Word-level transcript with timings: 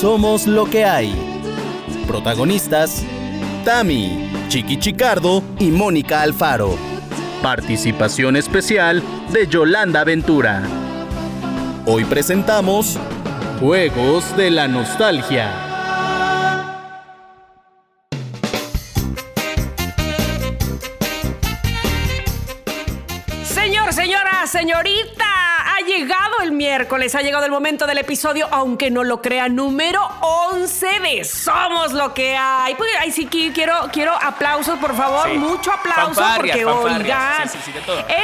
Somos 0.00 0.46
lo 0.46 0.64
que 0.64 0.86
hay. 0.86 1.14
Protagonistas: 2.06 3.04
Tami, 3.66 4.30
Chiqui 4.48 4.78
Chicardo 4.78 5.42
y 5.58 5.70
Mónica 5.70 6.22
Alfaro. 6.22 6.74
Participación 7.42 8.36
especial 8.36 9.02
de 9.30 9.46
Yolanda 9.46 10.02
Ventura. 10.04 10.62
Hoy 11.84 12.06
presentamos 12.06 12.98
Juegos 13.60 14.34
de 14.38 14.50
la 14.50 14.68
Nostalgia. 14.68 15.66
Señorita, 24.46 25.29
llegado 26.00 26.40
el 26.42 26.52
miércoles, 26.52 27.14
ha 27.14 27.20
llegado 27.20 27.44
el 27.44 27.50
momento 27.50 27.86
del 27.86 27.98
episodio, 27.98 28.48
aunque 28.50 28.90
no 28.90 29.04
lo 29.04 29.20
crea, 29.20 29.50
número 29.50 30.00
11 30.20 30.86
de 31.00 31.24
Somos 31.24 31.92
lo 31.92 32.14
que 32.14 32.34
hay. 32.36 32.74
Pues, 32.74 32.90
ay, 32.98 33.12
sí, 33.12 33.26
quiero, 33.26 33.74
quiero 33.92 34.12
aplausos, 34.14 34.78
por 34.78 34.96
favor, 34.96 35.28
Sí. 35.30 35.36
mucho 35.36 35.70
aplauso, 35.70 36.22
porque 36.36 36.64
oigan, 36.64 37.48
Sí, 37.50 37.58
sí, 37.66 37.72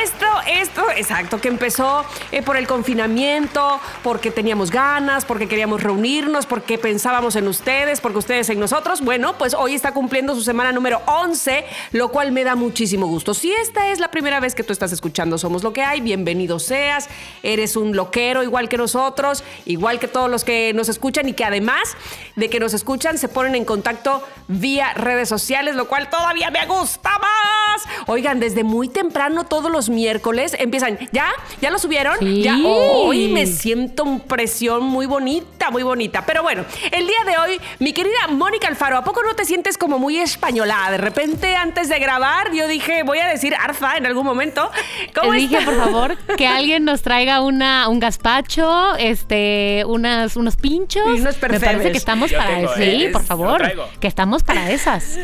esto, 0.02 0.26
esto, 0.46 0.90
exacto, 0.96 1.38
que 1.38 1.48
empezó 1.48 2.04
eh, 2.32 2.42
por 2.42 2.56
el 2.56 2.66
confinamiento, 2.66 3.78
porque 4.02 4.30
teníamos 4.30 4.70
ganas, 4.70 5.26
porque 5.26 5.46
queríamos 5.46 5.82
reunirnos, 5.82 6.46
porque 6.46 6.78
pensábamos 6.78 7.36
en 7.36 7.46
ustedes, 7.46 8.00
porque 8.00 8.18
ustedes 8.18 8.48
en 8.48 8.58
nosotros. 8.58 9.02
Bueno, 9.02 9.34
pues 9.36 9.52
hoy 9.52 9.74
está 9.74 9.92
cumpliendo 9.92 10.34
su 10.34 10.42
semana 10.42 10.72
número 10.72 11.02
11, 11.06 11.66
lo 11.92 12.08
cual 12.08 12.32
me 12.32 12.42
da 12.44 12.54
muchísimo 12.54 13.06
gusto. 13.06 13.34
Si 13.34 13.52
esta 13.52 13.88
es 13.88 13.98
la 14.00 14.10
primera 14.10 14.40
vez 14.40 14.54
que 14.54 14.62
tú 14.64 14.72
estás 14.72 14.92
escuchando 14.92 15.36
Somos 15.36 15.62
lo 15.62 15.72
que 15.72 15.82
hay, 15.82 16.00
bienvenido 16.00 16.58
seas. 16.58 17.08
Eres 17.42 17.65
un 17.74 17.96
loquero 17.96 18.44
igual 18.44 18.68
que 18.68 18.76
nosotros, 18.76 19.42
igual 19.64 19.98
que 19.98 20.06
todos 20.06 20.30
los 20.30 20.44
que 20.44 20.72
nos 20.74 20.88
escuchan 20.88 21.28
y 21.28 21.32
que 21.32 21.44
además 21.44 21.96
de 22.36 22.48
que 22.48 22.60
nos 22.60 22.74
escuchan 22.74 23.18
se 23.18 23.28
ponen 23.28 23.54
en 23.54 23.64
contacto 23.64 24.22
vía 24.46 24.94
redes 24.94 25.28
sociales, 25.28 25.74
lo 25.74 25.88
cual 25.88 26.08
todavía 26.10 26.50
me 26.50 26.66
gusta 26.66 27.10
más. 27.18 27.82
Oigan, 28.06 28.40
desde 28.40 28.62
muy 28.62 28.88
temprano 28.88 29.44
todos 29.44 29.70
los 29.70 29.88
miércoles 29.88 30.54
empiezan, 30.58 30.98
¿ya? 31.12 31.32
¿Ya 31.60 31.70
lo 31.70 31.78
subieron? 31.78 32.18
Sí. 32.18 32.42
Ya 32.42 32.58
hoy 32.64 33.28
me 33.28 33.46
siento 33.46 34.04
un 34.04 34.20
presión 34.20 34.84
muy 34.84 35.06
bonita, 35.06 35.70
muy 35.70 35.82
bonita. 35.82 36.24
Pero 36.26 36.42
bueno, 36.42 36.64
el 36.90 37.06
día 37.06 37.24
de 37.24 37.38
hoy, 37.38 37.60
mi 37.78 37.92
querida 37.92 38.28
Mónica 38.28 38.68
Alfaro, 38.68 38.98
¿a 38.98 39.04
poco 39.04 39.22
no 39.22 39.34
te 39.34 39.44
sientes 39.44 39.78
como 39.78 39.98
muy 39.98 40.18
españolada? 40.18 40.92
De 40.92 40.98
repente, 40.98 41.56
antes 41.56 41.88
de 41.88 41.98
grabar, 41.98 42.52
yo 42.52 42.68
dije, 42.68 43.02
voy 43.02 43.18
a 43.18 43.26
decir 43.26 43.54
Arza 43.54 43.96
en 43.96 44.06
algún 44.06 44.24
momento. 44.24 44.70
¿Cómo 45.14 45.32
dije, 45.32 45.60
por 45.62 45.76
favor, 45.76 46.16
que 46.36 46.46
alguien 46.46 46.84
nos 46.84 47.02
traiga 47.02 47.40
una, 47.56 47.88
un 47.88 47.98
gazpacho, 47.98 48.96
este, 48.96 49.82
unas, 49.86 50.36
unos 50.36 50.56
pinchos. 50.56 51.02
Y 51.06 51.20
unos 51.20 51.40
Me 51.42 51.58
parece 51.58 51.90
que 51.90 51.98
estamos 51.98 52.30
Yo 52.30 52.36
para 52.38 52.56
tengo, 52.56 52.74
eso. 52.74 52.82
Sí, 52.82 53.08
por 53.12 53.24
favor. 53.24 53.62
Que 53.98 54.06
estamos 54.06 54.42
para 54.42 54.70
esas. 54.70 55.18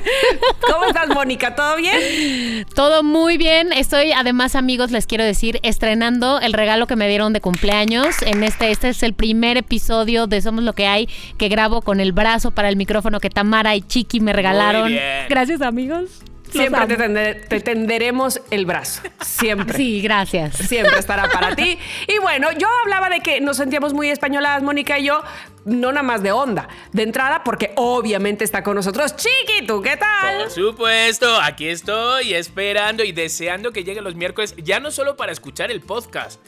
¿Cómo 0.72 0.86
estás, 0.86 1.08
Mónica? 1.08 1.54
¿Todo 1.54 1.76
bien? 1.76 2.66
Todo 2.74 3.02
muy 3.02 3.36
bien. 3.36 3.72
Estoy, 3.72 4.12
además, 4.12 4.54
amigos, 4.54 4.90
les 4.92 5.06
quiero 5.06 5.24
decir, 5.24 5.58
estrenando 5.62 6.40
el 6.40 6.52
regalo 6.52 6.86
que 6.86 6.96
me 6.96 7.08
dieron 7.08 7.32
de 7.32 7.40
cumpleaños. 7.40 8.22
En 8.22 8.44
este, 8.44 8.70
este 8.70 8.90
es 8.90 9.02
el 9.02 9.14
primer 9.14 9.56
episodio 9.56 10.26
de 10.26 10.40
Somos 10.40 10.62
lo 10.62 10.74
que 10.74 10.86
hay 10.86 11.08
que 11.36 11.48
grabo 11.48 11.82
con 11.82 12.00
el 12.00 12.12
brazo 12.12 12.52
para 12.52 12.68
el 12.68 12.76
micrófono 12.76 13.18
que 13.18 13.28
Tamara 13.30 13.74
y 13.74 13.82
Chiqui 13.82 14.20
me 14.20 14.32
regalaron. 14.32 14.88
bien. 14.88 15.26
Gracias, 15.28 15.60
amigos. 15.62 16.22
Siempre 16.52 16.86
te, 16.86 16.94
amo. 16.94 17.04
tender- 17.04 17.48
te 17.48 17.60
tenderemos 17.60 18.40
el 18.50 18.66
brazo. 18.66 19.02
Siempre. 19.20 19.76
Sí, 19.76 20.00
gracias. 20.02 20.56
Siempre 20.56 20.98
estará 20.98 21.28
para 21.30 21.56
ti. 21.56 21.78
Y 22.08 22.18
bueno, 22.18 22.48
yo 22.52 22.68
hablaba 22.82 23.08
de 23.10 23.20
que 23.20 23.40
nos 23.40 23.56
sentíamos 23.56 23.92
muy 23.94 24.08
españoladas, 24.10 24.62
Mónica 24.62 24.98
y 24.98 25.04
yo, 25.06 25.22
no 25.64 25.92
nada 25.92 26.02
más 26.02 26.22
de 26.22 26.32
onda. 26.32 26.68
De 26.92 27.02
entrada, 27.02 27.42
porque 27.44 27.72
obviamente 27.76 28.44
está 28.44 28.62
con 28.62 28.74
nosotros 28.76 29.16
Chiqui, 29.16 29.66
¿tú 29.66 29.80
qué 29.82 29.96
tal? 29.96 30.38
Por 30.42 30.50
supuesto, 30.50 31.40
aquí 31.40 31.68
estoy 31.68 32.34
esperando 32.34 33.04
y 33.04 33.12
deseando 33.12 33.72
que 33.72 33.84
lleguen 33.84 34.04
los 34.04 34.14
miércoles, 34.14 34.54
ya 34.58 34.80
no 34.80 34.90
solo 34.90 35.16
para 35.16 35.32
escuchar 35.32 35.70
el 35.70 35.80
podcast, 35.80 36.40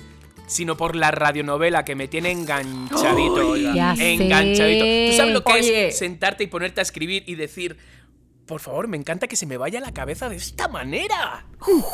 sino 0.47 0.77
por 0.77 0.95
la 0.95 1.11
radionovela 1.11 1.85
que 1.87 1.95
me 1.95 2.07
tiene 2.09 2.31
enganchadito. 2.31 3.49
oiga, 3.51 3.73
ya 3.75 3.97
sé. 3.97 4.13
enganchadito. 4.15 4.85
¿Tú 5.11 5.17
sabes 5.17 5.33
lo 5.33 5.43
que 5.45 5.53
Oye. 5.53 5.89
es 5.89 5.99
sentarte 5.99 6.45
y 6.45 6.47
ponerte 6.49 6.81
a 6.81 6.83
escribir 6.83 7.25
y 7.27 7.35
decir, 7.37 7.79
por 8.47 8.61
favor, 8.61 8.89
me 8.89 8.97
encanta 8.97 9.27
que 9.27 9.37
se 9.37 9.47
me 9.47 9.57
vaya 9.57 9.81
la 9.81 9.93
cabeza 9.93 10.29
de 10.29 10.37
esta 10.37 10.69
manera? 10.69 11.47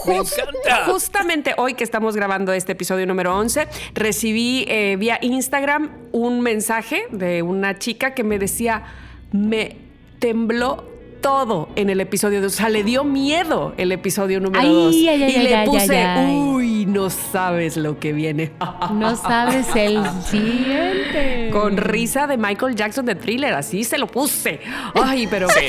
Me 0.07 0.17
encanta. 0.17 0.85
Justamente 0.87 1.55
hoy 1.57 1.75
que 1.75 1.85
estamos 1.85 2.17
grabando 2.17 2.53
este 2.53 2.73
episodio 2.73 3.07
número 3.07 3.37
11, 3.37 3.69
recibí 3.95 4.65
eh, 4.69 4.97
vía 4.99 5.19
Instagram 5.23 5.91
un 6.13 6.41
mensaje 6.41 7.07
de 7.13 7.43
una 7.43 7.79
chica 7.79 8.15
que 8.15 8.25
me 8.25 8.39
decía, 8.39 8.85
me 9.33 9.77
tembló 10.19 10.90
todo 11.21 11.69
en 11.77 11.91
el 11.91 12.01
episodio 12.01 12.41
2. 12.41 12.53
O 12.53 12.57
sea, 12.57 12.69
le 12.69 12.83
dio 12.85 13.05
miedo 13.05 13.75
el 13.77 13.93
episodio 13.93 14.41
número 14.41 14.63
Ay, 14.63 14.73
2. 14.73 14.95
ay, 14.95 15.09
ay, 15.09 15.21
y 15.21 15.37
ay, 15.37 15.43
le 15.43 15.55
ay, 15.57 15.67
puse, 15.69 15.97
ay, 15.97 16.27
ay. 16.27 16.37
uy, 16.37 16.87
no 16.87 17.11
sabes 17.11 17.77
lo 17.77 17.99
que 17.99 18.13
viene. 18.13 18.53
No 18.93 19.17
sabes 19.17 19.69
el 19.77 20.03
siguiente. 20.23 21.51
Con 21.53 21.77
risa 21.77 22.27
de 22.27 22.37
Michael 22.37 22.75
Jackson 22.75 23.07
de 23.07 23.15
thriller, 23.15 23.55
así 23.55 23.85
se 23.85 23.99
lo 23.99 24.07
puse. 24.07 24.61
Ay, 24.95 25.27
pero... 25.29 25.49
Sí, 25.49 25.67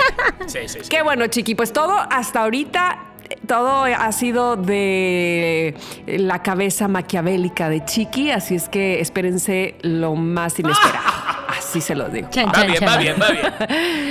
sí, 0.47 0.59
sí. 0.67 0.79
sí. 0.83 0.89
Qué 0.89 1.01
bueno, 1.01 1.27
Chiqui. 1.27 1.55
Pues 1.55 1.73
todo 1.73 1.95
hasta 2.09 2.43
ahorita. 2.43 3.10
Todo 3.47 3.83
ha 3.83 4.11
sido 4.11 4.55
de 4.55 5.75
la 6.05 6.43
cabeza 6.43 6.87
maquiavélica 6.87 7.69
de 7.69 7.83
Chiqui, 7.83 8.31
así 8.31 8.55
es 8.55 8.69
que 8.69 8.99
espérense 8.99 9.75
lo 9.81 10.15
más 10.15 10.59
inesperado. 10.59 11.31
Así 11.51 11.81
se 11.81 11.95
lo 11.95 12.07
digo. 12.09 12.29
Chan, 12.29 12.47
Va 12.47 12.53
chan, 12.53 12.67
bien, 12.67 12.83
va 12.87 12.97
bien, 12.97 13.15
va 13.21 13.29
bien. 13.29 13.53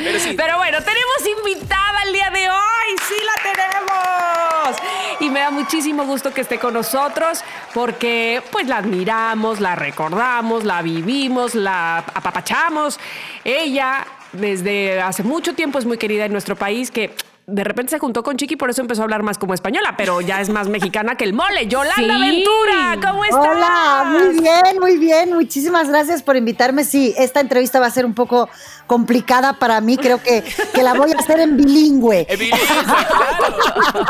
Pero 0.05 0.19
sí, 0.19 0.35
Pero 0.37 0.59
bueno, 0.59 0.79
tenemos 0.79 1.39
invitada 1.39 2.03
el 2.07 2.13
día 2.13 2.31
de 2.31 2.49
hoy, 2.49 2.99
sí 3.09 3.15
la 3.25 3.43
tenemos. 3.43 4.77
Y 5.21 5.31
me 5.31 5.41
da 5.41 5.51
muchísimo 5.51 6.05
gusto 6.05 6.33
que 6.33 6.43
esté 6.43 6.59
con 6.59 6.75
nosotros 6.75 7.43
porque 7.75 8.43
pues 8.51 8.67
la 8.67 8.79
admiramos, 8.79 9.61
la 9.61 9.75
recordamos, 9.75 10.65
la 10.65 10.83
vivimos, 10.83 11.55
la 11.55 11.99
apapachamos. 11.99 12.99
Ella 13.45 14.07
desde 14.33 15.01
hace 15.01 15.23
mucho 15.23 15.55
tiempo 15.55 15.79
es 15.79 15.87
muy 15.87 15.99
querida 15.99 16.25
en 16.25 16.33
nuestro 16.33 16.57
país 16.57 16.91
que 16.91 17.15
de 17.47 17.65
repente 17.65 17.91
se 17.91 17.99
juntó 17.99 18.23
con 18.23 18.37
Chiqui, 18.37 18.55
por 18.56 18.71
eso 18.71 18.81
empezó 18.81 19.03
a 19.03 19.05
hablar 19.05 19.23
más 19.25 19.37
como 19.37 19.55
española, 19.55 19.95
pero 19.97 20.21
ya 20.21 20.41
es 20.41 20.49
más 20.51 20.69
mexicana 20.69 21.17
que 21.17 21.25
el 21.25 21.33
mole. 21.33 21.67
Yolanda 21.67 21.95
Sí. 21.97 22.06
Ventura, 22.06 23.11
¿cómo 23.11 23.25
estás? 23.25 23.56
Hola, 23.56 24.05
muy 24.06 24.41
bien, 24.41 24.78
muy 24.81 24.97
bien. 24.99 25.33
Muchísimas 25.33 25.89
gracias 25.89 26.23
por 26.23 26.37
invitarme. 26.37 26.84
Sí, 26.84 27.12
esta 27.19 27.41
entrevista 27.41 27.81
va 27.81 27.87
a 27.87 27.91
ser 27.91 28.06
un 28.06 28.15
poco 28.15 28.49
complicada 28.87 29.55
para 29.55 29.81
mí. 29.81 29.97
Creo 29.97 30.23
que, 30.23 30.45
que 30.73 30.83
la 30.83 30.95
voy 30.95 31.12
a 31.12 31.19
hacer 31.19 31.41
en 31.41 31.56
bilingüe. 31.56 32.27
evidencia, 32.29 32.84
claro. 32.84 34.05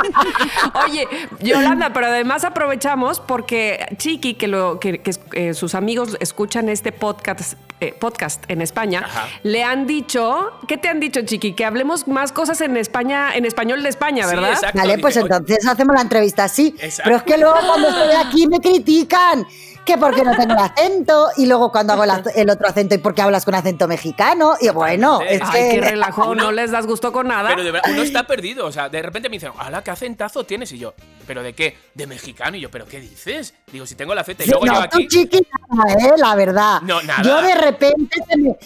Oye, 0.87 1.07
Yolanda, 1.41 1.93
pero 1.93 2.07
además 2.07 2.45
aprovechamos 2.45 3.21
porque 3.21 3.87
Chiqui, 3.97 4.35
que, 4.35 4.49
lo, 4.49 4.79
que, 4.81 5.01
que, 5.01 5.13
eh, 5.33 5.55
sus 5.55 5.75
amigos 5.75 6.17
escuchan 6.21 6.69
este 6.69 6.93
podcast, 6.93 7.55
eh, 7.81 7.95
podcast 7.99 8.45
en 8.49 8.63
España, 8.63 9.03
Ajá. 9.07 9.27
le 9.43 9.65
han 9.65 9.87
dicho, 9.87 10.53
¿qué 10.69 10.77
te 10.77 10.89
han 10.89 11.01
dicho, 11.01 11.21
Chiqui? 11.23 11.55
Que 11.55 11.65
hablemos 11.65 12.09
más 12.09 12.33
cosas 12.33 12.61
en 12.61 12.77
España, 12.77 13.20
en 13.35 13.45
español 13.45 13.83
de 13.83 13.89
España, 13.89 14.25
Sí, 14.29 14.35
¿verdad? 14.35 14.53
exacto. 14.53 14.79
Vale, 14.79 14.99
pues 14.99 15.15
Dije, 15.15 15.25
oye, 15.27 15.35
entonces 15.37 15.67
hacemos 15.67 15.95
la 15.95 16.03
entrevista 16.03 16.45
así. 16.45 16.75
Exacto. 16.79 17.03
Pero 17.05 17.17
es 17.17 17.23
que 17.25 17.39
luego 17.39 17.57
cuando 17.67 17.89
estoy 17.89 18.15
aquí 18.27 18.47
me 18.47 18.59
critican. 18.61 19.47
Que 19.85 19.97
porque 19.97 20.23
no 20.23 20.37
tengo 20.37 20.53
el 20.53 20.59
acento, 20.59 21.29
y 21.39 21.47
luego 21.47 21.73
cuando 21.73 21.95
hago 21.95 22.05
el, 22.05 22.51
otro 22.51 22.69
acento, 22.69 22.95
y 22.95 22.99
porque 22.99 23.23
hablas 23.23 23.47
con 23.47 23.55
acento 23.55 23.89
mexicano, 23.89 24.55
y 24.61 24.69
bueno, 24.69 25.21
es. 25.23 25.41
Ay, 25.43 25.71
qué 25.71 25.81
que. 25.81 25.81
relajo, 25.91 26.31
Uno- 26.31 26.45
no 26.45 26.53
les 26.53 26.71
das 26.71 26.87
gusto 26.87 27.11
con 27.13 27.27
nada. 27.29 27.49
Pero 27.49 27.65
de 27.65 27.71
verdad, 27.73 27.91
uno 27.91 28.03
está 28.03 28.25
perdido. 28.27 28.67
O 28.67 28.73
sea, 28.73 28.91
de 28.91 29.01
repente 29.01 29.31
me 29.31 29.37
dicen, 29.37 29.51
¡hala, 29.59 29.83
qué 29.83 29.91
acentazo 29.91 30.45
tienes! 30.45 30.71
Y 30.73 30.79
yo, 30.79 30.93
¿pero 31.27 31.43
de 31.43 31.55
qué? 31.55 31.77
¿De 31.95 32.07
mexicano? 32.07 32.59
Y 32.59 32.61
yo, 32.61 32.71
¿pero 32.71 32.85
qué 32.87 33.01
dices? 33.01 33.55
Digo, 33.73 33.87
si 33.87 33.95
tengo 33.95 34.13
el 34.13 34.19
acento. 34.19 34.43
Y 34.43 34.47
Sí, 34.47 34.51
luego 34.53 34.67
yo 34.67 34.73
no, 34.75 34.79
aquí. 34.81 35.09
tú 35.09 35.17
chiqui, 35.17 35.41
nada, 35.71 35.93
eh, 35.95 36.13
la 36.19 36.35
verdad. 36.37 36.81
No, 36.83 37.01
nada. 37.03 37.23
Yo 37.23 37.41
de 37.41 37.55
repente 37.55 38.19
se 38.29 38.37
me, 38.37 38.57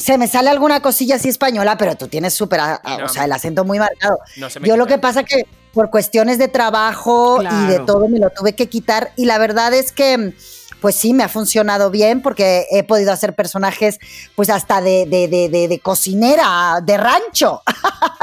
se 0.00 0.18
me 0.18 0.26
sale 0.26 0.50
alguna 0.50 0.80
cosilla 0.80 1.16
así 1.16 1.28
española, 1.28 1.76
pero 1.78 1.94
tú 1.96 2.08
tienes 2.08 2.34
súper, 2.34 2.60
No, 2.98 3.04
o 3.04 3.08
sea, 3.08 3.24
el 3.26 3.32
acento 3.32 3.64
muy 3.64 3.78
marcado. 3.78 4.18
No 4.36 4.50
se 4.50 4.58
me 4.58 4.66
Yo 4.68 4.76
lo 4.76 4.86
que 4.86 4.98
pasa 4.98 5.22
que 5.24 5.46
por 5.72 5.90
cuestiones 5.90 6.38
de 6.38 6.48
trabajo 6.48 7.40
y 7.42 7.66
de 7.68 7.78
todo 7.80 8.08
me 8.08 8.18
lo 8.18 8.30
tuve 8.30 8.54
que 8.54 8.68
quitar 8.68 9.12
y 9.16 9.26
la 9.26 9.38
verdad 9.38 9.72
es 9.74 9.92
que 9.92 10.32
pues 10.80 10.96
sí, 10.96 11.12
me 11.12 11.22
ha 11.22 11.28
funcionado 11.28 11.90
bien 11.90 12.22
porque 12.22 12.64
he 12.70 12.82
podido 12.82 13.12
hacer 13.12 13.34
personajes 13.34 13.98
pues 14.34 14.48
hasta 14.48 14.80
de, 14.80 15.04
de, 15.04 15.28
de, 15.28 15.50
de- 15.50 15.68
de 15.68 15.78
cocinera, 15.78 16.80
de 16.82 16.96
rancho. 16.96 17.60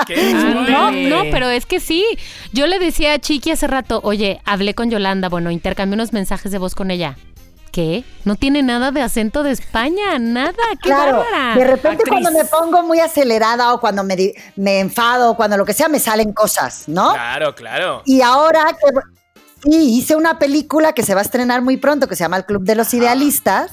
¿Qué 0.08 0.34
No, 0.34 0.88
Ándale. 0.88 1.10
no, 1.10 1.22
pero 1.32 1.50
es 1.50 1.68
que 1.68 1.80
sí. 1.80 2.04
Yo 2.54 2.66
le 2.66 2.80
decía 2.80 3.14
a 3.14 3.20
Chiqui 3.20 3.52
hace 3.52 3.68
rato, 3.68 4.00
oye, 4.04 4.42
hablé 4.44 4.74
con 4.74 4.90
Yolanda, 4.90 5.30
bueno, 5.30 5.52
intercambié 5.52 5.94
unos 5.94 6.14
mensajes 6.14 6.52
de 6.52 6.58
voz 6.58 6.74
con 6.74 6.90
ella. 6.90 7.16
¿Qué? 7.78 8.04
No 8.26 8.36
tiene 8.36 8.64
nada 8.64 8.90
de 8.90 9.04
acento 9.04 9.44
de 9.44 9.52
España, 9.52 10.18
nada. 10.18 10.52
¡Qué 10.82 10.90
Claro, 10.90 11.20
bárbara! 11.20 11.56
de 11.56 11.64
repente 11.64 12.02
Actriz. 12.06 12.10
cuando 12.10 12.32
me 12.32 12.44
pongo 12.46 12.82
muy 12.82 13.00
acelerada 13.00 13.72
o 13.72 13.80
cuando 13.80 14.04
me, 14.04 14.16
di- 14.16 14.34
me 14.56 14.80
enfado 14.80 15.30
o 15.30 15.36
cuando 15.38 15.58
lo 15.58 15.64
que 15.66 15.74
sea, 15.74 15.88
me 15.88 16.00
salen 16.00 16.34
cosas, 16.34 16.86
¿no? 16.88 17.14
Claro, 17.14 17.54
claro. 17.54 18.02
Y 18.06 18.22
ahora 18.24 18.66
que 18.82 19.70
sí, 19.70 19.96
hice 19.96 20.16
una 20.16 20.40
película 20.40 20.94
que 20.94 21.04
se 21.04 21.14
va 21.14 21.22
a 21.22 21.24
estrenar 21.24 21.62
muy 21.62 21.78
pronto 21.78 22.08
que 22.08 22.16
se 22.16 22.24
llama 22.24 22.38
El 22.38 22.46
Club 22.46 22.64
de 22.64 22.74
los 22.74 22.92
Idealistas. 22.96 23.70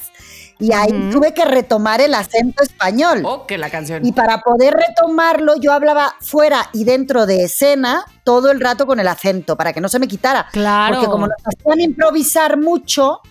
Y 0.58 0.72
ahí 0.74 0.92
tuve 1.10 1.32
que 1.32 1.46
retomar 1.46 2.02
el 2.02 2.12
acento 2.14 2.62
español. 2.62 3.22
Oh, 3.24 3.46
que 3.46 3.56
la 3.56 3.70
canción. 3.70 4.04
Y 4.04 4.12
para 4.12 4.42
poder 4.42 4.74
retomarlo, 4.74 5.56
yo 5.56 5.72
hablaba 5.72 6.14
fuera 6.20 6.68
y 6.74 6.84
dentro 6.84 7.24
de 7.24 7.44
escena 7.44 8.04
todo 8.22 8.50
el 8.50 8.60
rato 8.60 8.86
con 8.86 9.00
el 9.00 9.08
acento, 9.08 9.56
para 9.56 9.72
que 9.72 9.80
no 9.80 9.88
se 9.88 9.98
me 9.98 10.06
quitara. 10.08 10.46
Claro. 10.52 10.94
Porque 10.96 11.10
como 11.10 11.26
nos 11.26 11.38
hacían 11.42 11.80
improvisar 11.80 12.58
mucho, 12.58 13.22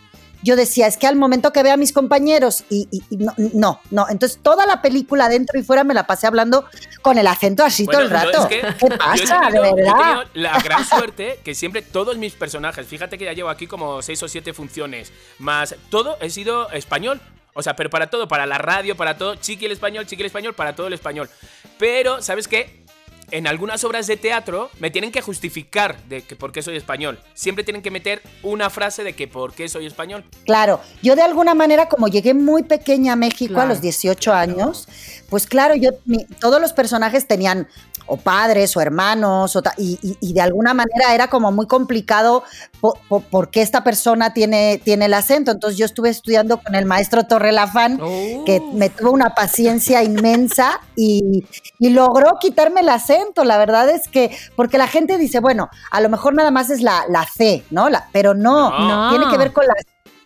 yo 0.44 0.56
decía, 0.56 0.88
es 0.88 0.98
que 0.98 1.08
al 1.08 1.16
momento 1.16 1.52
que 1.54 1.64
vea 1.64 1.74
a 1.74 1.78
mis 1.78 1.94
compañeros 1.94 2.64
y, 2.70 2.88
y- 2.92 3.04
y 3.10 3.18
no, 3.18 3.34
no, 3.54 3.80
no. 3.92 4.06
Entonces 4.10 4.40
toda 4.42 4.66
la 4.66 4.82
película 4.82 5.30
dentro 5.30 5.60
y 5.60 5.64
fuera 5.64 5.84
me 5.84 5.94
la 5.94 6.06
pasé 6.06 6.28
hablando 6.28 6.66
con 7.02 7.18
el 7.18 7.28
acento 7.28 7.64
así 7.64 7.86
todo 7.86 8.02
el 8.02 8.10
rato. 8.10 8.42
es 8.42 8.46
que 8.48 8.62
¿Qué 8.62 8.98
pasa, 8.98 9.40
de 9.50 9.60
tenido- 9.60 9.76
verdad? 9.76 10.26
la 10.34 10.60
gran 10.60 10.86
suerte 10.86 11.40
que 11.44 11.56
siempre 11.56 11.82
todos 11.82 12.18
mis 12.18 12.34
personajes, 12.34 12.86
fíjate 12.86 13.18
que 13.18 13.26
ya 13.26 13.34
llevo 13.34 13.50
aquí 13.50 13.68
como 13.68 14.02
seis 14.02 14.22
o 14.24 14.28
siete 14.28 14.54
funciones, 14.54 15.12
más 15.40 15.76
todo 15.90 16.18
he 16.22 16.30
sido 16.30 16.70
español. 16.72 17.22
O 17.56 17.62
sea, 17.62 17.76
pero 17.76 17.90
para 17.92 18.08
todo, 18.10 18.28
para 18.28 18.48
la 18.48 18.58
radio, 18.58 18.98
para 18.98 19.16
todo, 19.16 19.36
chiqui 19.36 19.66
el 19.68 19.72
español, 19.74 20.08
chiqui 20.08 20.24
el 20.24 20.28
español, 20.28 20.56
para 20.56 20.76
todo 20.76 20.88
el 20.88 20.94
español. 20.94 21.30
Pero, 21.78 22.20
¿sabes 22.22 22.48
qué? 22.48 22.83
En 23.32 23.48
algunas 23.48 23.84
obras 23.84 24.06
de 24.08 24.18
teatro 24.18 24.70
me 24.80 24.92
tienen 24.92 25.12
que 25.12 25.22
justificar 25.22 25.98
de 26.04 26.22
que 26.22 26.36
por 26.36 26.52
qué 26.52 26.62
soy 26.62 26.76
español. 26.78 27.20
Siempre 27.34 27.64
tienen 27.64 27.82
que 27.82 27.90
meter 27.92 28.22
una 28.44 28.70
frase 28.70 29.04
de 29.04 29.14
que 29.14 29.28
por 29.28 29.54
qué 29.54 29.68
soy 29.70 29.86
español. 29.86 30.24
Claro, 30.46 30.80
yo 31.02 31.16
de 31.16 31.22
alguna 31.24 31.54
manera, 31.56 31.90
como 31.90 32.08
llegué 32.08 32.34
muy 32.34 32.64
pequeña 32.64 33.14
a 33.14 33.16
México 33.16 33.54
Claro. 33.56 33.70
a 33.70 33.74
los 33.74 33.82
18 33.82 34.34
años, 34.34 34.88
pues 35.30 35.48
claro, 35.48 35.76
yo 35.76 35.92
mi- 36.06 36.26
todos 36.40 36.62
los 36.62 36.74
personajes 36.74 37.28
tenían 37.28 37.68
o 38.06 38.18
padres 38.18 38.76
o 38.78 38.82
hermanos, 38.82 39.56
o 39.56 39.62
ta- 39.62 39.74
y, 39.78 39.98
y- 40.02 40.18
y 40.20 40.34
de 40.34 40.42
alguna 40.42 40.74
manera 40.74 41.14
era 41.14 41.28
como 41.30 41.52
muy 41.52 41.68
complicado 41.68 42.44
po- 42.82 42.98
po- 43.08 43.22
por 43.22 43.50
qué 43.50 43.62
esta 43.62 43.84
persona 43.84 44.34
tiene, 44.34 44.82
tiene 44.84 45.06
el 45.06 45.14
acento. 45.14 45.52
Entonces 45.52 45.78
yo 45.78 45.86
estuve 45.86 46.10
estudiando 46.10 46.58
con 46.62 46.76
el 46.76 46.86
maestro 46.86 47.24
Torrelafán, 47.26 48.00
Oh. 48.02 48.44
que 48.46 48.62
me 48.74 48.90
tuvo 48.90 49.12
una 49.12 49.36
paciencia 49.36 50.04
inmensa 50.04 50.80
y, 50.96 51.46
y 51.80 51.90
logró 51.90 52.38
quitarme 52.40 52.82
el 52.82 52.90
acento. 52.90 53.44
La 53.44 53.58
verdad 53.58 53.90
es 53.90 54.08
que, 54.08 54.36
porque 54.56 54.78
la 54.78 54.88
gente 54.88 55.18
dice, 55.18 55.40
bueno, 55.40 55.70
a 55.92 56.02
lo 56.02 56.10
mejor 56.10 56.34
nada 56.34 56.52
más 56.52 56.70
es 56.70 56.82
la, 56.82 57.04
la 57.10 57.26
C, 57.26 57.64
¿no? 57.72 57.90
La, 57.90 58.08
pero 58.12 58.34
no, 58.34 58.70
No. 58.80 59.10
tiene 59.10 59.26
que 59.32 59.38
ver 59.38 59.54
con 59.54 59.66
las, 59.66 59.78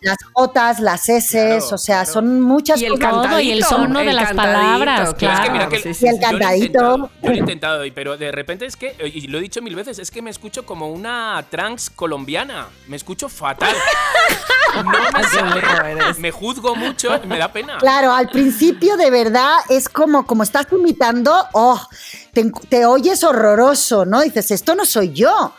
las 0.01 0.17
Jotas, 0.33 0.79
las 0.79 1.09
S, 1.09 1.31
Claro, 1.57 1.65
o 1.71 1.77
sea, 1.77 1.97
claro. 2.03 2.11
son 2.13 2.41
muchas 2.41 2.79
Y 2.81 2.85
el 2.85 2.93
cosas. 2.93 3.09
Todo, 3.11 3.39
y 3.39 3.51
el 3.51 3.59
cantadito, 3.61 3.67
sono 3.69 3.99
de 3.99 4.09
el 4.09 4.15
las 4.15 4.27
cantadito, 4.27 4.59
palabras, 4.59 5.15
Pero 5.19 5.31
es 5.33 5.39
que 5.39 5.49
mira 5.51 5.67
claro. 5.67 5.83
que 5.83 5.93
Sí, 5.93 6.05
Y 6.05 6.07
el 6.09 6.15
sí. 6.15 6.21
yo 6.21 6.31
lo 6.31 6.37
he 6.37 6.39
cantadito. 6.39 6.65
intentado, 6.65 6.97
yo 7.21 7.29
lo 7.29 7.33
he 7.33 7.37
intentado, 7.37 7.83
pero 7.95 8.17
de 8.17 8.31
repente 8.31 8.65
es 8.65 8.75
que, 8.75 8.95
y 9.13 9.27
lo 9.27 9.37
he 9.37 9.41
dicho 9.41 9.61
mil 9.61 9.75
veces, 9.75 9.99
es 9.99 10.11
que 10.11 10.21
me 10.21 10.29
escucho 10.29 10.65
como 10.65 10.89
una 10.89 11.43
trans 11.49 11.89
colombiana. 11.89 12.67
Me 12.87 12.95
escucho 12.95 13.29
fatal. 13.29 13.75
No 14.75 14.83
me 14.83 15.23
sale. 15.23 16.13
Me 16.19 16.29
juzgo 16.29 16.75
mucho 16.75 17.09
y 17.23 17.25
me 17.25 17.37
da 17.39 17.51
pena. 17.51 17.77
Claro, 17.79 18.11
al 18.13 18.27
principio 18.29 18.97
de 18.97 19.09
verdad 19.09 19.55
es 19.69 19.87
como, 19.89 20.27
como 20.27 20.43
estás 20.43 20.67
imitando, 20.71 21.33
oh, 21.53 21.81
te, 22.33 22.51
te 22.69 22.85
oyes 22.85 23.23
horroroso, 23.23 24.05
¿no? 24.05 24.21
Dices, 24.21 24.51
esto 24.51 24.75
no 24.75 24.85
soy 24.85 25.13
yo. 25.13 25.53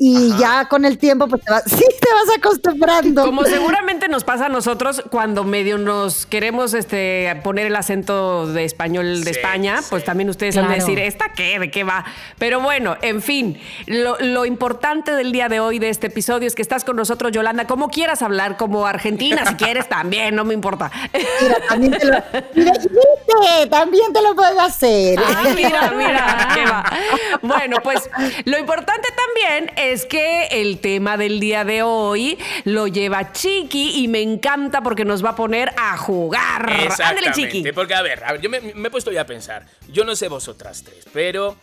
Y 0.00 0.36
ya 0.38 0.66
con 0.68 0.84
el 0.84 0.96
tiempo, 0.96 1.26
pues 1.26 1.42
te 1.44 1.50
vas, 1.50 1.64
sí, 1.66 1.84
te 2.00 2.08
vas 2.12 2.38
acostumbrando. 2.38 3.24
Como 3.24 3.42
seguramente 3.44 4.06
nos 4.06 4.22
pasa 4.22 4.46
a 4.46 4.48
nosotros 4.48 5.02
cuando 5.10 5.42
medio 5.42 5.76
nos 5.76 6.24
queremos 6.24 6.72
este, 6.74 7.34
poner 7.42 7.66
el 7.66 7.74
acento 7.74 8.46
de 8.46 8.64
español 8.64 9.24
de 9.24 9.32
Sí, 9.34 9.38
España, 9.40 9.80
pues 9.90 10.04
también 10.04 10.30
ustedes 10.30 10.56
han 10.56 10.68
de 10.68 10.74
Claro. 10.74 10.84
decir, 10.86 11.00
¿esta 11.00 11.32
qué? 11.34 11.58
¿De 11.58 11.70
qué 11.72 11.82
va? 11.82 12.04
Pero 12.38 12.60
bueno, 12.60 12.96
en 13.02 13.20
fin, 13.22 13.60
lo, 13.86 14.16
lo 14.20 14.46
importante 14.46 15.12
del 15.16 15.32
día 15.32 15.48
de 15.48 15.58
hoy 15.58 15.80
de 15.80 15.88
este 15.88 16.06
episodio 16.06 16.46
es 16.46 16.54
que 16.54 16.62
estás 16.62 16.84
con 16.84 16.94
nosotros, 16.94 17.32
Yolanda, 17.32 17.66
como 17.66 17.88
quieras 17.88 18.22
hablar, 18.22 18.56
como 18.56 18.86
argentina, 18.86 19.44
si 19.46 19.54
quieres 19.56 19.88
también, 19.88 20.36
no 20.36 20.44
me 20.44 20.54
importa. 20.54 20.92
Mira, 21.42 21.56
también 21.68 21.92
te 21.98 22.04
lo, 22.06 22.12
mira, 22.54 22.72
¿viste? 22.72 23.66
también 23.68 24.12
te 24.12 24.22
lo 24.22 24.36
puedo 24.36 24.60
hacer. 24.60 25.18
Ah, 25.18 25.42
mira, 25.56 25.90
mira, 25.96 26.48
qué 26.54 26.64
va. 26.64 26.84
Bueno, 27.42 27.78
pues 27.82 28.08
lo 28.44 28.58
importante 28.58 29.08
también 29.16 29.72
es 29.76 29.87
que 30.06 30.46
el 30.50 30.80
tema 30.80 31.16
del 31.16 31.40
día 31.40 31.64
de 31.64 31.82
hoy 31.82 32.38
lo 32.64 32.86
lleva 32.86 33.32
Chiqui 33.32 34.02
y 34.02 34.08
me 34.08 34.20
encanta 34.20 34.82
porque 34.82 35.04
nos 35.04 35.24
va 35.24 35.30
a 35.30 35.36
poner 35.36 35.72
a 35.78 35.96
jugar. 35.96 36.70
Ándale. 36.70 37.32
Chiqui. 37.32 37.72
Porque, 37.72 37.94
a 37.94 38.02
ver, 38.02 38.22
a 38.22 38.32
ver, 38.32 38.40
yo 38.40 38.50
me, 38.50 38.60
me 38.60 38.88
he 38.88 38.90
puesto 38.90 39.10
ya 39.10 39.22
a 39.22 39.26
pensar. 39.26 39.66
Yo 39.88 40.04
no 40.04 40.14
sé 40.14 40.28
vosotras 40.28 40.82
tres, 40.84 41.06
pero. 41.12 41.56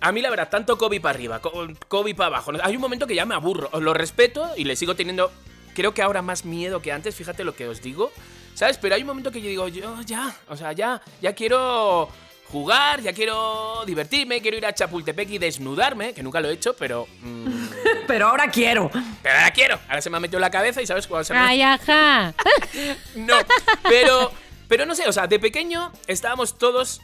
A 0.00 0.12
mí, 0.12 0.20
la 0.20 0.28
verdad, 0.28 0.50
tanto 0.50 0.76
Kobe 0.76 1.00
para 1.00 1.14
arriba, 1.14 1.40
Kobe 1.40 2.14
para 2.14 2.26
abajo. 2.26 2.52
Hay 2.62 2.74
un 2.74 2.82
momento 2.82 3.06
que 3.06 3.14
ya 3.14 3.24
me 3.24 3.34
aburro. 3.34 3.70
Os 3.72 3.82
lo 3.82 3.94
respeto 3.94 4.50
y 4.56 4.64
le 4.64 4.76
sigo 4.76 4.94
teniendo. 4.94 5.32
Creo 5.74 5.94
que 5.94 6.02
ahora 6.02 6.20
más 6.22 6.44
miedo 6.44 6.82
que 6.82 6.92
antes, 6.92 7.14
fíjate 7.14 7.44
lo 7.44 7.54
que 7.54 7.68
os 7.68 7.80
digo. 7.80 8.12
¿Sabes? 8.54 8.78
Pero 8.78 8.94
hay 8.94 9.02
un 9.02 9.06
momento 9.06 9.30
que 9.30 9.40
yo 9.40 9.48
digo, 9.48 9.68
yo 9.68 10.00
ya, 10.02 10.34
o 10.48 10.56
sea, 10.56 10.72
ya, 10.72 11.02
ya 11.20 11.34
quiero 11.34 12.08
jugar, 12.50 13.00
ya 13.00 13.12
quiero 13.12 13.84
divertirme, 13.86 14.40
quiero 14.40 14.56
ir 14.56 14.66
a 14.66 14.74
Chapultepec 14.74 15.30
y 15.30 15.38
desnudarme, 15.38 16.14
que 16.14 16.22
nunca 16.22 16.40
lo 16.40 16.48
he 16.48 16.52
hecho, 16.52 16.74
pero. 16.76 17.06
mm, 17.20 17.66
Pero 18.06 18.28
ahora 18.28 18.48
quiero. 18.50 18.88
pero 19.22 19.34
ahora 19.36 19.50
quiero. 19.50 19.80
Ahora 19.88 20.00
se 20.00 20.10
me 20.10 20.16
ha 20.16 20.20
metido 20.20 20.38
en 20.38 20.42
la 20.42 20.50
cabeza 20.50 20.80
y 20.80 20.86
sabes 20.86 21.06
cuándo 21.08 21.24
se 21.24 21.32
me 21.32 21.40
Ay, 21.40 21.60
ajá. 21.60 22.32
no, 23.16 23.34
pero, 23.82 24.32
pero 24.68 24.86
no 24.86 24.94
sé, 24.94 25.08
o 25.08 25.12
sea, 25.12 25.26
de 25.26 25.40
pequeño 25.40 25.92
estábamos 26.06 26.56
todos, 26.56 27.00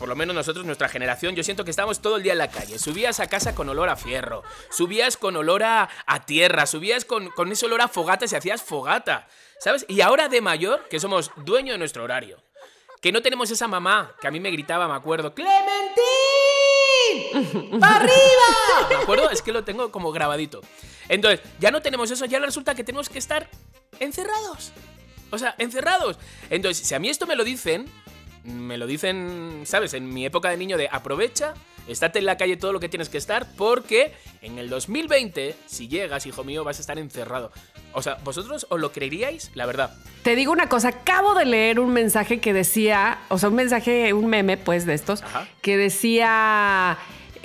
por 0.00 0.08
lo 0.08 0.16
menos 0.16 0.34
nosotros, 0.34 0.66
nuestra 0.66 0.88
generación, 0.88 1.36
yo 1.36 1.44
siento 1.44 1.64
que 1.64 1.70
estábamos 1.70 2.02
todo 2.02 2.16
el 2.16 2.24
día 2.24 2.32
en 2.32 2.38
la 2.38 2.50
calle. 2.50 2.78
Subías 2.78 3.20
a 3.20 3.28
casa 3.28 3.54
con 3.54 3.68
olor 3.68 3.88
a 3.88 3.94
fierro, 3.96 4.42
subías 4.70 5.16
con 5.16 5.36
olor 5.36 5.62
a, 5.62 5.88
a 6.06 6.26
tierra, 6.26 6.66
subías 6.66 7.04
con, 7.04 7.28
con 7.30 7.52
ese 7.52 7.66
olor 7.66 7.80
a 7.82 7.88
fogata 7.88 8.24
y 8.30 8.34
hacías 8.34 8.62
fogata, 8.62 9.28
¿sabes? 9.60 9.86
Y 9.88 10.00
ahora 10.00 10.28
de 10.28 10.40
mayor, 10.40 10.88
que 10.88 10.98
somos 10.98 11.30
dueños 11.36 11.74
de 11.74 11.78
nuestro 11.78 12.02
horario, 12.02 12.42
que 13.06 13.12
no 13.12 13.22
tenemos 13.22 13.48
esa 13.52 13.68
mamá 13.68 14.16
que 14.20 14.26
a 14.26 14.32
mí 14.32 14.40
me 14.40 14.50
gritaba, 14.50 14.88
me 14.88 14.94
acuerdo, 14.94 15.32
¡Clementín! 15.32 15.60
¡Para 17.80 17.98
arriba! 17.98 18.18
¿Me 18.88 18.96
acuerdo? 18.96 19.30
Es 19.30 19.42
que 19.42 19.52
lo 19.52 19.62
tengo 19.62 19.92
como 19.92 20.10
grabadito. 20.10 20.60
Entonces, 21.08 21.40
ya 21.60 21.70
no 21.70 21.80
tenemos 21.82 22.10
eso, 22.10 22.24
ya 22.24 22.40
resulta 22.40 22.74
que 22.74 22.82
tenemos 22.82 23.08
que 23.08 23.20
estar 23.20 23.48
encerrados. 24.00 24.72
O 25.30 25.38
sea, 25.38 25.54
encerrados. 25.58 26.18
Entonces, 26.50 26.84
si 26.84 26.96
a 26.96 26.98
mí 26.98 27.08
esto 27.08 27.28
me 27.28 27.36
lo 27.36 27.44
dicen, 27.44 27.88
me 28.42 28.76
lo 28.76 28.88
dicen, 28.88 29.62
¿sabes? 29.66 29.94
En 29.94 30.12
mi 30.12 30.26
época 30.26 30.50
de 30.50 30.56
niño 30.56 30.76
de 30.76 30.88
aprovecha, 30.90 31.54
estate 31.88 32.18
en 32.18 32.26
la 32.26 32.36
calle 32.36 32.56
todo 32.56 32.72
lo 32.72 32.80
que 32.80 32.88
tienes 32.88 33.08
que 33.08 33.18
estar, 33.18 33.46
porque 33.56 34.12
en 34.42 34.58
el 34.58 34.68
2020, 34.68 35.54
si 35.66 35.88
llegas, 35.88 36.26
hijo 36.26 36.44
mío, 36.44 36.64
vas 36.64 36.78
a 36.78 36.80
estar 36.80 36.98
encerrado. 36.98 37.52
O 37.92 38.02
sea, 38.02 38.18
¿vosotros 38.24 38.66
os 38.68 38.80
lo 38.80 38.92
creeríais? 38.92 39.50
La 39.54 39.66
verdad. 39.66 39.94
Te 40.22 40.36
digo 40.36 40.52
una 40.52 40.68
cosa, 40.68 40.88
acabo 40.88 41.34
de 41.34 41.44
leer 41.44 41.80
un 41.80 41.92
mensaje 41.92 42.40
que 42.40 42.52
decía, 42.52 43.18
o 43.28 43.38
sea, 43.38 43.48
un 43.48 43.54
mensaje, 43.54 44.12
un 44.12 44.26
meme, 44.26 44.56
pues, 44.56 44.84
de 44.86 44.94
estos, 44.94 45.22
Ajá. 45.22 45.46
que 45.62 45.76
decía 45.76 46.98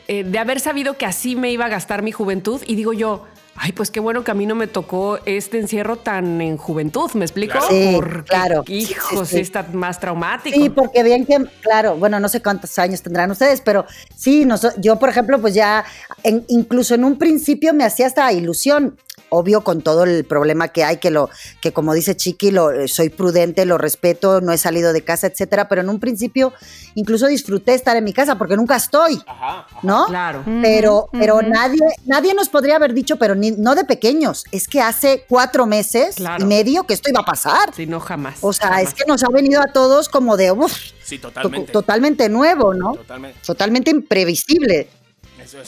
eh, 0.08 0.24
de 0.24 0.40
haber 0.40 0.60
sabido 0.60 0.98
que 0.98 1.06
así 1.06 1.36
me 1.36 1.52
iba 1.52 1.66
a 1.66 1.70
gastar 1.70 2.02
mi 2.02 2.12
juventud. 2.12 2.62
Y 2.66 2.76
digo 2.76 2.92
yo, 2.94 3.26
ay, 3.56 3.72
pues 3.74 3.92
qué 3.92 4.00
bueno 4.00 4.24
que 4.24 4.32
a 4.32 4.34
mí 4.34 4.46
no 4.46 4.56
me 4.56 4.68
tocó 4.68 5.20
este 5.26 5.60
encierro 5.60 5.98
tan 5.98 6.42
en 6.42 6.58
juventud, 6.58 7.12
¿me 7.14 7.26
explico? 7.26 7.58
Sí, 7.70 7.92
Porque, 7.96 8.24
claro. 8.24 8.64
Hijos, 8.68 9.28
Sí, 9.30 9.36
sí. 9.36 9.42
está 9.42 9.64
más 9.74 10.00
traumático. 10.00 10.58
Sí, 10.60 10.70
porque 10.70 11.04
bien 11.04 11.26
que, 11.26 11.38
claro, 11.62 11.96
bueno, 11.96 12.20
no 12.20 12.28
sé 12.30 12.42
cuántos 12.42 12.78
años 12.80 13.02
tendrán 13.02 13.30
ustedes, 13.32 13.62
pero 13.62 13.86
sí, 14.16 14.46
noso- 14.46 14.74
yo, 14.78 14.98
por 14.98 15.10
ejemplo, 15.10 15.40
pues 15.40 15.54
ya, 15.54 15.86
en- 16.24 16.44
incluso 16.48 16.96
en 16.96 17.04
un 17.04 17.18
principio 17.18 17.74
me 17.74 17.84
hacía 17.84 18.08
hasta 18.08 18.32
ilusión. 18.34 18.98
Obvio, 19.34 19.62
con 19.62 19.82
todo 19.82 20.04
el 20.04 20.26
problema 20.26 20.68
que 20.68 20.84
hay, 20.84 20.98
que 20.98 21.10
lo, 21.10 21.30
que 21.62 21.72
como 21.72 21.94
dice 21.94 22.18
Chiqui, 22.18 22.52
lo, 22.52 22.70
eh, 22.72 22.90
soy 22.90 23.08
prudente, 23.08 23.66
lo 23.66 23.78
respeto, 23.78 24.42
no 24.42 24.52
he 24.52 24.58
salido 24.58 24.92
de 24.92 25.04
casa, 25.06 25.28
etcétera, 25.28 25.70
pero 25.70 25.80
en 25.80 25.88
un 25.90 26.02
principio 26.02 26.52
incluso 26.96 27.28
disfruté 27.28 27.74
estar 27.74 27.96
en 27.96 28.04
mi 28.04 28.12
casa 28.12 28.38
porque 28.38 28.58
nunca 28.58 28.76
estoy, 28.76 29.22
Ajá. 29.26 29.68
¿no? 29.84 30.08
Claro. 30.08 30.44
Pero, 30.62 31.08
pero 31.14 31.42
nadie, 31.42 31.80
nadie 32.06 32.34
nos 32.34 32.50
podría 32.50 32.76
haber 32.76 32.94
dicho, 32.94 33.16
pero 33.16 33.34
ni- 33.34 33.52
no 33.52 33.74
de 33.74 33.86
pequeños, 33.86 34.44
es 34.52 34.68
que 34.68 34.82
hace 34.82 35.24
cuatro 35.30 35.66
meses 35.66 36.16
Claro. 36.16 36.44
y 36.44 36.48
medio 36.48 36.84
que 36.84 36.94
esto 36.94 37.10
iba 37.10 37.22
a 37.22 37.26
pasar. 37.26 37.74
Sí, 37.74 37.86
no, 37.86 38.02
jamás. 38.02 38.40
O 38.42 38.52
sea, 38.52 38.68
jamás. 38.68 38.84
es 38.90 38.94
que 38.94 39.06
nos 39.08 39.24
ha 39.24 39.30
venido 39.30 39.62
a 39.62 39.68
todos 39.72 40.10
como 40.10 40.36
de, 40.36 40.52
uff, 40.52 40.74
Sí, 41.06 41.20
to- 41.20 41.30
totalmente. 41.30 41.72
totalmente 41.72 42.28
nuevo, 42.28 42.74
¿no? 42.74 42.96
Totalmente. 42.96 43.40
Totalmente 43.46 43.92
imprevisible. 43.92 44.90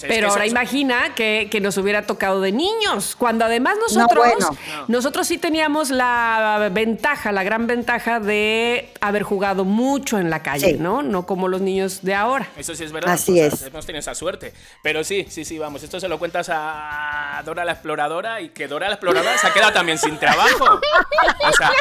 Pero 0.01 0.27
que 0.27 0.31
ahora 0.31 0.45
imagina 0.47 1.13
que, 1.15 1.47
que 1.51 1.59
nos 1.61 1.77
hubiera 1.77 2.03
tocado 2.05 2.41
de 2.41 2.51
niños, 2.51 3.15
cuando 3.17 3.45
además 3.45 3.77
nosotros, 3.81 4.25
bueno. 4.35 4.57
nosotros 4.87 5.27
sí 5.27 5.37
teníamos 5.37 5.89
la 5.89 6.69
ventaja, 6.71 7.31
la 7.31 7.43
gran 7.43 7.67
ventaja 7.67 8.19
de 8.19 8.89
haber 9.01 9.23
jugado 9.23 9.65
mucho 9.65 10.17
en 10.19 10.29
la 10.29 10.41
calle, 10.43 10.71
Sí. 10.73 10.77
¿no? 10.79 11.01
No 11.03 11.25
como 11.25 11.47
los 11.47 11.61
niños 11.61 12.01
de 12.03 12.15
ahora. 12.15 12.47
Eso 12.57 12.75
sí 12.75 12.83
es 12.83 12.91
verdad. 12.91 13.13
Así 13.13 13.31
o 13.33 13.35
sea, 13.35 13.47
es. 13.47 13.61
Hemos 13.63 13.85
tenido 13.85 13.99
esa 13.99 14.15
suerte. 14.15 14.53
Pero 14.81 15.03
sí, 15.03 15.25
sí, 15.29 15.43
sí, 15.45 15.57
vamos. 15.59 15.83
Esto 15.83 15.99
se 15.99 16.07
lo 16.07 16.19
cuentas 16.19 16.49
a 16.51 17.41
Dora 17.45 17.65
la 17.65 17.73
Exploradora 17.73 18.41
y 18.41 18.49
que 18.49 18.67
Dora 18.67 18.87
la 18.87 18.93
Exploradora 18.95 19.37
se 19.37 19.47
ha 19.47 19.53
quedado 19.53 19.73
también 19.73 19.97
sin 19.97 20.17
trabajo. 20.17 20.79
O 21.47 21.53
sea, 21.53 21.71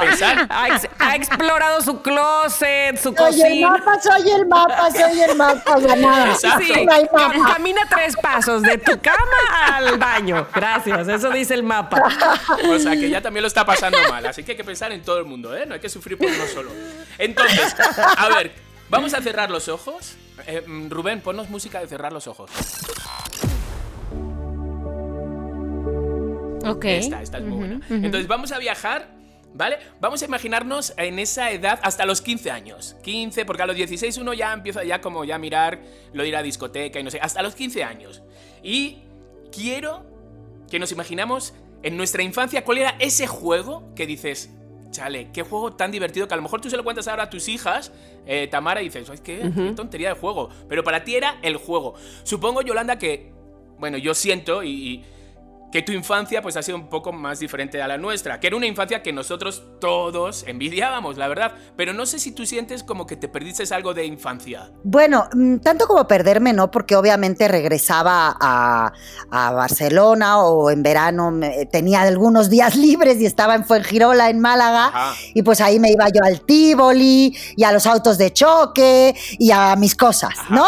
pensar. 0.00 0.46
Ha, 0.50 0.68
ex- 0.68 0.88
ha 0.98 1.16
explorado 1.16 1.80
su 1.82 2.00
closet, 2.02 2.96
su 2.96 3.12
Soy 3.14 3.40
el 3.40 3.40
cocina. 3.42 3.70
mapa, 3.70 4.00
soy 4.00 4.30
el 4.30 4.46
mapa, 4.46 4.90
soy 4.90 5.20
el 5.20 5.36
mapa, 5.36 5.78
ya 5.78 5.96
nada. 5.96 6.30
Exacto. 6.32 6.84
No 6.84 6.92
hay 6.92 7.06
mapa. 7.12 7.49
Camina 7.52 7.80
tres 7.88 8.16
pasos 8.16 8.62
de 8.62 8.78
tu 8.78 9.00
cama 9.00 9.76
al 9.76 9.98
baño. 9.98 10.46
Gracias, 10.54 11.08
eso 11.08 11.30
dice 11.30 11.54
el 11.54 11.62
mapa. 11.62 12.02
O 12.68 12.78
sea, 12.78 12.92
que 12.92 13.08
ya 13.10 13.20
también 13.20 13.42
lo 13.42 13.48
está 13.48 13.64
pasando 13.64 13.98
mal. 14.08 14.24
Así 14.26 14.44
que 14.44 14.52
hay 14.52 14.56
que 14.56 14.64
pensar 14.64 14.92
en 14.92 15.02
todo 15.02 15.18
el 15.18 15.24
mundo, 15.24 15.56
¿eh? 15.56 15.66
No 15.66 15.74
hay 15.74 15.80
que 15.80 15.88
sufrir 15.88 16.18
por 16.18 16.28
uno 16.28 16.46
solo. 16.46 16.70
Entonces, 17.18 17.74
a 18.16 18.28
ver, 18.28 18.52
vamos 18.88 19.14
a 19.14 19.20
cerrar 19.20 19.50
los 19.50 19.68
ojos. 19.68 20.16
Eh, 20.46 20.62
mm, 20.66 20.90
Rubén, 20.90 21.20
ponnos 21.20 21.50
música 21.50 21.80
de 21.80 21.88
cerrar 21.88 22.12
los 22.12 22.26
ojos. 22.26 22.50
Ok. 26.64 26.84
Esta, 26.84 27.22
esta 27.22 27.38
es 27.38 27.44
muy 27.44 27.58
buena. 27.58 27.80
Entonces, 27.88 28.26
vamos 28.26 28.52
a 28.52 28.58
viajar, 28.58 29.08
¿vale? 29.54 29.78
Vamos 30.00 30.22
a 30.22 30.24
imaginarnos 30.26 30.94
en 30.96 31.18
esa 31.18 31.50
edad 31.50 31.78
hasta 31.82 32.04
los 32.06 32.20
15 32.22 32.50
años. 32.50 32.96
15, 33.02 33.44
porque 33.44 33.62
a 33.62 33.66
los 33.66 33.76
16 33.76 34.16
uno 34.18 34.32
ya 34.34 34.52
empieza 34.52 34.84
ya 34.84 35.00
como 35.00 35.24
ya 35.24 35.36
a 35.36 35.38
mirar 35.38 35.80
lo 36.12 36.22
de 36.22 36.28
ir 36.28 36.36
a 36.36 36.42
discoteca 36.42 36.98
y 37.00 37.02
no 37.02 37.10
sé, 37.10 37.18
hasta 37.20 37.42
los 37.42 37.54
15 37.54 37.82
años. 37.84 38.22
Y 38.62 38.98
quiero 39.52 40.04
que 40.70 40.78
nos 40.78 40.92
imaginamos 40.92 41.54
en 41.82 41.96
nuestra 41.96 42.22
infancia 42.22 42.64
cuál 42.64 42.78
era 42.78 42.96
ese 42.98 43.26
juego 43.26 43.92
que 43.96 44.06
dices, 44.06 44.50
chale, 44.90 45.30
qué 45.32 45.42
juego 45.42 45.72
tan 45.74 45.90
divertido 45.90 46.28
que 46.28 46.34
a 46.34 46.36
lo 46.36 46.42
mejor 46.42 46.60
tú 46.60 46.68
se 46.70 46.76
lo 46.76 46.84
cuentas 46.84 47.08
ahora 47.08 47.24
a 47.24 47.30
tus 47.30 47.48
hijas, 47.48 47.92
eh, 48.26 48.48
Tamara, 48.50 48.82
y 48.82 48.84
dices, 48.86 49.08
"Ay, 49.10 49.18
qué, 49.24 49.50
qué 49.54 49.72
tontería 49.72 50.10
de 50.10 50.14
juego. 50.20 50.50
Pero 50.68 50.84
para 50.84 51.04
ti 51.04 51.14
era 51.16 51.38
el 51.42 51.56
juego. 51.56 51.94
Supongo, 52.22 52.60
Yolanda, 52.62 52.98
que, 52.98 53.32
bueno, 53.78 53.96
yo 53.98 54.14
siento 54.14 54.62
y- 54.62 54.68
y 54.70 55.04
que 55.72 55.82
tu 55.82 55.92
infancia 55.92 56.42
pues 56.42 56.56
ha 56.56 56.62
sido 56.62 56.76
un 56.78 56.88
poco 56.88 57.12
más 57.12 57.38
diferente 57.38 57.80
a 57.80 57.86
la 57.88 57.96
nuestra, 57.98 58.40
que 58.40 58.48
era 58.48 58.56
una 58.56 58.66
infancia 58.66 59.02
que 59.02 59.12
nosotros 59.12 59.62
todos 59.80 60.44
envidiábamos, 60.46 61.16
la 61.16 61.28
verdad, 61.28 61.52
pero 61.76 61.92
no 61.92 62.06
sé 62.06 62.18
si 62.18 62.32
tú 62.32 62.44
sientes 62.46 62.82
como 62.82 63.06
que 63.06 63.16
te 63.16 63.28
perdiste 63.28 63.60
algo 63.74 63.94
de 63.94 64.04
infancia. 64.06 64.70
Bueno, 64.82 65.28
mm, 65.34 65.58
tanto 65.58 65.86
como 65.86 66.08
perderme, 66.08 66.52
no, 66.52 66.70
porque 66.70 66.96
obviamente 66.96 67.46
regresaba 67.46 68.36
a, 68.40 68.92
a 69.30 69.52
Barcelona 69.52 70.40
o 70.42 70.70
en 70.70 70.82
verano 70.82 71.30
me- 71.30 71.66
tenía 71.66 72.00
algunos 72.02 72.50
días 72.50 72.74
libres 72.76 73.20
y 73.20 73.26
estaba 73.26 73.54
en 73.54 73.64
Fuengirola, 73.64 74.30
en 74.30 74.40
Málaga, 74.40 74.86
Ajá. 74.86 75.14
y 75.34 75.42
pues 75.42 75.60
ahí 75.60 75.78
me 75.78 75.90
iba 75.92 76.06
yo 76.08 76.24
al 76.24 76.40
Tívoli 76.40 77.36
y 77.56 77.64
a 77.64 77.72
los 77.72 77.86
autos 77.86 78.18
de 78.18 78.32
choque 78.32 79.14
y 79.38 79.50
a 79.52 79.76
mis 79.76 79.94
cosas, 79.94 80.34
¿no? 80.48 80.64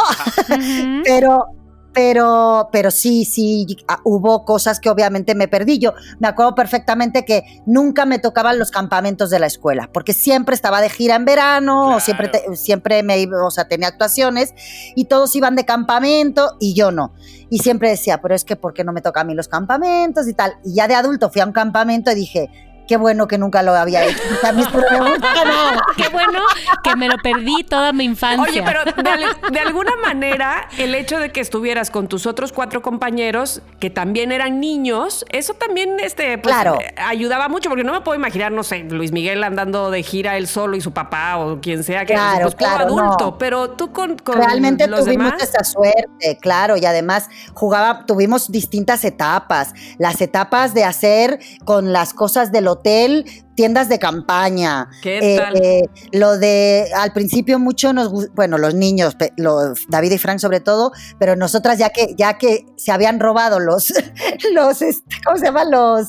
Pero, 1.04 1.46
pero, 1.92 2.68
pero 2.72 2.90
sí, 2.90 3.24
sí, 3.24 3.66
ah, 3.88 4.00
hubo 4.04 4.44
cosas 4.44 4.80
que 4.80 4.90
obviamente 4.90 5.34
me 5.34 5.48
perdí. 5.48 5.78
Yo 5.78 5.92
me 6.18 6.28
acuerdo 6.28 6.54
perfectamente 6.54 7.24
que 7.24 7.62
nunca 7.66 8.04
me 8.04 8.18
tocaban 8.18 8.58
los 8.58 8.70
campamentos 8.70 9.30
de 9.30 9.38
la 9.38 9.46
escuela, 9.46 9.90
porque 9.92 10.12
siempre 10.12 10.54
estaba 10.54 10.80
de 10.80 10.88
gira 10.88 11.14
en 11.16 11.24
verano, 11.24 11.82
Claro. 11.84 11.96
o 11.96 12.00
siempre, 12.00 12.28
te- 12.28 12.56
siempre 12.56 13.02
me 13.02 13.18
iba, 13.20 13.44
o 13.46 13.50
sea, 13.50 13.68
tenía 13.68 13.88
actuaciones 13.88 14.54
y 14.94 15.04
todos 15.06 15.34
iban 15.36 15.54
de 15.56 15.64
campamento 15.64 16.56
y 16.60 16.74
yo 16.74 16.90
no. 16.90 17.12
Y 17.50 17.58
siempre 17.58 17.90
decía, 17.90 18.20
pero 18.22 18.34
es 18.34 18.44
que 18.44 18.56
¿por 18.56 18.72
qué 18.72 18.84
no 18.84 18.92
me 18.92 19.02
toca 19.02 19.20
a 19.20 19.24
mí 19.24 19.34
los 19.34 19.48
campamentos 19.48 20.26
y 20.28 20.34
tal? 20.34 20.54
Y 20.64 20.74
ya 20.74 20.88
de 20.88 20.94
adulto 20.94 21.30
fui 21.30 21.40
a 21.42 21.44
un 21.46 21.52
campamento 21.52 22.10
y 22.10 22.14
dije, 22.14 22.50
qué 22.86 22.96
bueno 22.96 23.26
que 23.28 23.38
nunca 23.38 23.62
lo 23.62 23.72
había 23.74 24.04
hecho. 24.04 24.18
Qué 25.96 26.08
bueno 26.08 26.40
que 26.82 26.96
me 26.96 27.08
lo 27.08 27.16
perdí 27.18 27.64
toda 27.64 27.92
mi 27.92 28.04
infancia. 28.04 28.42
Oye, 28.42 28.62
pero 28.62 28.84
de, 29.02 29.10
al- 29.10 29.52
de 29.52 29.58
alguna 29.60 29.92
manera, 30.02 30.68
el 30.78 30.94
hecho 30.94 31.18
de 31.18 31.30
que 31.30 31.40
estuvieras 31.40 31.90
con 31.90 32.08
tus 32.08 32.26
otros 32.26 32.52
cuatro 32.52 32.82
compañeros, 32.82 33.62
que 33.78 33.90
también 33.90 34.32
eran 34.32 34.60
niños, 34.60 35.24
eso 35.30 35.54
también 35.54 35.98
este, 36.00 36.38
pues, 36.38 36.54
Claro. 36.54 36.78
ayudaba 36.96 37.48
mucho, 37.48 37.68
porque 37.68 37.84
no 37.84 37.92
me 37.92 38.00
puedo 38.00 38.18
imaginar, 38.18 38.52
no 38.52 38.62
sé, 38.62 38.80
Luis 38.84 39.12
Miguel 39.12 39.42
andando 39.44 39.90
de 39.90 40.02
gira 40.02 40.36
él 40.36 40.46
solo 40.48 40.76
y 40.76 40.80
su 40.80 40.92
papá 40.92 41.36
o 41.38 41.60
quien 41.60 41.84
sea, 41.84 42.04
que 42.04 42.14
Claro, 42.14 42.42
pues, 42.42 42.54
como 42.54 42.68
claro, 42.76 42.84
adulto, 42.84 43.24
no. 43.26 43.38
pero 43.38 43.70
tú 43.70 43.92
con, 43.92 44.16
con 44.18 44.36
Realmente 44.36 44.86
los 44.86 45.04
tuvimos 45.04 45.32
demás. 45.32 45.42
esa 45.42 45.64
suerte, 45.64 46.38
claro, 46.40 46.76
y 46.76 46.84
además 46.84 47.28
jugaba, 47.54 48.04
tuvimos 48.06 48.50
distintas 48.50 49.04
etapas. 49.04 49.74
Las 49.98 50.20
etapas 50.20 50.74
de 50.74 50.84
hacer 50.84 51.38
con 51.64 51.92
las 51.92 52.14
cosas 52.14 52.52
del 52.52 52.68
hotel 52.72 53.24
tiendas 53.54 53.88
de 53.88 53.98
campaña. 53.98 54.88
¿Qué 55.02 55.18
Eh, 55.22 55.36
tal? 55.36 55.56
eh, 55.62 55.82
lo 56.12 56.38
de 56.38 56.88
al 56.96 57.12
principio 57.12 57.58
mucho 57.58 57.92
nos 57.92 58.32
bueno, 58.34 58.58
los 58.58 58.74
niños, 58.74 59.16
los, 59.36 59.86
David 59.88 60.12
y 60.12 60.18
Frank 60.18 60.38
sobre 60.38 60.60
todo, 60.60 60.92
pero 61.18 61.36
nosotras 61.36 61.78
ya 61.78 61.90
que 61.90 62.14
ya 62.16 62.38
que 62.38 62.66
se 62.76 62.92
habían 62.92 63.20
robado 63.20 63.60
los 63.60 63.92
los 64.54 64.82
este, 64.82 65.16
¿cómo 65.24 65.38
se 65.38 65.44
llaman 65.46 65.70
los 65.70 66.08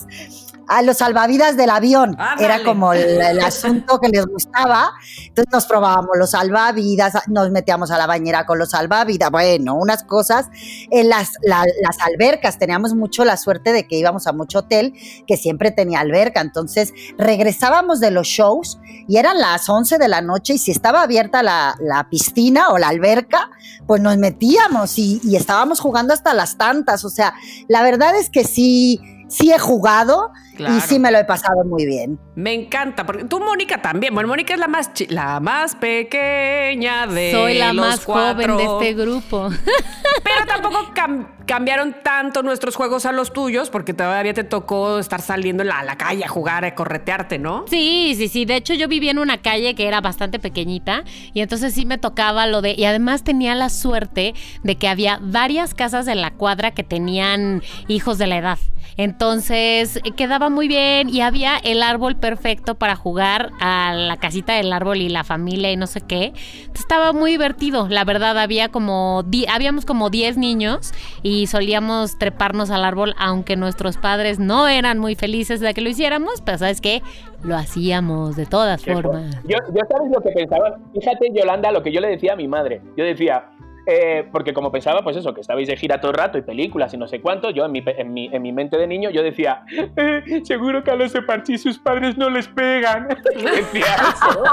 a 0.67 0.81
los 0.81 0.97
salvavidas 0.97 1.57
del 1.57 1.69
avión. 1.69 2.15
Era 2.39 2.63
como 2.63 2.93
el, 2.93 3.21
el 3.21 3.39
asunto 3.43 3.99
que 3.99 4.09
les 4.09 4.25
gustaba. 4.25 4.91
Entonces 5.27 5.51
nos 5.51 5.65
probábamos 5.65 6.11
los 6.17 6.31
salvavidas, 6.31 7.13
nos 7.27 7.49
metíamos 7.51 7.91
a 7.91 7.97
la 7.97 8.07
bañera 8.07 8.45
con 8.45 8.59
los 8.59 8.71
salvavidas, 8.71 9.29
bueno, 9.31 9.75
unas 9.75 10.03
cosas. 10.03 10.47
En 10.91 11.09
las, 11.09 11.31
la- 11.41 11.65
las 11.81 11.97
albercas, 11.99 12.57
teníamos 12.57 12.93
mucho 12.93 13.25
la 13.25 13.37
suerte 13.37 13.73
de 13.73 13.87
que 13.87 13.97
íbamos 13.97 14.27
a 14.27 14.33
mucho 14.33 14.59
hotel 14.59 14.93
que 15.27 15.37
siempre 15.37 15.71
tenía 15.71 15.99
alberca. 15.99 16.41
Entonces 16.41 16.93
regresábamos 17.17 17.99
de 17.99 18.11
los 18.11 18.27
shows 18.27 18.79
y 19.07 19.17
eran 19.17 19.39
las 19.39 19.67
11 19.69 19.97
de 19.97 20.07
la 20.07 20.21
noche 20.21 20.53
y 20.53 20.57
si 20.57 20.71
estaba 20.71 21.01
abierta 21.01 21.43
la, 21.43 21.75
la 21.79 22.09
piscina 22.09 22.69
o 22.69 22.77
la 22.77 22.89
alberca, 22.89 23.49
pues 23.87 24.01
nos 24.01 24.17
metíamos 24.17 24.97
y, 24.97 25.19
y 25.23 25.35
estábamos 25.35 25.79
jugando 25.79 26.13
hasta 26.13 26.33
las 26.33 26.57
tantas. 26.57 27.03
O 27.05 27.09
sea, 27.09 27.33
la 27.67 27.81
verdad 27.83 28.15
es 28.15 28.29
que 28.29 28.43
sí, 28.45 28.99
sí 29.29 29.51
he 29.51 29.59
jugado 29.59 30.31
Claro. 30.55 30.77
y 30.77 30.81
sí 30.81 30.99
me 30.99 31.11
lo 31.11 31.17
he 31.17 31.23
pasado 31.25 31.63
muy 31.65 31.85
bien. 31.85 32.19
Me 32.35 32.53
encanta, 32.53 33.05
porque 33.05 33.25
tú, 33.25 33.39
Mónica, 33.39 33.81
también. 33.81 34.13
Bueno, 34.13 34.29
Mónica 34.29 34.53
es 34.53 34.59
la 34.59 34.67
más, 34.67 34.91
la 35.09 35.39
más 35.39 35.75
pequeña 35.75 37.07
de 37.07 37.31
Soy 37.31 37.55
la 37.57 37.73
los 37.73 37.85
más 37.87 38.05
joven 38.05 38.57
de 38.57 38.63
este 38.63 38.93
grupo. 38.93 39.49
Pero 40.23 40.45
tampoco 40.47 40.93
cam- 40.93 41.27
cambiaron 41.45 41.95
tanto 42.03 42.43
nuestros 42.43 42.75
juegos 42.75 43.05
a 43.05 43.11
los 43.11 43.33
tuyos, 43.33 43.69
porque 43.69 43.93
todavía 43.93 44.33
te 44.33 44.43
tocó 44.43 44.99
estar 44.99 45.21
saliendo 45.21 45.63
a 45.63 45.83
la, 45.83 45.95
calle 45.97 46.23
a 46.23 46.27
jugar, 46.27 46.65
a 46.65 46.75
corretearte, 46.75 47.39
¿no? 47.39 47.65
Sí, 47.67 48.13
sí, 48.17 48.27
sí. 48.27 48.45
De 48.45 48.55
hecho, 48.55 48.73
yo 48.73 48.87
vivía 48.87 49.11
en 49.11 49.19
una 49.19 49.41
calle 49.41 49.75
que 49.75 49.87
era 49.87 50.01
bastante 50.01 50.39
pequeñita 50.39 51.03
y 51.33 51.41
entonces 51.41 51.73
sí 51.73 51.85
me 51.85 51.97
tocaba 51.97 52.47
lo 52.47 52.61
de... 52.61 52.73
Y 52.77 52.85
además 52.85 53.23
tenía 53.23 53.55
la 53.55 53.69
suerte 53.69 54.33
de 54.63 54.75
que 54.77 54.87
había 54.87 55.19
varias 55.21 55.73
casas 55.73 56.05
de 56.05 56.15
la 56.15 56.31
cuadra 56.31 56.71
que 56.71 56.83
tenían 56.83 57.61
hijos 57.87 58.17
de 58.17 58.27
la 58.27 58.37
edad. 58.37 58.57
Entonces 58.95 59.97
eh, 59.97 60.11
muy 60.49 60.67
bien 60.67 61.09
y 61.09 61.21
había 61.21 61.57
el 61.57 61.83
árbol 61.83 62.15
perfecto 62.15 62.75
para 62.75 62.95
jugar 62.95 63.51
a 63.59 63.93
la 63.93 64.17
casita 64.17 64.53
del 64.53 64.71
árbol 64.73 64.97
y 64.97 65.09
la 65.09 65.23
familia 65.23 65.71
y 65.71 65.77
no 65.77 65.87
sé 65.87 66.01
qué. 66.01 66.33
Estaba 66.73 67.13
muy 67.13 67.31
divertido. 67.31 67.87
La 67.89 68.03
verdad, 68.03 68.37
había 68.37 68.69
como... 68.69 69.23
Habíamos 69.49 69.85
como 69.85 70.09
10 70.09 70.37
niños 70.37 70.93
y 71.21 71.47
solíamos 71.47 72.17
treparnos 72.17 72.69
al 72.69 72.85
árbol 72.85 73.15
aunque 73.17 73.55
nuestros 73.55 73.97
padres 73.97 74.39
no 74.39 74.67
eran 74.67 74.99
muy 74.99 75.15
felices 75.15 75.59
de 75.59 75.73
que 75.73 75.81
lo 75.81 75.89
hiciéramos, 75.89 76.41
pero 76.41 76.57
¿sabes 76.57 76.81
qué? 76.81 77.01
Lo 77.43 77.55
hacíamos 77.55 78.35
de 78.35 78.45
todas 78.45 78.81
Qué 78.83 78.93
formas. 78.93 79.35
Yo, 79.43 79.57
yo 79.73 79.81
sabes 79.89 80.11
lo 80.11 80.21
que 80.21 80.29
pensaba. 80.29 80.77
Fíjate, 80.93 81.31
Yolanda, 81.33 81.71
lo 81.71 81.83
que 81.83 81.91
yo 81.91 81.99
le 81.99 82.09
decía 82.09 82.33
a 82.33 82.35
mi 82.35 82.47
madre. 82.47 82.81
Yo 82.95 83.03
decía, 83.03 83.49
eh, 83.85 84.27
porque 84.31 84.53
como 84.53 84.71
pensaba, 84.71 85.01
pues 85.03 85.17
eso, 85.17 85.33
que 85.33 85.41
estabais 85.41 85.67
de 85.67 85.75
gira 85.77 85.99
todo 85.99 86.11
el 86.11 86.17
rato 86.17 86.37
y 86.37 86.41
películas 86.41 86.93
y 86.93 86.97
no 86.97 87.07
sé 87.07 87.21
cuánto, 87.21 87.49
yo 87.51 87.65
en 87.65 87.71
mi, 87.71 87.81
pe- 87.81 87.99
en 87.99 88.13
mi, 88.13 88.29
en 88.33 88.41
mi 88.41 88.51
mente 88.51 88.77
de 88.77 88.87
niño, 88.87 89.09
yo 89.09 89.23
decía, 89.23 89.63
"Eh, 89.97 90.41
seguro 90.43 90.83
que 90.83 90.91
a 90.91 90.95
los 90.95 91.11
de 91.13 91.21
Parchís 91.21 91.61
sus 91.61 91.77
padres 91.79 92.17
no 92.17 92.29
les 92.29 92.47
pegan. 92.47 93.07
decía 93.35 93.85
eso. 93.95 94.43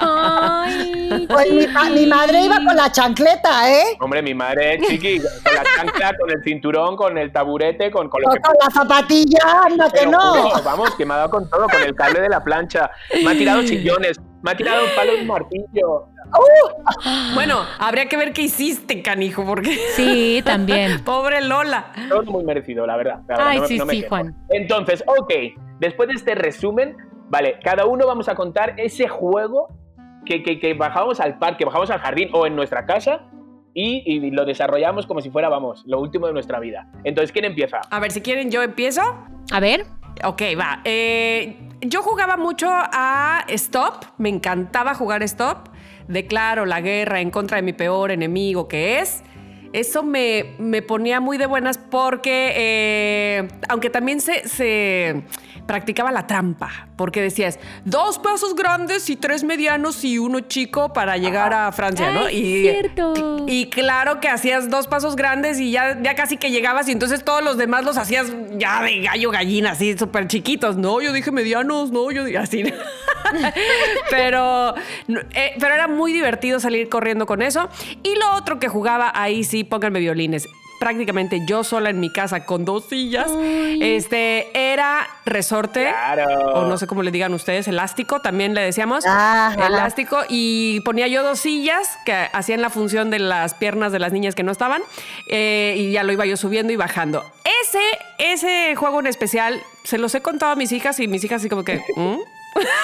Ay, 0.00 1.26
Pues 1.28 1.52
mi, 1.52 1.66
ma- 1.68 1.90
mi 1.90 2.06
madre 2.06 2.42
iba 2.44 2.56
con 2.56 2.76
la 2.76 2.90
chancleta, 2.90 3.70
¿eh? 3.70 3.84
Hombre, 4.00 4.22
mi 4.22 4.34
madre, 4.34 4.78
chiqui, 4.86 5.18
con 5.20 5.54
la 5.54 5.62
chancla, 5.76 6.12
con 6.18 6.30
el 6.30 6.42
cinturón, 6.42 6.96
con 6.96 7.16
el 7.18 7.32
taburete, 7.32 7.90
con, 7.90 8.08
con 8.08 8.22
lo 8.22 8.30
que 8.30 8.40
con 8.40 8.54
la 8.62 8.70
zapatilla, 8.70 9.38
anda 9.64 9.90
que 9.90 10.06
no. 10.06 10.18
juro, 10.18 10.62
vamos, 10.64 10.94
que 10.96 11.04
me 11.06 11.14
ha 11.14 11.18
dado 11.18 11.30
con 11.30 11.48
todo, 11.48 11.66
con 11.68 11.82
el 11.82 11.94
cable 11.94 12.20
de 12.20 12.28
la 12.28 12.42
plancha. 12.42 12.90
Me 13.24 13.30
ha 13.30 13.34
tirado 13.34 13.62
sillones, 13.62 14.18
me 14.42 14.50
ha 14.50 14.56
tirado 14.56 14.82
palo 14.94 15.12
y 15.20 15.24
martillo. 15.24 16.08
Bueno, 17.34 17.60
habría 17.78 18.06
que 18.06 18.16
ver 18.16 18.32
qué 18.32 18.42
hiciste, 18.42 19.02
canijo, 19.02 19.44
porque 19.44 19.76
Sí, 19.94 20.42
también. 20.44 21.00
pobre 21.04 21.40
Lola. 21.42 21.92
Todo 22.08 22.22
muy 22.24 22.44
merecido, 22.44 22.86
la 22.86 22.96
verdad. 22.96 23.20
la 23.28 23.36
verdad, 23.36 23.46
Ay, 23.48 23.60
no 23.60 23.66
sí, 23.66 23.78
no 23.78 23.86
me 23.86 23.94
sí, 23.94 24.00
quejo. 24.02 24.08
Juan. 24.10 24.34
Entonces, 24.50 25.04
ok, 25.06 25.32
después 25.80 26.08
de 26.08 26.14
este 26.14 26.34
resumen, 26.34 26.96
vale, 27.28 27.58
cada 27.62 27.86
uno 27.86 28.06
vamos 28.06 28.28
a 28.28 28.34
contar 28.34 28.74
ese 28.78 29.08
juego 29.08 29.68
que, 30.24 30.42
que, 30.42 30.58
que 30.58 30.74
bajábamos 30.74 31.20
al 31.20 31.38
parque, 31.38 31.64
bajamos 31.64 31.90
al 31.90 32.00
jardín 32.00 32.28
o 32.32 32.46
en 32.46 32.56
nuestra 32.56 32.84
casa 32.86 33.20
y, 33.74 34.02
y 34.06 34.30
lo 34.30 34.44
desarrollamos 34.44 35.06
como 35.06 35.20
si 35.20 35.30
fuera, 35.30 35.48
vamos, 35.48 35.84
lo 35.86 36.00
último 36.00 36.26
de 36.26 36.32
nuestra 36.32 36.58
vida. 36.60 36.88
Entonces, 37.04 37.30
¿quién 37.32 37.44
empieza? 37.44 37.80
A 37.90 38.00
ver, 38.00 38.10
si 38.10 38.20
quieren, 38.22 38.50
yo 38.50 38.62
empiezo. 38.62 39.02
A 39.52 39.60
ver. 39.60 39.84
Ok, 40.24 40.42
va. 40.58 40.80
Eh, 40.84 41.58
yo 41.82 42.02
jugaba 42.02 42.38
mucho 42.38 42.68
a 42.70 43.44
Stop, 43.48 44.06
me 44.16 44.30
encantaba 44.30 44.94
jugar 44.94 45.22
Stop. 45.22 45.68
Declaro 46.08 46.66
la 46.66 46.80
guerra 46.80 47.20
en 47.20 47.30
contra 47.30 47.56
de 47.56 47.62
mi 47.62 47.72
peor 47.72 48.10
enemigo 48.10 48.68
que 48.68 49.00
es. 49.00 49.22
Eso 49.72 50.02
me, 50.02 50.54
me 50.58 50.80
ponía 50.82 51.20
muy 51.20 51.36
de 51.38 51.46
buenas 51.46 51.76
porque, 51.78 52.52
eh, 52.56 53.48
aunque 53.68 53.90
también 53.90 54.20
se, 54.20 54.48
se- 54.48 55.22
practicaba 55.66 56.12
la 56.12 56.26
trampa, 56.26 56.88
porque 56.96 57.20
decías 57.20 57.58
dos 57.84 58.18
pasos 58.18 58.54
grandes 58.54 59.10
y 59.10 59.16
tres 59.16 59.44
medianos 59.44 60.04
y 60.04 60.18
uno 60.18 60.40
chico 60.40 60.92
para 60.92 61.16
llegar 61.16 61.52
a 61.52 61.70
Francia, 61.72 62.12
¿no? 62.12 62.26
Ay, 62.26 62.36
Y, 62.38 62.62
cierto. 62.62 63.44
y 63.46 63.66
claro 63.70 64.20
que 64.20 64.28
hacías 64.28 64.70
dos 64.70 64.86
pasos 64.86 65.16
grandes 65.16 65.58
y 65.60 65.70
ya, 65.72 66.00
ya 66.00 66.14
casi 66.14 66.36
que 66.36 66.50
llegabas 66.50 66.88
y 66.88 66.92
entonces 66.92 67.24
todos 67.24 67.42
los 67.42 67.56
demás 67.56 67.84
los 67.84 67.96
hacías 67.98 68.26
ya 68.56 68.82
de 68.82 69.00
gallo 69.02 69.30
gallina, 69.30 69.72
así 69.72 69.96
súper 69.98 70.28
chiquitos. 70.28 70.76
No, 70.76 71.00
yo 71.00 71.12
dije 71.12 71.30
medianos, 71.32 71.90
no, 71.90 72.10
yo 72.10 72.24
dije 72.24 72.38
así. 72.38 72.64
pero, 74.10 74.74
eh, 75.34 75.52
pero 75.60 75.74
era 75.74 75.88
muy 75.88 76.12
divertido 76.12 76.60
salir 76.60 76.88
corriendo 76.88 77.26
con 77.26 77.42
eso. 77.42 77.68
Y 78.02 78.14
lo 78.16 78.34
otro 78.36 78.58
que 78.58 78.68
jugaba 78.68 79.12
ahí 79.14 79.44
sí, 79.44 79.64
pónganme 79.64 80.00
violines. 80.00 80.46
Prácticamente 80.78 81.40
yo 81.46 81.64
sola 81.64 81.90
en 81.90 82.00
mi 82.00 82.10
casa 82.12 82.44
con 82.44 82.64
dos 82.64 82.86
sillas. 82.86 83.30
Este 83.80 84.50
era 84.72 85.06
resorte. 85.24 85.88
Claro. 85.88 86.52
O 86.54 86.64
no 86.66 86.78
sé 86.78 86.86
cómo 86.86 87.02
le 87.02 87.10
digan 87.10 87.32
ustedes, 87.34 87.68
elástico, 87.68 88.20
también 88.20 88.54
le 88.54 88.60
decíamos. 88.62 89.04
Ajá. 89.06 89.66
Elástico. 89.66 90.18
Y 90.28 90.80
ponía 90.80 91.06
yo 91.08 91.22
dos 91.22 91.40
sillas 91.40 91.98
que 92.04 92.12
hacían 92.32 92.60
la 92.62 92.70
función 92.70 93.10
de 93.10 93.18
las 93.18 93.54
piernas 93.54 93.92
de 93.92 93.98
las 93.98 94.12
niñas 94.12 94.34
que 94.34 94.42
no 94.42 94.52
estaban. 94.52 94.82
eh, 95.28 95.74
y 95.76 95.92
ya 95.92 96.02
lo 96.04 96.12
iba 96.12 96.26
yo 96.26 96.36
subiendo 96.36 96.72
y 96.72 96.76
bajando. 96.76 97.24
Ese, 97.62 97.80
ese 98.18 98.74
juego 98.76 99.00
en 99.00 99.06
especial 99.06 99.60
se 99.84 99.98
los 99.98 100.14
he 100.14 100.20
contado 100.20 100.52
a 100.52 100.56
mis 100.56 100.72
hijas 100.72 101.00
y 101.00 101.08
mis 101.08 101.22
hijas 101.24 101.42
así 101.42 101.48
como 101.48 101.64
que. 101.64 101.82
¿mm? 101.96 102.16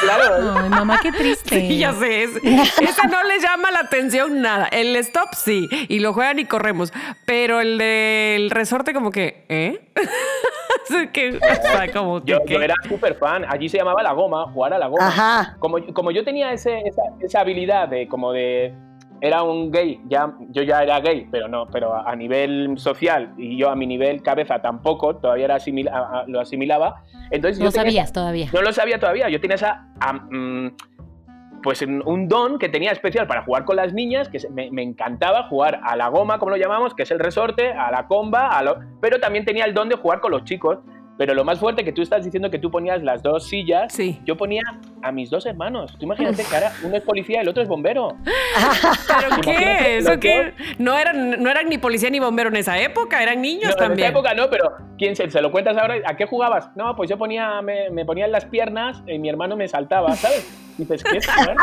Claro. 0.00 0.54
Ay, 0.58 0.68
mamá, 0.70 0.98
qué 1.02 1.12
triste. 1.12 1.60
Sí, 1.60 1.78
ya 1.78 1.92
sé. 1.92 2.24
es- 2.24 2.36
esa 2.80 3.06
no 3.08 3.22
les 3.24 3.42
llama 3.42 3.70
la 3.70 3.80
atención 3.80 4.40
nada. 4.42 4.66
El 4.66 4.94
stop 4.96 5.34
sí. 5.34 5.68
Y 5.88 6.00
lo 6.00 6.12
juegan 6.12 6.38
y 6.38 6.44
corremos. 6.44 6.92
Pero 7.24 7.60
el 7.60 7.78
del 7.78 8.50
resorte, 8.50 8.92
como 8.92 9.10
que, 9.10 9.44
¿eh? 9.48 9.80
Que, 11.12 11.36
o 11.36 11.62
sea, 11.62 11.90
como 11.92 12.22
que. 12.22 12.32
Yo, 12.32 12.38
yo 12.46 12.60
era 12.60 12.74
súper 12.88 13.14
fan. 13.14 13.44
Allí 13.48 13.68
se 13.68 13.78
llamaba 13.78 14.02
la 14.02 14.12
goma, 14.12 14.44
jugar 14.52 14.74
a 14.74 14.78
la 14.78 14.88
goma. 14.88 15.06
Ajá. 15.08 15.56
Como, 15.58 15.78
como 15.94 16.10
yo 16.10 16.24
tenía 16.24 16.52
ese- 16.52 16.80
esa, 16.86 17.02
esa 17.20 17.40
habilidad 17.40 17.88
de 17.88 18.08
como 18.08 18.32
de 18.32 18.74
era 19.24 19.44
un 19.44 19.70
gay, 19.70 20.00
ya 20.08 20.34
yo 20.50 20.62
ya 20.64 20.82
era 20.82 20.98
gay, 21.00 21.28
pero 21.30 21.46
no, 21.46 21.66
pero 21.68 21.94
a, 21.94 22.10
a 22.10 22.16
nivel 22.16 22.76
social 22.76 23.32
y 23.38 23.56
yo 23.56 23.70
a 23.70 23.76
mi 23.76 23.86
nivel 23.86 24.20
cabeza 24.20 24.60
tampoco, 24.60 25.14
todavía 25.16 25.44
era 25.44 25.56
asimil- 25.58 25.88
a- 25.88 26.20
a- 26.22 26.24
lo 26.26 26.40
asimilaba. 26.40 27.02
Entonces 27.30 27.60
No 27.60 27.66
yo 27.66 27.70
tenía 27.70 27.84
sabías 27.84 28.12
todavía. 28.12 28.48
no 28.52 28.62
lo 28.62 28.72
sabía 28.72 28.98
todavía. 28.98 29.28
Yo 29.28 29.40
tenía 29.40 29.54
esa. 29.54 29.86
mm, 30.28 30.66
pues 31.62 31.80
un 31.82 32.26
don 32.26 32.58
que 32.58 32.68
tenía 32.68 32.90
especial 32.90 33.28
para 33.28 33.44
jugar 33.44 33.64
con 33.64 33.76
las 33.76 33.92
niñas, 33.92 34.28
que 34.28 34.40
me, 34.50 34.68
me 34.72 34.82
encantaba 34.82 35.44
jugar 35.44 35.80
a 35.84 35.94
la 35.94 36.08
goma, 36.08 36.40
como 36.40 36.50
lo 36.50 36.56
llamamos, 36.56 36.92
que 36.92 37.04
es 37.04 37.10
el 37.12 37.20
resorte, 37.20 37.72
a 37.72 37.92
la 37.92 38.08
comba, 38.08 38.48
a 38.48 38.64
lo- 38.64 38.80
pero 39.00 39.20
también 39.20 39.44
tenía 39.44 39.64
el 39.64 39.72
don 39.72 39.88
de 39.88 39.94
jugar 39.94 40.18
con 40.18 40.32
los 40.32 40.42
chicos. 40.42 40.80
Pero 41.18 41.34
lo 41.34 41.44
más 41.44 41.58
fuerte 41.60 41.84
que 41.84 41.92
tú 41.92 42.00
estás 42.02 42.24
diciendo 42.24 42.50
que 42.50 42.58
tú 42.58 42.70
ponías 42.70 43.02
las 43.02 43.22
dos 43.22 43.46
sillas, 43.48 43.92
Sí. 43.92 44.20
yo 44.24 44.36
ponía 44.36 44.62
a 45.02 45.12
mis 45.12 45.30
dos 45.30 45.44
hermanos. 45.46 45.92
Tú 45.98 46.04
imagínate 46.06 46.42
que 46.44 46.54
ahora 46.54 46.72
uno 46.82 46.96
es 46.96 47.02
policía 47.02 47.38
y 47.38 47.42
el 47.42 47.48
otro 47.48 47.62
es 47.62 47.68
bombero. 47.68 48.16
¿Pero 49.20 49.40
qué? 49.42 49.98
¿Eso 49.98 50.18
qué? 50.18 50.54
No 50.78 50.96
eran, 50.98 51.42
no 51.42 51.50
eran 51.50 51.68
ni 51.68 51.78
policía 51.78 52.10
ni 52.10 52.18
bombero 52.18 52.48
en 52.48 52.56
esa 52.56 52.78
época, 52.80 53.22
eran 53.22 53.40
niños 53.42 53.64
No, 53.66 53.70
en 53.72 53.88
también. 53.88 54.08
esa 54.08 54.18
época 54.18 54.34
no, 54.34 54.48
pero 54.50 54.72
¿quién 55.02 55.16
se, 55.16 55.28
se 55.28 55.42
lo 55.42 55.50
cuentas 55.50 55.76
ahora? 55.76 55.96
¿A 56.06 56.16
qué 56.16 56.26
jugabas? 56.26 56.68
No, 56.76 56.94
pues 56.94 57.10
yo 57.10 57.18
ponía, 57.18 57.60
me, 57.60 57.90
me 57.90 58.04
ponía 58.04 58.24
en 58.26 58.30
las 58.30 58.44
piernas 58.44 59.02
y 59.08 59.18
mi 59.18 59.28
hermano 59.28 59.56
me 59.56 59.66
saltaba, 59.66 60.14
¿sabes? 60.14 60.46
Y 60.78 60.82
dices, 60.82 61.02
¿qué 61.02 61.20
fuerte. 61.20 61.54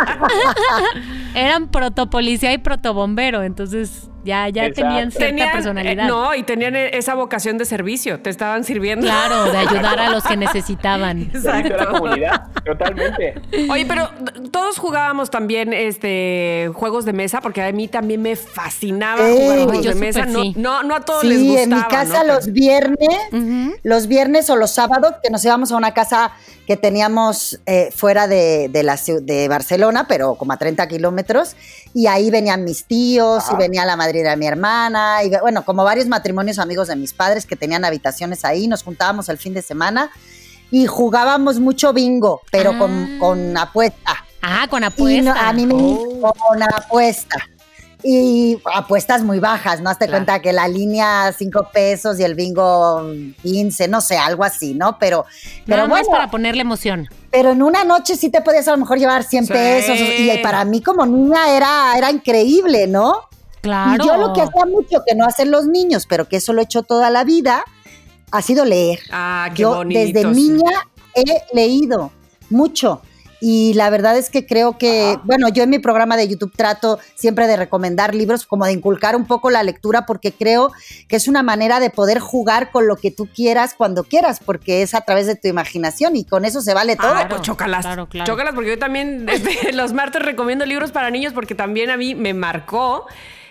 Eran 1.36 1.68
protopolicía 1.70 2.52
y 2.54 2.58
protobombero, 2.58 3.44
entonces 3.44 4.10
ya, 4.26 4.50
ya 4.50 4.66
Exacto. 4.66 4.90
tenían 4.90 5.12
cierta 5.12 5.28
Tenían, 5.30 5.52
personalidad. 5.54 6.06
eh, 6.06 6.08
no, 6.08 6.36
y 6.36 6.44
tenían 6.44 6.76
eh, 6.76 6.90
esa 6.94 7.16
vocación 7.16 7.58
de 7.58 7.64
servicio. 7.66 8.20
Te 8.20 8.30
estaban 8.30 8.64
sirviendo. 8.66 9.06
Claro, 9.08 9.46
de 9.50 9.58
ayudar 9.58 9.98
a 10.00 10.10
los 10.10 10.24
que 10.26 10.36
necesitaban. 10.38 11.32
A 11.50 11.62
la 11.62 11.86
comunidad, 11.88 12.48
totalmente. 12.66 13.36
Oye, 13.72 13.86
pero 13.86 14.10
todos 14.52 14.78
jugábamos 14.78 15.30
también 15.32 15.72
este 15.74 16.70
juegos 16.74 17.06
de 17.06 17.14
mesa, 17.14 17.40
porque 17.42 17.62
a 17.62 17.72
mí 17.72 17.88
también 17.88 18.22
me 18.22 18.36
fascinaba 18.36 19.22
jugar 19.30 19.60
juegos 19.64 19.86
yo 19.86 19.94
de 19.94 20.00
mesa. 20.00 20.26
No, 20.26 20.44
no, 20.56 20.84
no 20.84 20.96
a 20.96 21.00
todos 21.02 21.24
les 21.24 21.40
Sí, 21.40 21.48
gustaba. 21.48 21.64
en 21.64 21.70
mi 21.76 21.84
casa 21.84 22.24
¿no? 22.24 22.34
los 22.34 22.52
viernes, 22.52 22.98
Los 23.84 24.08
viernes 24.08 24.50
o 24.50 24.56
los 24.56 24.72
sábados, 24.72 25.14
que 25.24 25.30
nos 25.30 25.44
íbamos 25.46 25.72
a 25.72 25.78
una 25.78 25.94
casa 25.94 26.32
que 26.68 26.78
teníamos 26.78 27.60
eh, 27.66 27.92
fuera 27.96 28.28
de, 28.28 28.70
de 28.72 28.84
la 28.84 28.98
de 29.22 29.48
Barcelona, 29.48 30.06
pero 30.08 30.36
como 30.36 30.54
a 30.54 30.58
30 30.58 30.88
kilómetros, 30.88 31.56
y 31.94 32.08
ahí 32.08 32.30
venían 32.32 32.64
mis 32.64 32.86
tíos, 32.86 33.44
y 33.52 33.56
venía 33.56 33.86
la 33.86 33.96
madrina 33.96 34.32
de 34.32 34.38
mi 34.38 34.48
hermana, 34.48 35.24
y 35.24 35.32
bueno, 35.42 35.64
como 35.66 35.84
varios 35.84 36.08
matrimonios 36.08 36.60
amigos 36.60 36.88
de 36.90 36.96
mis 36.96 37.14
padres 37.14 37.46
que 37.46 37.56
tenían 37.56 37.86
habitaciones 37.86 38.46
ahí, 38.46 38.68
nos 38.68 38.84
juntábamos 38.84 39.30
el 39.30 39.38
fin 39.38 39.54
de 39.54 39.62
semana 39.62 40.12
y 40.72 40.86
jugábamos 40.86 41.60
mucho 41.60 41.94
bingo, 41.94 42.42
pero 42.52 42.72
Ah. 42.74 42.78
con, 42.80 43.18
con 43.20 43.58
apuesta. 43.58 44.24
Ah, 44.42 44.68
con 44.70 44.84
Y 44.84 44.86
apuesta. 44.86 45.34
no, 45.34 45.40
a 45.40 45.52
mí 45.54 45.66
me 45.66 45.74
Oh. 45.76 46.34
con 46.34 46.62
apuesta. 46.62 47.36
Y 48.02 48.58
apuestas 48.74 49.24
muy 49.24 49.40
bajas, 49.40 49.82
¿no? 49.82 49.90
Hazte 49.90 50.06
Claro. 50.08 50.20
cuenta 50.26 50.42
que 50.42 50.54
la 50.54 50.68
línea 50.70 51.34
5 51.38 51.68
pesos 51.74 52.18
y 52.20 52.24
el 52.24 52.34
bingo 52.34 53.12
15, 53.44 53.90
no 53.90 54.00
sé, 54.00 54.18
algo 54.18 54.46
así, 54.46 54.74
¿no? 54.74 54.98
Pero, 54.98 55.26
pero 55.66 55.78
Nada 55.84 55.90
más 55.90 56.00
bueno, 56.04 56.12
para 56.12 56.32
ponerle 56.32 56.62
emoción. 56.62 57.10
pero 57.30 57.52
en 57.52 57.62
una 57.62 57.84
noche 57.84 58.16
sí 58.16 58.30
te 58.30 58.40
podías 58.42 58.68
a 58.70 58.72
lo 58.72 58.78
mejor 58.78 59.00
llevar 59.00 59.24
100 59.24 59.48
Sí. 59.48 59.52
pesos. 59.54 59.98
Y 60.00 60.30
para 60.42 60.64
mí 60.64 60.82
como 60.82 61.06
niña 61.06 61.50
era, 61.56 61.94
era 61.98 62.10
increíble, 62.10 62.88
¿no? 62.88 63.24
Claro. 63.62 64.02
Y 64.02 64.08
yo 64.08 64.16
lo 64.16 64.32
que 64.34 64.42
hacía 64.44 64.66
mucho 64.66 65.04
que 65.06 65.16
no 65.16 65.26
hacen 65.26 65.52
los 65.52 65.66
niños, 65.66 66.06
pero 66.08 66.30
que 66.30 66.38
eso 66.38 66.54
lo 66.54 66.62
he 66.62 66.64
hecho 66.64 66.84
toda 66.84 67.10
la 67.10 67.26
vida, 67.26 67.66
ha 68.32 68.42
sido 68.42 68.64
leer. 68.64 69.00
Ah, 69.12 69.50
qué 69.54 69.64
Yo 69.64 69.76
bonito. 69.76 70.00
desde 70.00 70.24
niña 70.32 70.72
he 71.16 71.24
leído 71.54 72.12
mucho. 72.50 73.02
Y 73.42 73.74
la 73.74 73.90
verdad 73.90 74.18
es 74.18 74.30
que 74.30 74.46
creo 74.46 74.78
que, 74.78 75.18
bueno, 75.24 75.50
yo 75.50 75.64
en 75.64 75.70
mi 75.70 75.80
programa 75.80 76.18
de 76.18 76.28
YouTube 76.28 76.52
trato 76.56 77.00
siempre 77.16 77.48
de 77.48 77.56
recomendar 77.56 78.14
libros, 78.14 78.46
como 78.46 78.66
de 78.66 78.74
inculcar 78.74 79.16
un 79.16 79.26
poco 79.26 79.50
la 79.50 79.64
lectura, 79.64 80.06
porque 80.06 80.32
creo 80.32 80.72
que 81.08 81.16
es 81.16 81.28
una 81.28 81.44
manera 81.44 81.80
de 81.80 81.90
poder 81.90 82.20
jugar 82.20 82.72
con 82.72 82.88
lo 82.88 82.98
que 82.98 83.12
tú 83.12 83.28
quieras 83.34 83.74
cuando 83.78 84.04
quieras, 84.04 84.40
porque 84.46 84.82
es 84.82 84.94
a 84.94 85.02
través 85.02 85.28
de 85.28 85.36
tu 85.36 85.48
imaginación 85.48 86.16
y 86.16 86.26
con 86.26 86.46
eso 86.46 86.62
se 86.62 86.74
vale 86.74 86.96
todo. 86.96 87.14
Ah, 87.16 87.28
pues 87.30 87.42
chócalas. 87.42 87.86
claro, 87.86 88.08
claro. 88.08 88.32
Chócalas, 88.32 88.54
porque 88.54 88.72
yo 88.72 88.80
también 88.80 89.28
este, 89.32 89.74
los 89.74 89.94
martes 89.94 90.22
recomiendo 90.22 90.66
libros 90.66 90.92
para 90.92 91.10
niños 91.10 91.34
porque 91.34 91.56
también 91.56 91.90
a 91.90 91.98
mí 91.98 92.16
me 92.16 92.34
marcó 92.34 93.06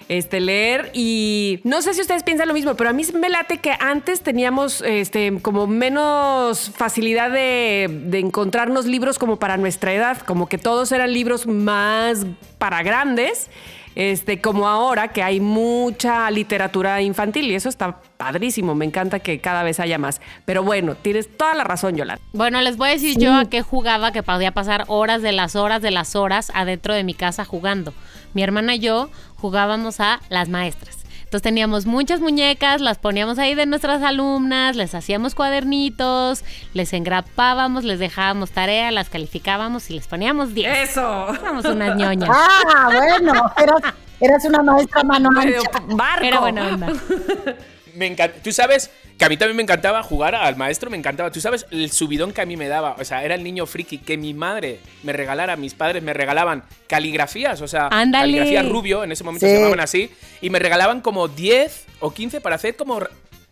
este 0.08 0.40
leer 0.40 0.90
y 0.94 1.60
no 1.64 1.82
sé 1.82 1.94
si 1.94 2.00
ustedes 2.00 2.22
piensan 2.22 2.48
lo 2.48 2.54
mismo, 2.54 2.74
pero 2.74 2.90
a 2.90 2.92
mí 2.92 3.02
me 3.14 3.28
late 3.28 3.58
que 3.58 3.72
antes 3.78 4.22
teníamos 4.22 4.82
este 4.82 5.38
como 5.42 5.66
menos 5.66 6.70
facilidad 6.74 7.30
de, 7.30 7.88
de 8.06 8.18
encontrarnos 8.18 8.86
libros 8.86 9.18
como 9.18 9.38
para 9.38 9.56
nuestra 9.56 9.92
edad, 9.92 10.18
como 10.18 10.48
que 10.48 10.58
todos 10.58 10.92
eran 10.92 11.12
libros 11.12 11.46
más 11.46 12.26
para 12.58 12.82
grandes. 12.82 13.50
Este, 13.98 14.40
como 14.40 14.68
ahora 14.68 15.08
que 15.08 15.24
hay 15.24 15.40
mucha 15.40 16.30
literatura 16.30 17.02
infantil 17.02 17.50
y 17.50 17.56
eso 17.56 17.68
está 17.68 18.00
padrísimo, 18.16 18.76
me 18.76 18.84
encanta 18.84 19.18
que 19.18 19.40
cada 19.40 19.64
vez 19.64 19.80
haya 19.80 19.98
más. 19.98 20.20
Pero 20.44 20.62
bueno, 20.62 20.94
tienes 20.94 21.36
toda 21.36 21.56
la 21.56 21.64
razón, 21.64 21.96
Yolanda. 21.96 22.22
Bueno, 22.32 22.60
les 22.60 22.76
voy 22.76 22.90
a 22.90 22.92
decir 22.92 23.18
yo 23.18 23.34
a 23.34 23.46
qué 23.46 23.60
jugaba, 23.62 24.12
que 24.12 24.22
podía 24.22 24.52
pasar 24.52 24.84
horas 24.86 25.20
de 25.20 25.32
las 25.32 25.56
horas 25.56 25.82
de 25.82 25.90
las 25.90 26.14
horas 26.14 26.52
adentro 26.54 26.94
de 26.94 27.02
mi 27.02 27.12
casa 27.12 27.44
jugando. 27.44 27.92
Mi 28.34 28.44
hermana 28.44 28.76
y 28.76 28.78
yo 28.78 29.10
jugábamos 29.34 29.98
a 29.98 30.20
las 30.28 30.48
maestras. 30.48 30.98
Entonces 31.28 31.42
teníamos 31.42 31.84
muchas 31.84 32.20
muñecas, 32.20 32.80
las 32.80 32.96
poníamos 32.96 33.38
ahí 33.38 33.54
de 33.54 33.66
nuestras 33.66 34.02
alumnas, 34.02 34.76
les 34.76 34.94
hacíamos 34.94 35.34
cuadernitos, 35.34 36.42
les 36.72 36.94
engrapábamos, 36.94 37.84
les 37.84 37.98
dejábamos 37.98 38.50
tarea, 38.50 38.90
las 38.92 39.10
calificábamos 39.10 39.90
y 39.90 39.92
les 39.92 40.06
poníamos 40.06 40.54
10. 40.54 40.88
Eso. 40.88 41.28
Éramos 41.34 41.66
unas 41.66 41.96
ñoñas. 41.98 42.30
Ah, 42.32 42.90
bueno, 42.90 43.52
eras, 43.58 43.94
eras 44.20 44.44
una 44.46 44.62
maestra 44.62 45.02
mano 45.04 45.28
ancha. 45.38 45.70
barco. 45.88 46.24
Era 46.24 46.40
buena 46.40 46.66
onda. 46.66 46.86
Me 47.98 48.06
encanta. 48.06 48.40
Tú 48.42 48.52
sabes 48.52 48.90
que 49.18 49.24
a 49.24 49.28
mí 49.28 49.36
también 49.36 49.56
me 49.56 49.62
encantaba 49.62 50.02
jugar 50.02 50.34
al 50.34 50.56
maestro, 50.56 50.88
me 50.90 50.96
encantaba. 50.96 51.30
Tú 51.32 51.40
sabes 51.40 51.66
el 51.70 51.90
subidón 51.90 52.32
que 52.32 52.40
a 52.40 52.46
mí 52.46 52.56
me 52.56 52.68
daba. 52.68 52.94
O 52.98 53.04
sea, 53.04 53.24
era 53.24 53.34
el 53.34 53.42
niño 53.42 53.66
friki 53.66 53.98
que 53.98 54.16
mi 54.16 54.34
madre 54.34 54.78
me 55.02 55.12
regalara, 55.12 55.56
mis 55.56 55.74
padres 55.74 56.02
me 56.02 56.12
regalaban 56.14 56.64
caligrafías, 56.86 57.60
o 57.60 57.68
sea, 57.68 57.88
Ándale. 57.90 58.22
caligrafía 58.38 58.62
rubio, 58.62 59.04
en 59.04 59.12
ese 59.12 59.24
momento 59.24 59.46
Sí. 59.46 59.52
se 59.52 59.58
llamaban 59.58 59.80
así, 59.80 60.10
y 60.40 60.50
me 60.50 60.58
regalaban 60.58 61.00
como 61.00 61.28
10 61.28 61.86
o 62.00 62.12
15 62.12 62.40
para 62.40 62.56
hacer 62.56 62.76
como. 62.76 63.00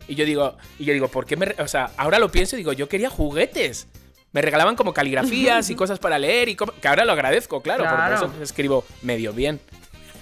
Y 0.09 0.15
yo 0.15 0.25
digo, 0.25 0.57
y 0.79 0.85
yo 0.85 0.93
digo, 0.93 1.09
¿por 1.09 1.27
qué 1.27 1.37
me.? 1.37 1.55
O 1.59 1.67
sea, 1.69 1.91
ahora 1.97 2.19
lo 2.19 2.31
pienso 2.31 2.55
y 2.57 2.59
digo, 2.59 2.73
yo 2.73 2.89
quería 2.89 3.11
juguetes. 3.11 3.89
Me 4.33 4.43
regalaban 4.43 4.77
como 4.77 4.93
caligrafías 4.93 5.71
y 5.71 5.75
cosas 5.77 5.99
para 5.99 6.19
leer, 6.19 6.49
y 6.49 6.57
que 6.57 6.89
ahora 6.89 7.05
lo 7.05 7.13
agradezco, 7.13 7.63
claro, 7.63 7.83
Claro. 7.85 7.97
porque 7.97 8.27
por 8.27 8.35
eso 8.35 8.43
escribo 8.45 8.85
medio 9.03 9.33
bien. 9.33 9.61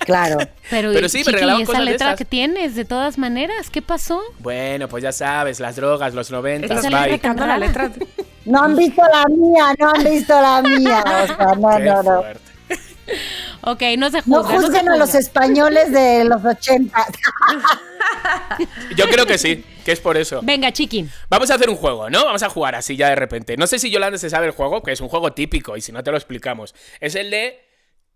Claro. 0.04 0.38
Pero, 0.70 0.92
Pero 0.92 1.08
sí, 1.08 1.18
me 1.18 1.24
Chiqui, 1.24 1.32
regalaban 1.34 1.62
esa 1.62 1.66
cosas 1.72 1.84
de 1.84 1.90
letra 1.92 2.06
esas. 2.08 2.18
que 2.18 2.24
tienes, 2.24 2.74
de 2.74 2.84
todas 2.84 3.18
maneras, 3.18 3.70
¿qué 3.70 3.82
pasó? 3.82 4.20
Bueno, 4.38 4.88
pues 4.88 5.02
ya 5.02 5.12
sabes, 5.12 5.60
las 5.60 5.76
drogas, 5.76 6.14
los 6.14 6.30
90, 6.30 6.66
Esa 6.74 6.88
bye. 6.90 7.00
letra 7.12 7.18
Cantando 7.18 7.46
la 7.46 7.58
letra. 7.58 7.90
No 8.44 8.62
han 8.62 8.76
visto 8.76 9.02
la 9.10 9.24
mía, 9.28 9.74
no 9.78 9.90
han 9.90 10.04
visto 10.04 10.40
la 10.40 10.62
mía. 10.62 11.04
O 11.24 11.26
sea, 11.26 11.54
no, 11.56 11.76
Qué 11.76 11.84
no, 11.84 12.02
no. 12.02 12.22
fuerte. 12.22 12.40
Ok, 13.62 13.82
no 13.98 14.10
se 14.10 14.22
No 14.26 14.42
juzga. 14.42 14.50
se 14.50 14.56
juzguen 14.66 14.88
a 14.88 14.92
juzga. 14.92 14.96
los 14.96 15.14
españoles 15.14 15.92
de 15.92 16.24
los 16.24 16.44
80. 16.44 16.96
Yo 18.96 19.06
creo 19.06 19.26
que 19.26 19.38
sí, 19.38 19.64
que 19.84 19.92
es 19.92 20.00
por 20.00 20.16
eso. 20.16 20.40
Venga, 20.42 20.72
chiqui. 20.72 21.08
Vamos 21.28 21.50
a 21.50 21.54
hacer 21.54 21.68
un 21.70 21.76
juego, 21.76 22.08
¿no? 22.10 22.24
Vamos 22.24 22.42
a 22.42 22.48
jugar 22.48 22.74
así 22.74 22.96
ya 22.96 23.08
de 23.08 23.16
repente. 23.16 23.56
No 23.56 23.66
sé 23.66 23.78
si 23.78 23.90
Yolanda 23.90 24.18
se 24.18 24.30
sabe 24.30 24.46
el 24.46 24.52
juego, 24.52 24.82
que 24.82 24.92
es 24.92 25.00
un 25.00 25.08
juego 25.08 25.32
típico, 25.32 25.76
y 25.76 25.80
si 25.80 25.92
no 25.92 26.02
te 26.02 26.10
lo 26.10 26.16
explicamos. 26.16 26.74
Es 27.00 27.14
el 27.14 27.30
de 27.30 27.58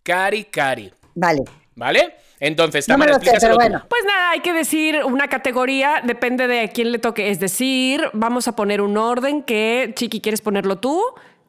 Cari 0.02 0.44
Cari, 0.44 0.92
Vale. 1.14 1.42
¿Vale? 1.78 2.14
Entonces, 2.40 2.86
Tamara, 2.86 3.12
explícaselo 3.12 3.56
bueno. 3.56 3.84
Pues 3.88 4.04
nada, 4.04 4.30
hay 4.30 4.40
que 4.40 4.52
decir 4.52 5.00
una 5.04 5.28
categoría, 5.28 6.02
depende 6.04 6.46
de 6.46 6.60
a 6.60 6.68
quién 6.68 6.92
le 6.92 6.98
toque. 6.98 7.30
Es 7.30 7.40
decir, 7.40 8.02
vamos 8.12 8.46
a 8.48 8.54
poner 8.54 8.80
un 8.80 8.96
orden 8.96 9.42
que, 9.42 9.92
Chiqui, 9.94 10.20
¿quieres 10.20 10.40
ponerlo 10.40 10.78
tú? 10.78 11.02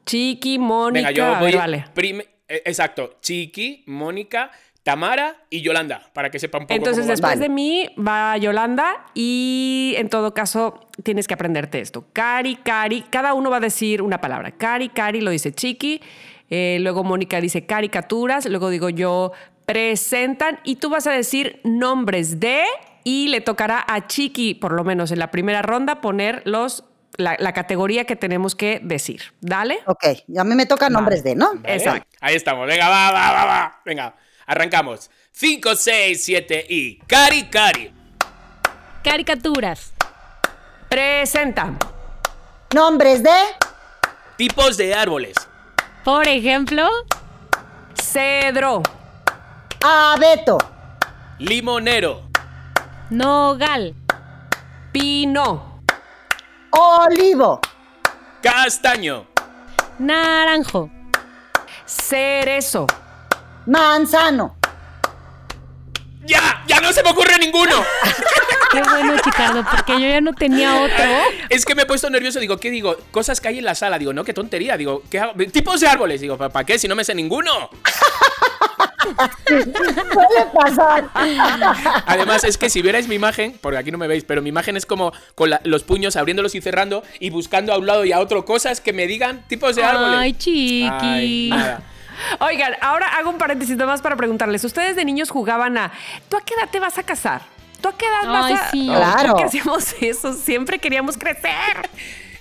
Chiqui, 0.05 0.57
Mónica, 0.57 1.09
Venga, 1.09 1.11
yo 1.11 1.25
a 1.25 1.39
voy. 1.39 1.51
ver, 1.51 1.57
vale. 1.57 1.85
eh, 2.47 2.61
exacto, 2.65 3.17
Chiqui, 3.21 3.83
Mónica, 3.85 4.49
Tamara 4.81 5.35
y 5.51 5.61
Yolanda, 5.61 6.09
para 6.13 6.31
que 6.31 6.39
sepa 6.39 6.57
un 6.57 6.63
poco. 6.63 6.73
Entonces, 6.73 7.03
cómo 7.03 7.11
después 7.11 7.33
Vale. 7.35 7.41
de 7.41 7.49
mí 7.49 7.89
va 7.95 8.37
Yolanda 8.37 9.05
y 9.13 9.93
en 9.97 10.09
todo 10.09 10.33
caso 10.33 10.87
tienes 11.03 11.27
que 11.27 11.35
aprenderte 11.35 11.79
esto. 11.79 12.05
Cari, 12.13 12.55
Cari, 12.55 13.03
cada 13.11 13.35
uno 13.35 13.51
va 13.51 13.57
a 13.57 13.59
decir 13.59 14.01
una 14.01 14.19
palabra. 14.19 14.51
Cari, 14.51 14.89
Cari 14.89 15.21
lo 15.21 15.29
dice 15.29 15.51
Chiqui, 15.51 16.01
eh, 16.49 16.77
luego 16.81 17.03
Mónica 17.03 17.39
dice 17.39 17.67
caricaturas, 17.67 18.47
luego 18.47 18.69
digo 18.71 18.89
yo 18.89 19.31
presentan 19.69 20.59
y 20.63 20.77
tú 20.77 20.89
vas 20.89 21.05
a 21.05 21.11
decir 21.11 21.61
nombres 21.63 22.39
de 22.39 22.63
y 23.03 23.27
le 23.27 23.39
tocará 23.39 23.85
a 23.87 24.07
Chiqui, 24.07 24.55
por 24.55 24.71
lo 24.71 24.83
menos 24.83 25.11
en 25.11 25.19
la 25.19 25.29
primera 25.29 25.61
ronda, 25.61 26.01
poner 26.01 26.41
los, 26.45 26.85
la, 27.17 27.35
la 27.37 27.53
categoría 27.53 28.05
que 28.05 28.15
tenemos 28.15 28.55
que 28.55 28.81
decir. 28.81 29.21
Dale. 29.41 29.77
Ok, 29.85 30.05
a 30.35 30.43
mí 30.43 30.55
me 30.55 30.65
toca 30.65 30.89
nombres 30.89 31.23
de, 31.23 31.35
¿no? 31.35 31.53
¿Vale? 31.53 31.75
Exacto. 31.75 32.17
Ahí 32.19 32.35
estamos, 32.35 32.65
venga, 32.65 32.89
va, 32.89 33.11
va, 33.11 33.31
va, 33.31 33.45
va. 33.45 33.81
Venga, 33.85 34.15
arrancamos. 34.47 35.11
5, 35.33 35.75
6, 35.75 36.23
7 36.23 36.65
y. 36.67 36.97
Cari, 37.05 37.43
Cari. 37.43 37.93
Caricaturas. 39.03 39.93
Presenta. 40.89 41.75
Nombres 42.73 43.21
de 43.21 43.29
Tipos 44.35 44.77
de 44.77 44.95
árboles. 44.95 45.35
Por 46.03 46.27
ejemplo, 46.27 46.89
Cedro. 47.93 48.81
Abeto, 49.81 50.57
Limonero. 51.39 52.21
nogal. 53.09 53.95
Pino. 54.91 55.81
olivo, 56.71 57.61
Castaño. 58.41 59.27
Naranjo. 59.99 60.89
Cerezo. 61.85 62.85
manzano, 63.65 64.55
¡Ya! 66.25 66.63
¡Ya 66.67 66.79
no 66.79 66.91
se 66.93 67.01
me 67.03 67.09
ocurre 67.09 67.37
ninguno! 67.39 67.83
Qué 68.71 68.81
bueno, 68.83 69.15
Chicardo, 69.23 69.65
porque 69.65 69.93
yo 69.93 70.07
ya 70.07 70.21
no 70.21 70.31
tenía 70.33 70.75
otro. 70.81 71.05
Es 71.49 71.65
que 71.65 71.73
me 71.73 71.81
he 71.83 71.85
puesto 71.87 72.07
nervioso. 72.11 72.39
Digo, 72.39 72.57
¿qué 72.57 72.69
digo? 72.69 72.95
Cosas 73.09 73.41
que 73.41 73.47
hay 73.47 73.57
en 73.57 73.65
la 73.65 73.73
sala. 73.73 73.97
Digo, 73.97 74.13
no, 74.13 74.23
qué 74.23 74.31
tontería. 74.31 74.77
Digo, 74.77 75.01
¿qué 75.09 75.19
hago? 75.19 75.33
Tipos 75.51 75.79
de 75.79 75.87
árboles. 75.87 76.21
Digo, 76.21 76.37
¿para 76.37 76.63
qué? 76.63 76.77
Si 76.77 76.87
no 76.87 76.95
me 76.95 77.03
sé 77.03 77.15
ninguno. 77.15 77.71
suele 79.47 80.45
pasar. 80.53 81.09
Además, 82.05 82.43
es 82.43 82.57
que 82.57 82.69
si 82.69 82.81
vierais 82.81 83.07
mi 83.07 83.15
imagen, 83.15 83.57
porque 83.61 83.77
aquí 83.77 83.91
no 83.91 83.97
me 83.97 84.07
veis, 84.07 84.23
pero 84.23 84.41
mi 84.41 84.49
imagen 84.49 84.77
es 84.77 84.85
como 84.85 85.11
con 85.35 85.49
la- 85.49 85.61
los 85.63 85.83
puños 85.83 86.15
abriéndolos 86.15 86.55
y 86.55 86.61
cerrando 86.61 87.03
y 87.19 87.29
buscando 87.29 87.73
a 87.73 87.77
un 87.77 87.85
lado 87.85 88.05
y 88.05 88.11
a 88.11 88.19
otro 88.19 88.45
cosas 88.45 88.81
que 88.81 88.93
me 88.93 89.07
digan 89.07 89.43
tipos 89.47 89.75
de 89.75 89.83
árboles. 89.83 90.17
Ay, 90.19 90.33
chiqui. 90.33 90.87
Ay, 90.91 91.49
nada. 91.49 91.81
Oigan, 92.41 92.73
ahora 92.81 93.07
hago 93.17 93.29
un 93.29 93.37
paréntesis 93.37 93.77
más 93.77 94.01
para 94.01 94.15
preguntarles. 94.17 94.63
Ustedes 94.65 94.95
de 94.95 95.05
niños 95.05 95.29
jugaban 95.29 95.77
a 95.77 95.91
¿tú 96.27 96.35
a 96.37 96.41
qué 96.41 96.53
edad 96.53 96.67
te 96.69 96.79
vas 96.79 96.97
a 96.97 97.03
casar? 97.03 97.41
¿Tú 97.81 97.87
a 97.87 97.97
qué 97.97 98.05
edad 98.05 98.19
Ay, 98.43 98.53
vas 98.53 98.61
a.? 98.63 98.71
sí. 98.71 98.87
Claro. 98.87 99.31
¿Por 99.31 99.37
qué 99.39 99.43
hacemos 99.45 99.95
eso? 100.01 100.33
Siempre 100.33 100.79
queríamos 100.79 101.17
crecer. 101.17 101.89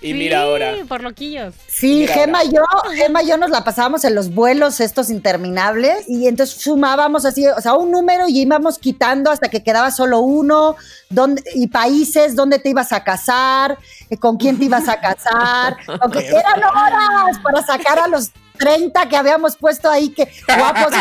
Y 0.01 0.15
mira 0.15 0.43
ahora. 0.43 0.75
por 0.89 1.03
loquillos. 1.03 1.55
Sí, 1.67 2.07
Gema 2.07 2.39
ahora. 2.39 2.51
y 2.51 2.55
yo, 2.55 2.63
Gema 2.95 3.23
y 3.23 3.29
yo 3.29 3.37
nos 3.37 3.51
la 3.51 3.65
pasábamos 3.65 4.05
en 4.05 4.15
los 4.15 4.33
vuelos 4.33 4.81
estos 4.81 5.11
interminables 5.11 6.09
y 6.09 6.29
entonces 6.29 6.61
sumábamos 6.61 7.25
así, 7.25 7.47
o 7.49 7.61
sea, 7.61 7.75
un 7.75 7.91
número 7.91 8.29
y 8.29 8.41
íbamos 8.43 8.79
quitando 8.79 9.31
hasta 9.31 9.49
que 9.49 9.65
quedaba 9.65 9.91
solo 9.91 10.21
uno, 10.21 10.77
dónde- 11.11 11.43
y 11.55 11.67
países, 11.67 12.37
dónde 12.37 12.59
te 12.61 12.69
ibas 12.71 12.93
a 12.93 13.03
casar, 13.03 13.77
eh, 14.11 14.17
con 14.17 14.37
quién 14.37 14.59
te 14.59 14.67
ibas 14.67 14.89
a 14.89 15.01
casar, 15.01 15.77
aunque 16.01 16.27
eran 16.29 16.63
horas 16.63 17.39
para 17.43 17.63
sacar 17.67 17.99
a 17.99 18.07
los 18.09 18.31
30 18.59 19.09
que 19.09 19.17
habíamos 19.17 19.57
puesto 19.57 19.91
ahí, 19.91 20.11
que 20.11 20.29
guapos. 20.57 20.93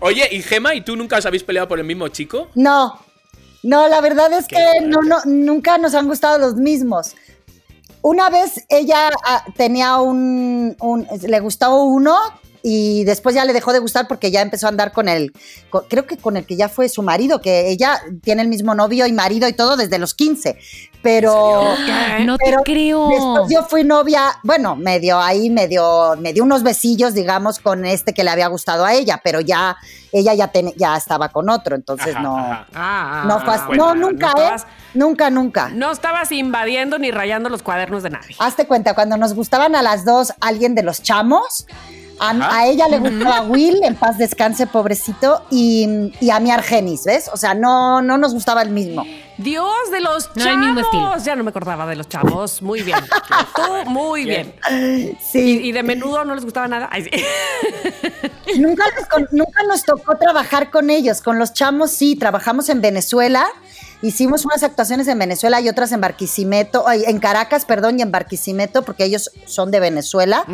Oye, 0.00 0.28
¿y 0.32 0.42
Gema 0.42 0.74
y 0.74 0.82
tú 0.82 0.96
nunca 0.96 1.16
os 1.16 1.26
habéis 1.26 1.42
peleado 1.42 1.68
por 1.68 1.78
el 1.78 1.84
mismo 1.84 2.08
chico? 2.08 2.48
No, 2.54 2.98
no, 3.62 3.88
la 3.88 4.00
verdad 4.00 4.32
es 4.32 4.46
que 4.46 4.58
no, 4.82 5.02
no, 5.02 5.18
nunca 5.24 5.78
nos 5.78 5.94
han 5.94 6.06
gustado 6.08 6.38
los 6.38 6.54
mismos. 6.56 7.14
Una 8.02 8.30
vez 8.30 8.64
ella 8.68 9.10
ah, 9.26 9.44
tenía 9.56 9.96
un, 9.98 10.76
un- 10.80 11.06
le 11.26 11.40
gustó 11.40 11.82
uno 11.82 12.16
y 12.62 13.04
después 13.04 13.34
ya 13.34 13.44
le 13.44 13.52
dejó 13.52 13.72
de 13.72 13.78
gustar 13.78 14.08
porque 14.08 14.30
ya 14.30 14.42
empezó 14.42 14.66
a 14.66 14.70
andar 14.70 14.92
con 14.92 15.08
el, 15.08 15.32
con- 15.70 15.84
creo 15.88 16.06
que 16.06 16.16
con 16.16 16.36
el 16.36 16.44
que 16.46 16.56
ya 16.56 16.68
fue 16.68 16.88
su 16.88 17.02
marido, 17.02 17.40
que 17.40 17.70
ella 17.70 18.00
tiene 18.22 18.42
el 18.42 18.48
mismo 18.48 18.74
novio 18.74 19.06
y 19.06 19.12
marido 19.12 19.48
y 19.48 19.52
todo 19.52 19.76
desde 19.76 19.98
los 19.98 20.14
15, 20.14 20.58
pero... 21.02 21.62
No 22.24 22.36
te 22.36 22.54
creo. 22.64 23.08
Después 23.08 23.50
yo 23.52 23.62
fui 23.64 23.84
novia, 23.84 24.32
bueno, 24.42 24.74
medio 24.76 25.20
ahí, 25.20 25.50
medio, 25.50 26.16
me 26.18 26.32
dio 26.32 26.42
unos 26.42 26.62
besillos, 26.62 27.14
digamos, 27.14 27.58
con 27.60 27.84
este 27.84 28.12
que 28.12 28.24
le 28.24 28.30
había 28.30 28.48
gustado 28.48 28.84
a 28.84 28.92
ella, 28.94 29.20
pero 29.22 29.40
ya, 29.40 29.76
ella 30.12 30.34
ya, 30.34 30.48
ten- 30.48 30.72
ya 30.76 30.96
estaba 30.96 31.28
con 31.28 31.48
otro, 31.48 31.76
entonces 31.76 32.14
Ajá, 32.14 32.20
no, 32.22 32.36
ajá. 32.36 32.66
Ah, 32.74 33.24
no 33.26 33.40
fue 33.40 33.76
no, 33.76 33.94
nunca, 33.94 34.32
no 34.36 34.42
¿eh? 34.42 34.56
Nunca, 34.94 35.30
nunca. 35.30 35.68
No 35.68 35.92
estabas 35.92 36.32
invadiendo 36.32 36.98
ni 36.98 37.10
rayando 37.10 37.48
los 37.50 37.62
cuadernos 37.62 38.02
de 38.02 38.10
nadie. 38.10 38.34
Hazte 38.38 38.66
cuenta, 38.66 38.94
cuando 38.94 39.16
nos 39.16 39.34
gustaban 39.34 39.76
a 39.76 39.82
las 39.82 40.04
dos 40.04 40.32
alguien 40.40 40.74
de 40.74 40.82
los 40.82 41.02
chamos, 41.02 41.66
a, 42.20 42.66
ella 42.66 42.88
le 42.88 42.98
gustaba 42.98 43.42
Will, 43.42 43.80
en 43.82 43.94
paz 43.94 44.18
descanse, 44.18 44.66
pobrecito, 44.66 45.42
y, 45.50 46.12
y 46.20 46.30
a 46.30 46.40
mí 46.40 46.50
Argenis, 46.50 47.04
¿ves? 47.04 47.30
O 47.32 47.36
sea, 47.36 47.54
no, 47.54 48.02
no 48.02 48.18
nos 48.18 48.34
gustaba 48.34 48.62
el 48.62 48.70
mismo. 48.70 49.04
Dios 49.36 49.70
de 49.92 50.00
los 50.00 50.28
No 50.34 50.34
chavos. 50.34 50.46
era 50.46 50.52
el 50.52 50.58
mismo 50.58 50.80
estilo. 50.80 51.16
Ya 51.24 51.36
no 51.36 51.44
me 51.44 51.50
acordaba 51.50 51.86
de 51.86 51.94
los 51.96 52.08
chavos. 52.08 52.60
Muy 52.60 52.82
bien. 52.82 52.98
Tú, 53.54 53.90
muy 53.90 54.24
Bien. 54.24 54.52
bien. 54.68 55.18
Sí. 55.30 55.60
Y 55.62 55.70
de 55.72 55.82
menudo 55.84 56.24
no 56.24 56.34
les 56.34 56.44
gustaba 56.44 56.66
nada. 56.66 56.88
Ay, 56.90 57.04
sí. 57.04 57.10
nunca, 58.58 58.84
les 58.96 59.06
con- 59.06 59.28
nunca 59.30 59.62
nos 59.68 59.84
tocó 59.84 60.16
trabajar 60.16 60.70
con 60.70 60.90
ellos. 60.90 61.22
Con 61.22 61.38
los 61.38 61.52
chamos 61.52 61.90
sí, 61.92 62.16
trabajamos 62.16 62.68
en 62.68 62.80
Venezuela. 62.80 63.46
Hicimos 64.00 64.44
unas 64.44 64.62
actuaciones 64.62 65.08
en 65.08 65.18
Venezuela 65.18 65.60
y 65.60 65.68
otras 65.68 65.90
en 65.92 66.00
Barquisimeto, 66.00 66.84
en 66.90 67.18
Caracas, 67.18 67.64
perdón, 67.64 67.98
y 67.98 68.02
en 68.02 68.12
Barquisimeto, 68.12 68.82
porque 68.82 69.04
ellos 69.04 69.30
son 69.46 69.70
de 69.72 69.80
Venezuela. 69.80 70.44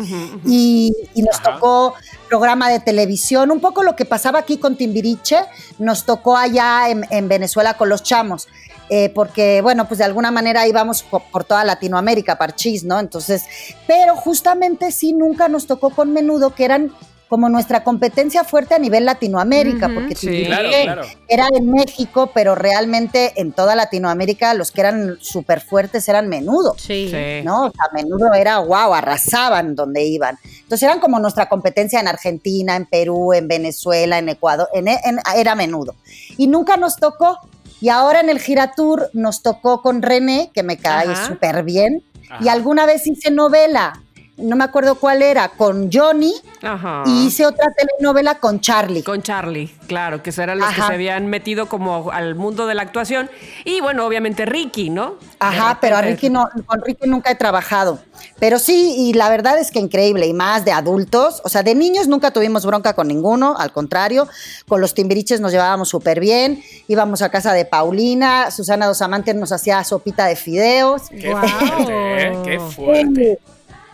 Y, 0.46 0.94
y 1.14 1.22
nos 1.22 1.36
Ajá. 1.40 1.54
tocó 1.54 1.94
programa 2.28 2.70
de 2.70 2.80
televisión, 2.80 3.50
un 3.50 3.60
poco 3.60 3.82
lo 3.82 3.96
que 3.96 4.06
pasaba 4.06 4.38
aquí 4.38 4.56
con 4.56 4.76
Timbiriche, 4.76 5.38
nos 5.78 6.04
tocó 6.06 6.36
allá 6.36 6.88
en, 6.88 7.04
en 7.10 7.28
Venezuela 7.28 7.74
con 7.74 7.88
los 7.90 8.02
chamos. 8.02 8.48
eh, 8.90 9.10
porque, 9.14 9.60
bueno, 9.62 9.88
pues 9.88 9.98
de 9.98 10.04
alguna 10.04 10.30
manera 10.30 10.66
íbamos 10.66 11.02
por, 11.02 11.22
por 11.30 11.44
toda 11.44 11.64
Latinoamérica, 11.64 12.36
parchís, 12.36 12.84
¿no? 12.84 12.98
Entonces, 13.00 13.44
pero 13.86 14.14
justamente 14.16 14.90
sí, 14.92 15.12
nunca 15.12 15.48
nos 15.48 15.66
tocó 15.66 15.90
con 15.90 16.12
menudo, 16.12 16.54
que 16.54 16.64
eran 16.64 16.92
como 17.28 17.48
nuestra 17.48 17.82
competencia 17.82 18.44
fuerte 18.44 18.74
a 18.74 18.78
nivel 18.78 19.04
Latinoamérica, 19.04 19.88
porque 19.92 20.14
sí. 20.14 20.44
Claro, 20.44 20.68
claro. 20.84 21.02
era 21.28 21.48
en 21.52 21.70
México, 21.70 22.30
pero 22.32 22.54
realmente 22.54 23.32
en 23.36 23.52
toda 23.52 23.74
Latinoamérica 23.74 24.54
los 24.54 24.70
que 24.70 24.82
eran 24.82 25.16
súper 25.20 25.60
fuertes 25.60 26.08
eran 26.08 26.28
menudo. 26.28 26.74
Sí. 26.78 27.08
Sí. 27.10 27.42
¿no? 27.44 27.66
O 27.66 27.70
sea, 27.72 27.86
a 27.90 27.94
menudo 27.94 28.32
era 28.34 28.58
wow, 28.58 28.94
arrasaban 28.94 29.74
donde 29.74 30.04
iban. 30.04 30.38
Entonces 30.62 30.82
eran 30.82 31.00
como 31.00 31.18
nuestra 31.18 31.48
competencia 31.48 31.98
en 32.00 32.08
Argentina, 32.08 32.76
en 32.76 32.86
Perú, 32.86 33.32
en 33.32 33.48
Venezuela, 33.48 34.18
en 34.18 34.28
Ecuador, 34.28 34.68
en, 34.72 34.88
en- 34.88 35.18
era 35.36 35.52
a 35.52 35.56
menudo. 35.56 35.94
Y 36.36 36.46
nunca 36.46 36.76
nos 36.76 36.96
tocó. 36.96 37.38
Y 37.80 37.88
ahora 37.88 38.20
en 38.20 38.30
el 38.30 38.38
Giratur 38.38 39.10
nos 39.12 39.42
tocó 39.42 39.82
con 39.82 40.00
René, 40.02 40.50
que 40.54 40.62
me 40.62 40.78
cae 40.78 41.14
súper 41.16 41.64
bien. 41.64 42.02
Y 42.40 42.48
alguna 42.48 42.86
vez 42.86 43.06
hice 43.06 43.30
novela, 43.30 44.00
no 44.36 44.56
me 44.56 44.64
acuerdo 44.64 44.96
cuál 44.96 45.22
era, 45.22 45.50
con 45.50 45.90
Johnny, 45.92 46.34
Ajá. 46.62 47.04
y 47.06 47.26
hice 47.26 47.46
otra 47.46 47.66
telenovela 47.72 48.40
con 48.40 48.60
Charlie. 48.60 49.02
Con 49.02 49.22
Charlie, 49.22 49.72
claro, 49.86 50.22
que 50.22 50.32
eran 50.36 50.58
los 50.58 50.68
que 50.70 50.82
se 50.82 50.92
habían 50.92 51.28
metido 51.28 51.66
como 51.66 52.10
al 52.10 52.34
mundo 52.34 52.66
de 52.66 52.74
la 52.74 52.82
actuación. 52.82 53.30
Y 53.64 53.80
bueno, 53.80 54.04
obviamente 54.06 54.44
Ricky, 54.44 54.90
¿no? 54.90 55.16
Ajá, 55.38 55.78
pero 55.80 55.96
a 55.96 56.02
Ricky 56.02 56.30
no, 56.30 56.48
con 56.66 56.82
Ricky 56.82 57.08
nunca 57.08 57.30
he 57.30 57.36
trabajado. 57.36 58.00
Pero 58.40 58.58
sí, 58.58 58.94
y 58.98 59.12
la 59.12 59.28
verdad 59.28 59.58
es 59.58 59.70
que 59.70 59.78
increíble, 59.78 60.26
y 60.26 60.32
más 60.32 60.64
de 60.64 60.72
adultos. 60.72 61.40
O 61.44 61.48
sea, 61.48 61.62
de 61.62 61.74
niños 61.74 62.08
nunca 62.08 62.32
tuvimos 62.32 62.66
bronca 62.66 62.94
con 62.94 63.08
ninguno, 63.08 63.54
al 63.56 63.72
contrario, 63.72 64.26
con 64.66 64.80
los 64.80 64.94
timbiriches 64.94 65.40
nos 65.40 65.52
llevábamos 65.52 65.88
súper 65.88 66.18
bien. 66.18 66.62
Íbamos 66.88 67.22
a 67.22 67.30
casa 67.30 67.52
de 67.52 67.64
Paulina, 67.64 68.50
Susana 68.50 68.86
Dos 68.86 69.00
Amantes 69.02 69.34
nos 69.36 69.52
hacía 69.52 69.82
sopita 69.84 70.26
de 70.26 70.34
fideos. 70.34 71.02
Qué 71.10 71.30
fuerte, 71.30 72.22
¿eh? 72.22 72.38
Qué 72.44 72.60
fuerte. 72.60 73.38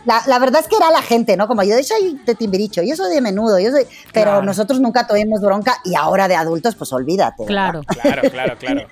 La, 0.05 0.21
la 0.27 0.39
verdad 0.39 0.61
es 0.61 0.67
que 0.67 0.75
era 0.75 0.89
la 0.91 1.01
gente, 1.01 1.37
¿no? 1.37 1.47
Como 1.47 1.63
yo 1.63 1.75
soy 1.83 2.19
de 2.25 2.35
Timbiricho, 2.35 2.81
yo 2.81 2.95
soy 2.95 3.13
de 3.13 3.21
menudo, 3.21 3.59
yo 3.59 3.71
soy. 3.71 3.85
Pero 4.13 4.31
Claro. 4.31 4.41
nosotros 4.43 4.79
nunca 4.79 5.05
tuvimos 5.07 5.41
bronca 5.41 5.77
y 5.83 5.95
ahora 5.95 6.27
de 6.27 6.35
adultos, 6.35 6.75
pues 6.75 6.91
olvídate. 6.93 7.45
Claro. 7.45 7.81
Claro, 8.01 8.21
claro, 8.29 8.57
claro. 8.57 8.87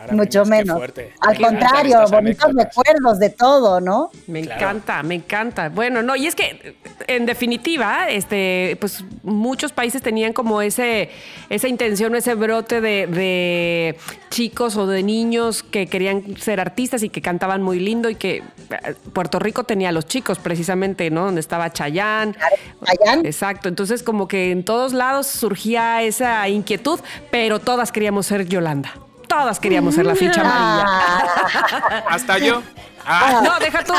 Ahora 0.00 0.14
Mucho 0.14 0.44
menos. 0.46 0.76
fuerte. 0.78 1.12
Al 1.20 1.38
contrario, 1.38 1.98
bonitos 2.10 2.44
anécdotas. 2.44 2.54
recuerdos 2.76 3.18
de 3.18 3.30
todo, 3.30 3.80
¿no? 3.80 4.10
Me 4.26 4.42
Claro. 4.42 4.60
encanta, 4.60 5.02
me 5.02 5.14
encanta. 5.16 5.68
Bueno, 5.68 6.02
no, 6.02 6.16
y 6.16 6.26
es 6.26 6.34
que 6.34 6.74
en 7.06 7.26
definitiva, 7.26 8.08
este, 8.08 8.78
pues 8.80 9.04
muchos 9.22 9.72
países 9.72 10.00
tenían 10.00 10.32
como 10.32 10.62
ese, 10.62 11.10
esa 11.50 11.68
intención, 11.68 12.14
ese 12.14 12.34
brote 12.34 12.80
de, 12.80 13.06
de 13.08 13.96
chicos 14.30 14.76
o 14.76 14.86
de 14.86 15.02
niños 15.02 15.62
que 15.62 15.86
querían 15.86 16.36
ser 16.38 16.60
artistas 16.60 17.02
y 17.02 17.10
que 17.10 17.20
cantaban 17.20 17.62
muy 17.62 17.78
lindo 17.78 18.08
y 18.08 18.14
que 18.14 18.36
eh, 18.38 18.94
Puerto 19.12 19.38
Rico 19.38 19.64
tenía 19.64 19.90
a 19.90 19.92
los 19.92 20.06
chicos 20.06 20.38
precisamente, 20.38 21.10
¿no? 21.10 21.26
Donde 21.26 21.40
estaba 21.40 21.70
Chayán. 21.72 22.36
Chayanne. 22.84 23.28
Exacto. 23.28 23.68
Entonces, 23.68 24.02
como 24.02 24.28
que 24.28 24.50
en 24.50 24.64
todos 24.64 24.92
lados 24.94 25.26
surgía 25.26 26.02
esa 26.02 26.48
inquietud, 26.48 27.00
pero 27.30 27.58
todas 27.58 27.92
queríamos 27.92 28.26
ser 28.26 28.46
Yolanda. 28.46 28.92
Todas 29.30 29.60
queríamos 29.60 29.94
ser 29.94 30.04
la 30.06 30.14
ficha 30.16 30.40
amarilla. 30.40 30.84
Ah, 30.86 32.02
Hasta 32.10 32.36
yo. 32.38 32.62
Ah, 33.06 33.40
No, 33.44 33.58
deja 33.60 33.82
tú. 33.84 33.94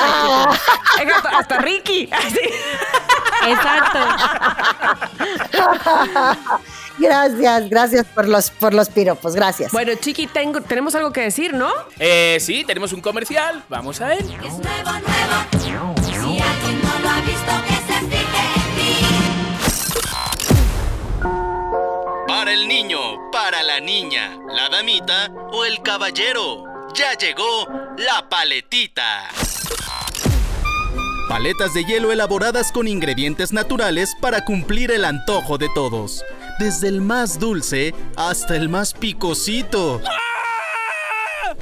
Deja 0.99 1.21
tú, 1.21 1.27
hasta 1.35 1.57
Ricky. 1.59 2.09
Así. 2.11 2.39
Exacto. 3.47 3.99
gracias, 6.99 7.69
gracias 7.69 8.05
por 8.07 8.27
los, 8.27 8.51
por 8.51 8.73
los 8.73 8.89
piropos, 8.89 9.33
gracias. 9.35 9.71
Bueno, 9.71 9.93
Chiqui, 9.99 10.27
tengo, 10.27 10.61
tenemos 10.61 10.93
algo 10.95 11.11
que 11.11 11.21
decir, 11.21 11.53
¿no? 11.53 11.71
eh, 11.97 12.37
sí, 12.41 12.63
tenemos 12.65 12.91
un 12.93 13.01
comercial. 13.01 13.63
Vamos 13.69 14.01
a 14.01 14.07
ver. 14.07 14.19
Es 14.19 14.27
nuevo, 14.27 14.91
nuevo. 14.91 15.37
Si 15.59 15.71
alguien 16.41 16.81
no 16.83 16.99
lo 16.99 17.09
ha 17.09 17.21
visto, 17.21 17.51
Para 22.31 22.53
el 22.53 22.65
niño, 22.65 23.29
para 23.29 23.61
la 23.61 23.81
niña, 23.81 24.39
la 24.55 24.69
damita 24.69 25.29
o 25.51 25.65
el 25.65 25.81
caballero. 25.81 26.63
Ya 26.93 27.13
llegó 27.13 27.67
la 27.97 28.29
paletita. 28.29 29.27
Paletas 31.27 31.73
de 31.73 31.83
hielo 31.83 32.09
elaboradas 32.13 32.71
con 32.71 32.87
ingredientes 32.87 33.51
naturales 33.51 34.15
para 34.21 34.45
cumplir 34.45 34.91
el 34.91 35.03
antojo 35.03 35.57
de 35.57 35.67
todos. 35.75 36.23
Desde 36.57 36.87
el 36.87 37.01
más 37.01 37.37
dulce 37.37 37.93
hasta 38.15 38.55
el 38.55 38.69
más 38.69 38.93
picosito. 38.93 39.99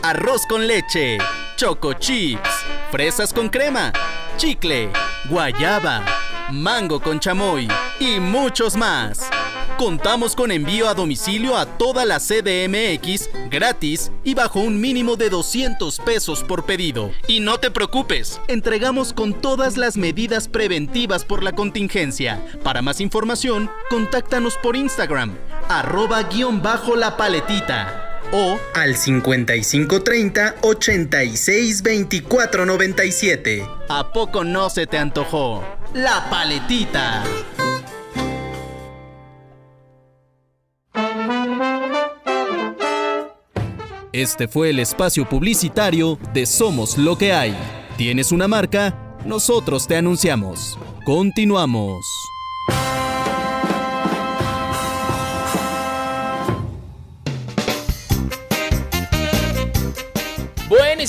Arroz 0.03 0.45
con 0.47 0.67
leche, 0.67 1.17
choco 1.55 1.93
chips, 1.93 2.49
fresas 2.91 3.33
con 3.33 3.49
crema, 3.49 3.91
chicle, 4.37 4.91
guayaba, 5.29 6.05
mango 6.51 7.01
con 7.01 7.19
chamoy 7.19 7.67
y 7.99 8.19
muchos 8.19 8.75
más. 8.75 9.31
Contamos 9.79 10.35
con 10.35 10.51
envío 10.51 10.89
a 10.89 10.93
domicilio 10.93 11.55
a 11.55 11.65
toda 11.65 12.03
la 12.03 12.19
CDMX 12.19 13.29
gratis 13.49 14.11
y 14.25 14.33
bajo 14.33 14.59
un 14.59 14.81
mínimo 14.81 15.15
de 15.15 15.29
200 15.29 15.99
pesos 15.99 16.43
por 16.43 16.65
pedido. 16.65 17.11
Y 17.29 17.39
no 17.39 17.61
te 17.61 17.71
preocupes, 17.71 18.41
entregamos 18.49 19.13
con 19.13 19.33
todas 19.33 19.77
las 19.77 19.95
medidas 19.95 20.49
preventivas 20.49 21.23
por 21.23 21.43
la 21.43 21.53
contingencia. 21.53 22.45
Para 22.61 22.81
más 22.81 22.99
información, 22.99 23.71
contáctanos 23.89 24.57
por 24.57 24.75
Instagram, 24.75 25.37
arroba 25.69 26.23
guion 26.23 26.61
bajo 26.61 26.97
la 26.97 27.15
paletita 27.15 28.19
o 28.33 28.59
al 28.73 28.97
5530 28.97 30.55
86 30.59 31.81
24 31.83 32.65
97. 32.65 33.65
¿A 33.87 34.11
poco 34.11 34.43
no 34.43 34.69
se 34.69 34.87
te 34.87 34.97
antojó? 34.97 35.63
La 35.93 36.29
paletita. 36.29 37.23
Este 44.19 44.49
fue 44.49 44.71
el 44.71 44.79
espacio 44.79 45.23
publicitario 45.29 46.19
de 46.33 46.45
Somos 46.45 46.97
lo 46.97 47.17
que 47.17 47.31
hay. 47.31 47.55
¿Tienes 47.95 48.33
una 48.33 48.49
marca? 48.49 49.15
Nosotros 49.25 49.87
te 49.87 49.95
anunciamos. 49.95 50.77
Continuamos. 51.05 52.05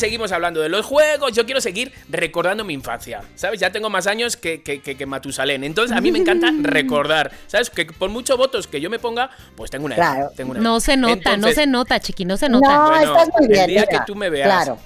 Seguimos 0.00 0.32
hablando 0.32 0.60
de 0.60 0.68
los 0.68 0.84
juegos. 0.84 1.32
Yo 1.32 1.44
quiero 1.44 1.60
seguir 1.60 1.92
recordando 2.08 2.64
mi 2.64 2.74
infancia. 2.74 3.20
¿Sabes? 3.36 3.60
Ya 3.60 3.70
tengo 3.70 3.88
más 3.90 4.06
años 4.08 4.36
que, 4.36 4.62
que, 4.62 4.80
que- 4.82 4.96
que 4.96 5.06
Matusalén. 5.06 5.62
Entonces, 5.62 5.96
a 5.96 6.00
mí 6.00 6.10
me 6.10 6.18
encanta 6.18 6.50
recordar. 6.62 7.30
¿Sabes? 7.46 7.70
Que 7.70 7.84
por 7.86 8.10
muchos 8.10 8.36
votos 8.36 8.66
que 8.66 8.80
yo 8.80 8.90
me 8.90 8.98
ponga, 8.98 9.30
pues 9.54 9.70
tengo 9.70 9.84
una 9.86 9.94
edad, 9.94 10.14
Claro. 10.16 10.30
tengo 10.36 10.50
una 10.50 10.60
edad. 10.60 10.68
No 10.68 10.80
se 10.80 10.96
nota, 10.96 11.12
no 11.30 11.34
Entonces, 11.34 11.54
se 11.54 11.66
nota, 11.66 12.00
chiqui, 12.00 12.24
no 12.24 12.36
se 12.36 12.48
nota. 12.48 12.74
no, 12.74 12.86
Bueno, 12.90 13.12
estás 13.12 13.28
muy 13.38 13.44
el 13.44 13.48
bien. 13.52 13.66
día 13.68 13.86
mira. 13.88 14.00
que 14.00 14.06
tú 14.06 14.14
me 14.16 14.30
veas. 14.30 14.46
Claro. 14.64 14.78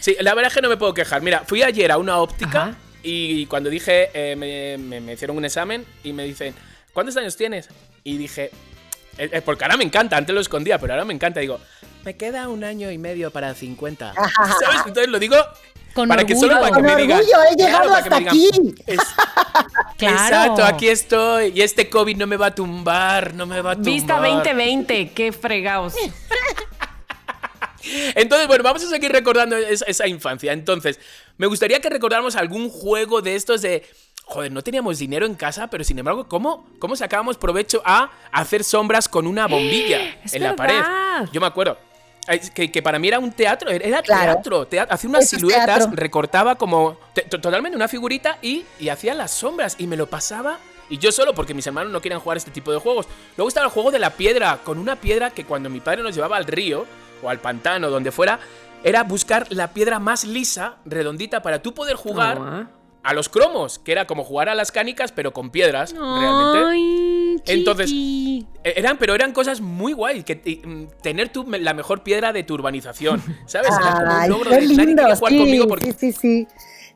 Sí, 0.00 0.16
la 0.20 0.34
verdad 0.34 0.48
es 0.50 0.54
que 0.54 0.62
no 0.62 0.68
me 0.68 0.76
puedo 0.76 0.92
quejar. 0.94 1.22
Mira, 1.22 1.42
fui 1.46 1.62
ayer 1.62 1.92
a 1.92 1.98
una 1.98 2.18
óptica 2.18 2.62
Ajá. 2.62 2.74
y 3.02 3.46
cuando 3.46 3.70
dije, 3.70 4.10
eh, 4.14 4.34
me, 4.36 4.78
me- 4.78 5.00
me 5.00 5.12
hicieron 5.12 5.36
un 5.36 5.44
examen 5.44 5.84
y 6.02 6.12
me 6.12 6.24
dicen, 6.24 6.54
¿cuántos 6.92 7.16
años 7.16 7.36
tienes? 7.36 7.68
Y 8.02 8.16
dije, 8.16 8.50
porque 9.44 9.64
ahora 9.64 9.76
me 9.76 9.84
encanta, 9.84 10.16
antes 10.16 10.34
lo 10.34 10.40
escondía, 10.40 10.78
pero 10.78 10.92
ahora 10.92 11.04
me 11.04 11.14
encanta. 11.14 11.38
Digo, 11.40 11.60
me 12.04 12.16
queda 12.16 12.48
un 12.48 12.64
año 12.64 12.90
y 12.90 12.98
medio 12.98 13.30
para 13.30 13.54
50. 13.54 14.14
¿Sabes? 14.60 14.80
Entonces 14.86 15.08
lo 15.08 15.18
digo 15.18 15.36
Con 15.94 16.08
para 16.08 16.24
que 16.24 16.34
solo 16.36 16.54
orgullo. 16.56 16.60
para 16.60 16.76
que 16.76 16.82
Con 16.88 16.96
me 16.96 17.02
digan. 17.02 17.18
orgullo, 17.18 17.36
he 17.50 17.56
claro, 17.56 17.84
llegado 17.84 17.90
para 17.90 18.02
que 18.02 18.10
me 18.10 18.16
hasta 18.16 18.30
digan, 18.32 18.68
aquí. 18.68 18.82
"Es- 18.86 18.98
Claro. 19.96 20.16
Exacto, 20.16 20.64
aquí 20.64 20.88
estoy. 20.88 21.52
Y 21.54 21.62
este 21.62 21.88
COVID 21.88 22.16
no 22.16 22.26
me 22.26 22.36
va 22.36 22.46
a 22.46 22.54
tumbar, 22.54 23.32
no 23.34 23.46
me 23.46 23.60
va 23.60 23.72
a 23.72 23.74
tumbar. 23.76 23.92
Vista 23.92 24.16
2020, 24.20 25.10
qué 25.12 25.32
fregados. 25.32 25.94
Entonces, 28.14 28.46
bueno, 28.48 28.64
vamos 28.64 28.82
a 28.82 28.88
seguir 28.88 29.12
recordando 29.12 29.56
esa, 29.56 29.84
esa 29.84 30.06
infancia. 30.08 30.52
Entonces, 30.52 30.98
me 31.36 31.46
gustaría 31.46 31.80
que 31.80 31.90
recordáramos 31.90 32.34
algún 32.34 32.70
juego 32.70 33.20
de 33.20 33.34
estos 33.36 33.60
de. 33.62 33.86
Joder, 34.26 34.50
no 34.50 34.62
teníamos 34.62 34.98
dinero 34.98 35.26
en 35.26 35.34
casa, 35.34 35.68
pero 35.68 35.84
sin 35.84 35.98
embargo, 35.98 36.26
¿cómo, 36.26 36.66
cómo 36.78 36.96
sacábamos 36.96 37.36
provecho 37.36 37.82
a 37.84 38.10
hacer 38.32 38.64
sombras 38.64 39.06
con 39.06 39.26
una 39.26 39.46
bombilla 39.46 39.98
en 40.32 40.42
la 40.42 40.56
pared? 40.56 40.82
Yo 41.30 41.40
me 41.42 41.46
acuerdo. 41.46 41.76
Que, 42.54 42.72
que 42.72 42.82
para 42.82 42.98
mí 42.98 43.08
era 43.08 43.18
un 43.18 43.32
teatro, 43.32 43.68
era 43.70 44.00
Claro. 44.02 44.32
teatro, 44.34 44.66
tea- 44.66 44.86
hacía 44.88 45.10
unas 45.10 45.24
Eso 45.24 45.36
siluetas, 45.36 45.90
recortaba 45.92 46.54
como 46.54 46.96
te- 47.12 47.22
to- 47.22 47.38
totalmente 47.40 47.76
una 47.76 47.86
figurita 47.88 48.38
y, 48.40 48.64
y 48.80 48.88
hacía 48.88 49.12
las 49.14 49.30
sombras 49.30 49.76
y 49.78 49.86
me 49.86 49.96
lo 49.96 50.06
pasaba. 50.06 50.58
Y 50.88 50.96
yo 50.98 51.12
solo, 51.12 51.34
porque 51.34 51.52
mis 51.54 51.66
hermanos 51.66 51.92
no 51.92 52.00
querían 52.00 52.20
jugar 52.20 52.36
este 52.38 52.50
tipo 52.50 52.72
de 52.72 52.78
juegos. 52.78 53.06
Luego 53.36 53.48
estaba 53.48 53.66
el 53.66 53.72
juego 53.72 53.90
de 53.90 53.98
la 53.98 54.10
piedra, 54.10 54.58
con 54.64 54.78
una 54.78 54.96
piedra 54.96 55.30
que 55.30 55.44
cuando 55.44 55.68
mi 55.68 55.80
padre 55.80 56.02
nos 56.02 56.14
llevaba 56.14 56.36
al 56.38 56.44
río 56.46 56.86
o 57.22 57.28
al 57.30 57.40
pantano, 57.40 57.90
donde 57.90 58.10
fuera, 58.10 58.38
era 58.82 59.02
buscar 59.02 59.46
la 59.50 59.68
piedra 59.72 59.98
más 59.98 60.24
lisa, 60.24 60.76
redondita, 60.86 61.42
para 61.42 61.60
tú 61.60 61.72
poder 61.74 61.96
jugar. 61.96 62.68
A 63.04 63.12
los 63.12 63.28
cromos, 63.28 63.78
que 63.78 63.92
era 63.92 64.06
como 64.06 64.24
jugar 64.24 64.48
a 64.48 64.54
las 64.54 64.72
canicas, 64.72 65.12
pero 65.12 65.32
con 65.32 65.50
piedras, 65.50 65.92
realmente. 65.92 66.64
Ay, 66.66 67.36
Entonces. 67.46 67.90
Eh, 67.92 68.72
Eran, 68.76 68.96
pero 68.98 69.14
eran 69.14 69.32
cosas 69.32 69.60
muy 69.60 69.92
guay. 69.92 70.22
Que 70.24 70.40
y, 70.44 70.66
mm, 70.66 70.88
tener 71.02 71.30
me- 71.46 71.58
la 71.58 71.74
mejor 71.74 72.02
piedra 72.02 72.32
de 72.32 72.42
tu 72.44 72.54
urbanización. 72.54 73.22
¿Sabes? 73.46 73.68
Era 73.78 73.92
como 73.92 74.04
un 74.06 74.10
Ay, 74.10 74.28
logro 74.30 74.50
qué 74.50 74.56
de 74.56 74.62
lindo. 74.62 75.02
jugar 75.16 75.32
sí, 75.32 75.38
conmigo 75.38 75.68
porque. 75.68 75.92
sí, 75.92 76.12
sí, 76.12 76.12
sí. 76.12 76.48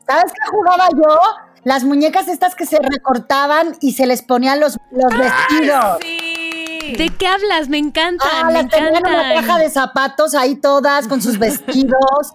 ¿Sabes 0.07 0.31
qué 0.33 0.49
jugaba 0.51 0.87
yo? 0.89 1.19
Las 1.63 1.83
muñecas 1.83 2.27
estas 2.27 2.55
que 2.55 2.65
se 2.65 2.79
recortaban 2.81 3.75
y 3.81 3.93
se 3.93 4.07
les 4.07 4.21
ponían 4.23 4.59
los, 4.59 4.77
los 4.91 5.11
vestidos. 5.17 5.97
Sí. 6.01 6.95
¿De 6.97 7.09
qué 7.19 7.27
hablas? 7.27 7.69
Me 7.69 7.77
encantan, 7.77 8.27
Ah, 8.33 8.45
me 8.45 8.53
las 8.53 8.67
tenían 8.69 8.95
en 8.95 9.05
una 9.05 9.33
caja 9.35 9.59
de 9.59 9.69
zapatos 9.69 10.33
ahí 10.33 10.55
todas 10.55 11.07
con 11.07 11.21
sus 11.21 11.37
vestidos 11.39 12.33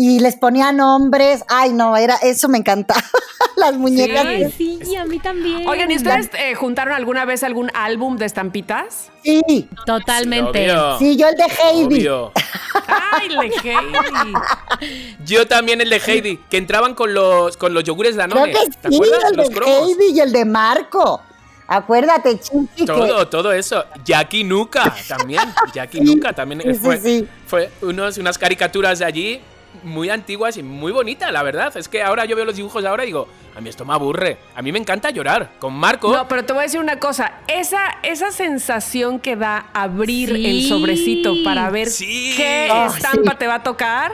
y 0.00 0.20
les 0.20 0.36
ponían 0.36 0.76
nombres. 0.76 1.42
Ay, 1.48 1.72
no, 1.72 1.96
era 1.96 2.14
eso 2.22 2.48
me 2.48 2.56
encantaba. 2.58 3.02
Las 3.56 3.74
muñecas. 3.74 4.24
Ay, 4.24 4.48
sí, 4.56 4.94
a 4.94 5.04
mí 5.04 5.18
también. 5.18 5.66
Oigan, 5.68 5.90
¿y 5.90 5.96
ustedes 5.96 6.30
eh, 6.38 6.54
juntaron 6.54 6.94
alguna 6.94 7.24
vez 7.24 7.42
algún 7.42 7.68
álbum 7.74 8.16
de 8.16 8.26
estampitas? 8.26 9.10
Sí, 9.24 9.68
Totalmente. 9.84 10.70
Obvio, 10.70 10.98
sí, 11.00 11.16
yo 11.16 11.26
el 11.26 11.34
de 11.34 11.42
Heidi. 11.44 11.84
obvio. 12.06 12.32
¡Ay, 13.10 13.28
le 13.28 13.38
Heidi! 13.64 15.16
Yo 15.24 15.48
también 15.48 15.80
el 15.80 15.90
de 15.90 15.96
Heidi, 16.06 16.36
que 16.48 16.58
entraban 16.58 16.94
con 16.94 17.12
los, 17.12 17.56
con 17.56 17.74
los 17.74 17.82
yogures 17.82 18.14
Creo 18.14 18.28
Danone. 18.28 18.52
que 18.52 18.58
¿Te 18.80 18.88
sí, 18.90 18.94
acuerdas? 18.94 19.30
el 19.32 19.36
Los 19.36 19.48
de 19.48 19.54
cromos. 19.56 19.88
Heidi 19.88 20.16
y 20.16 20.20
el 20.20 20.30
de 20.32 20.44
Marco. 20.44 21.22
Acuérdate, 21.66 22.38
Chiqui, 22.38 22.68
que 22.76 22.84
Todo, 22.86 23.26
todo 23.26 23.52
eso. 23.52 23.84
Jackie 24.04 24.44
Nuka 24.44 24.94
también. 25.08 25.42
Jackie 25.74 25.98
Sí, 25.98 26.04
Nuka 26.04 26.32
también 26.32 26.62
sí, 26.62 26.72
sí, 26.74 26.78
fue, 26.80 26.96
sí. 26.98 27.28
fue 27.48 27.70
unos, 27.82 28.16
unas 28.16 28.38
caricaturas 28.38 29.00
de 29.00 29.04
allí 29.04 29.40
muy 29.82 30.10
antiguas 30.10 30.56
y 30.56 30.62
muy 30.62 30.92
bonitas, 30.92 31.32
la 31.32 31.42
verdad. 31.42 31.76
Es 31.76 31.88
que 31.88 32.02
ahora 32.02 32.24
yo 32.24 32.36
veo 32.36 32.44
los 32.44 32.56
dibujos 32.56 32.84
ahora 32.84 33.04
y 33.04 33.06
digo, 33.06 33.28
a 33.56 33.60
mí 33.60 33.68
esto 33.68 33.84
me 33.84 33.92
aburre. 33.94 34.38
A 34.54 34.62
mí 34.62 34.70
me 34.72 34.78
encanta 34.78 35.10
llorar. 35.10 35.52
Con 35.58 35.74
Marco. 35.74 36.12
No, 36.12 36.28
pero 36.28 36.44
te 36.44 36.52
voy 36.52 36.60
a 36.60 36.62
decir 36.64 36.80
una 36.80 36.98
cosa. 36.98 37.32
Esa, 37.48 37.80
esa 38.02 38.30
sensación 38.30 39.18
que 39.20 39.36
da 39.36 39.66
abrir 39.72 40.28
Sí. 40.34 40.46
el 40.46 40.68
sobrecito 40.68 41.34
para 41.44 41.68
ver 41.70 41.88
Sí. 41.88 42.34
qué 42.36 42.66
estampa 42.86 43.32
sí. 43.32 43.36
te 43.38 43.46
va 43.46 43.56
a 43.56 43.62
tocar 43.62 44.12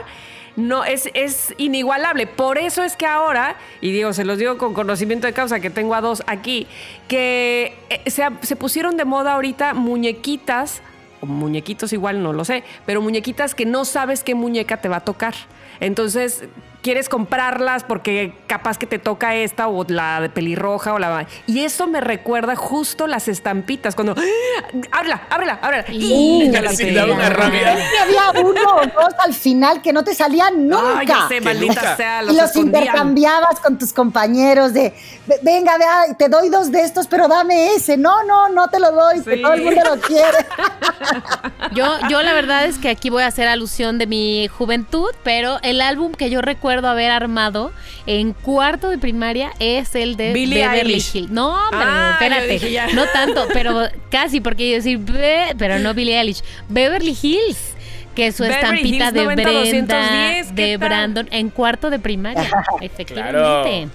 no 0.57 0.85
es, 0.85 1.09
es 1.13 1.53
inigualable. 1.57 2.27
Por 2.27 2.57
eso 2.57 2.81
es 2.81 2.95
que 2.95 3.05
ahora, 3.05 3.57
y 3.81 3.91
digo, 3.91 4.13
se 4.13 4.23
los 4.23 4.37
digo 4.37 4.57
con 4.57 4.73
conocimiento 4.73 5.27
de 5.27 5.33
causa, 5.33 5.59
que 5.59 5.69
tengo 5.69 5.95
a 5.95 5.99
dos 6.01 6.23
aquí, 6.27 6.65
que 7.09 7.77
eh, 7.89 8.09
se, 8.09 8.23
se 8.41 8.55
pusieron 8.55 8.95
de 8.95 9.03
moda 9.03 9.33
ahorita 9.33 9.73
muñequitas, 9.73 10.81
muñequitos 11.25 11.93
igual, 11.93 12.23
no 12.23 12.33
lo 12.33 12.45
sé, 12.45 12.63
pero 12.85 13.01
muñequitas 13.01 13.55
que 13.55 13.65
no 13.65 13.85
sabes 13.85 14.23
qué 14.23 14.35
muñeca 14.35 14.77
te 14.77 14.89
va 14.89 14.97
a 14.97 15.01
tocar. 15.01 15.33
Entonces, 15.79 16.45
quieres 16.85 17.09
comprarlas 17.09 17.83
porque 17.83 18.35
capaz 18.45 18.77
que 18.77 18.85
te 18.85 18.99
toca 18.99 19.33
esta 19.33 19.67
o 19.69 19.83
la 19.87 20.21
de 20.21 20.29
pelirroja 20.29 20.93
o 20.93 20.99
la... 20.99 21.25
Y 21.47 21.61
eso 21.65 21.87
me 21.87 21.99
recuerda 21.99 22.55
justo 22.55 23.07
las 23.07 23.27
estampitas, 23.27 23.95
cuando... 23.95 24.13
¡Ah! 24.15 24.67
¡Ábrela, 24.91 25.23
ábrela, 25.31 25.59
ábrela! 25.63 25.85
Y- 25.89 26.51
ya 26.51 26.61
la 26.61 26.71
Sí, 26.73 26.91
da 26.93 27.05
una 27.05 27.27
rabia. 27.31 27.73
Y 27.75 27.97
había 27.97 28.39
uno 28.45 28.61
o 28.75 28.81
dos 28.85 29.13
al 29.23 29.33
final 29.33 29.81
que 29.81 29.91
no 29.93 30.03
te 30.03 30.13
salían 30.13 30.67
nunca. 30.69 30.99
Ay, 30.99 31.07
ya 31.07 31.27
sé, 31.27 31.41
maldita 31.41 31.73
nunca. 31.81 31.95
sea, 31.95 32.21
y 32.21 32.25
los, 32.27 32.35
los 32.35 32.45
escondían. 32.51 32.83
intercambiabas 32.83 33.59
con 33.61 33.79
tus 33.79 33.91
compañeros 33.91 34.71
de, 34.73 34.93
"Ve- 35.25 35.39
venga, 35.41 35.79
vea, 35.79 36.15
te 36.19 36.29
doy 36.29 36.49
dos 36.49 36.71
de 36.71 36.81
estos, 36.83 37.07
pero 37.07 37.27
dame 37.27 37.73
ese. 37.73 37.97
No, 37.97 38.23
no, 38.25 38.47
no 38.49 38.67
te 38.69 38.79
lo 38.79 38.91
doy, 38.91 39.23
que 39.23 39.37
Sí. 39.37 39.41
todo 39.41 39.53
el 39.53 39.63
mundo 39.63 39.81
lo 39.95 39.99
quiere. 40.01 40.37
Yo, 41.73 41.85
yo 42.09 42.21
la 42.21 42.33
verdad 42.33 42.65
es 42.65 42.77
que 42.77 42.89
aquí 42.89 43.09
voy 43.09 43.23
a 43.23 43.27
hacer 43.27 43.47
alusión 43.47 43.97
de 43.97 44.07
mi 44.07 44.47
juventud, 44.47 45.09
pero 45.23 45.57
el 45.61 45.81
álbum 45.81 46.11
que 46.13 46.29
yo 46.29 46.41
recuerdo 46.41 46.74
haber 46.83 47.11
armado 47.11 47.71
en 48.05 48.33
cuarto 48.33 48.89
de 48.89 48.97
primaria 48.97 49.51
es 49.59 49.95
el 49.95 50.15
de 50.17 50.33
Billie 50.33 50.67
Beverly 50.67 50.93
Eilish. 50.93 51.15
Hills. 51.15 51.29
No, 51.31 51.49
hombre, 51.49 51.79
Ah, 51.81 52.17
yo 52.19 52.25
espérate. 52.25 52.93
No 52.95 53.05
tanto, 53.07 53.47
pero 53.53 53.87
casi, 54.11 54.41
porque 54.41 54.73
a 54.73 54.75
decir, 54.77 54.97
"Be-", 54.99 55.55
pero 55.57 55.79
no 55.79 55.93
Billie 55.93 56.19
Eilish. 56.19 56.41
Beverly 56.69 57.17
Hills. 57.21 57.75
Que 58.15 58.27
es 58.27 58.35
su 58.37 58.43
Beverly 58.43 58.63
estampita 58.63 59.05
Hills 59.05 59.13
de 59.13 59.23
90, 59.23 59.43
Brenda, 59.43 59.59
210, 59.59 60.47
¿qué 60.55 60.61
de? 60.61 60.77
Brandon, 60.77 61.27
en 61.31 61.49
cuarto 61.49 61.89
de 61.89 61.99
primaria. 61.99 62.49
Efectivamente. 62.81 63.89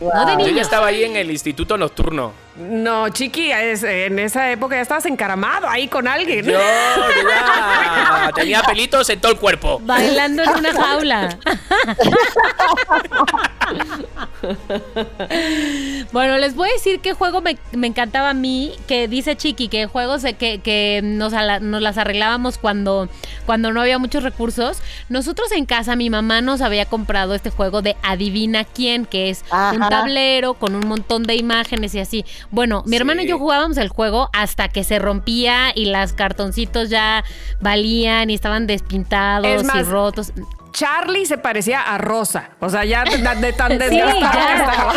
No 0.00 0.36
de 0.36 0.44
Yo 0.44 0.50
ya 0.54 0.62
estaba 0.62 0.88
ahí 0.88 1.04
en 1.04 1.16
el 1.16 1.30
instituto 1.30 1.76
nocturno. 1.78 2.32
No, 2.56 3.08
chiqui, 3.10 3.50
es- 3.52 3.82
en 3.82 4.18
esa 4.18 4.50
época 4.50 4.76
ya 4.76 4.82
estabas 4.82 5.04
encaramado 5.06 5.68
ahí 5.68 5.88
con 5.88 6.06
alguien. 6.08 6.44
Yo 6.44 6.52
ya 6.58 8.30
tenía 8.34 8.62
pelitos 8.62 9.08
en 9.10 9.20
todo 9.20 9.32
el 9.32 9.38
cuerpo. 9.38 9.78
Bailando 9.82 10.42
en 10.42 10.50
una 10.50 10.72
jaula. 10.72 11.38
bueno, 16.12 16.38
les 16.38 16.54
voy 16.54 16.68
a 16.68 16.72
decir 16.72 17.00
qué 17.00 17.12
juego 17.12 17.40
me, 17.40 17.58
me 17.72 17.86
encantaba 17.86 18.30
a 18.30 18.34
mí, 18.34 18.72
que 18.86 19.08
dice 19.08 19.36
Chiqui, 19.36 19.68
que 19.68 19.86
juegos 19.86 20.22
que, 20.38 20.60
que 20.60 21.00
nos, 21.02 21.32
ala- 21.32 21.60
nos 21.60 21.82
las 21.82 21.98
arreglábamos 21.98 22.58
cuando, 22.58 23.08
cuando 23.44 23.72
no 23.72 23.80
había 23.80 23.98
muchos 23.98 24.22
recursos. 24.22 24.78
Nosotros 25.08 25.50
en 25.52 25.66
casa, 25.66 25.96
mi 25.96 26.10
mamá 26.10 26.40
nos 26.40 26.60
había 26.60 26.86
comprado 26.86 27.34
este 27.34 27.50
juego 27.50 27.82
de 27.82 27.96
Adivina 28.02 28.64
quién, 28.64 29.06
que 29.06 29.30
es 29.30 29.44
un 29.74 29.80
tablero 29.88 30.54
con 30.54 30.74
un 30.74 30.86
montón 30.86 31.24
de 31.24 31.34
imágenes 31.36 31.94
y 31.94 32.00
así. 32.00 32.24
Bueno, 32.50 32.82
mi 32.86 32.90
Sí. 32.92 32.96
hermana 32.96 33.22
y 33.22 33.28
yo 33.28 33.38
jugábamos 33.38 33.76
el 33.76 33.88
juego 33.88 34.30
hasta 34.32 34.68
que 34.68 34.84
se 34.84 34.98
rompía 34.98 35.72
y 35.74 35.86
las 35.86 36.12
cartoncitos 36.12 36.90
ya 36.90 37.24
valían 37.60 38.30
y 38.30 38.34
estaban 38.34 38.66
despintados 38.66 39.46
Es 39.46 39.66
y 39.74 39.82
rotos. 39.82 40.32
Charlie 40.76 41.24
se 41.24 41.38
parecía 41.38 41.80
a 41.80 41.96
Rosa. 41.96 42.50
O 42.60 42.68
sea, 42.68 42.84
ya 42.84 43.02
de, 43.04 43.16
de 43.16 43.52
tan 43.54 43.72
Sí, 43.72 43.78
desgastado 43.78 44.20
que 44.20 44.36
ya. 44.36 44.64
estaba. 44.70 44.92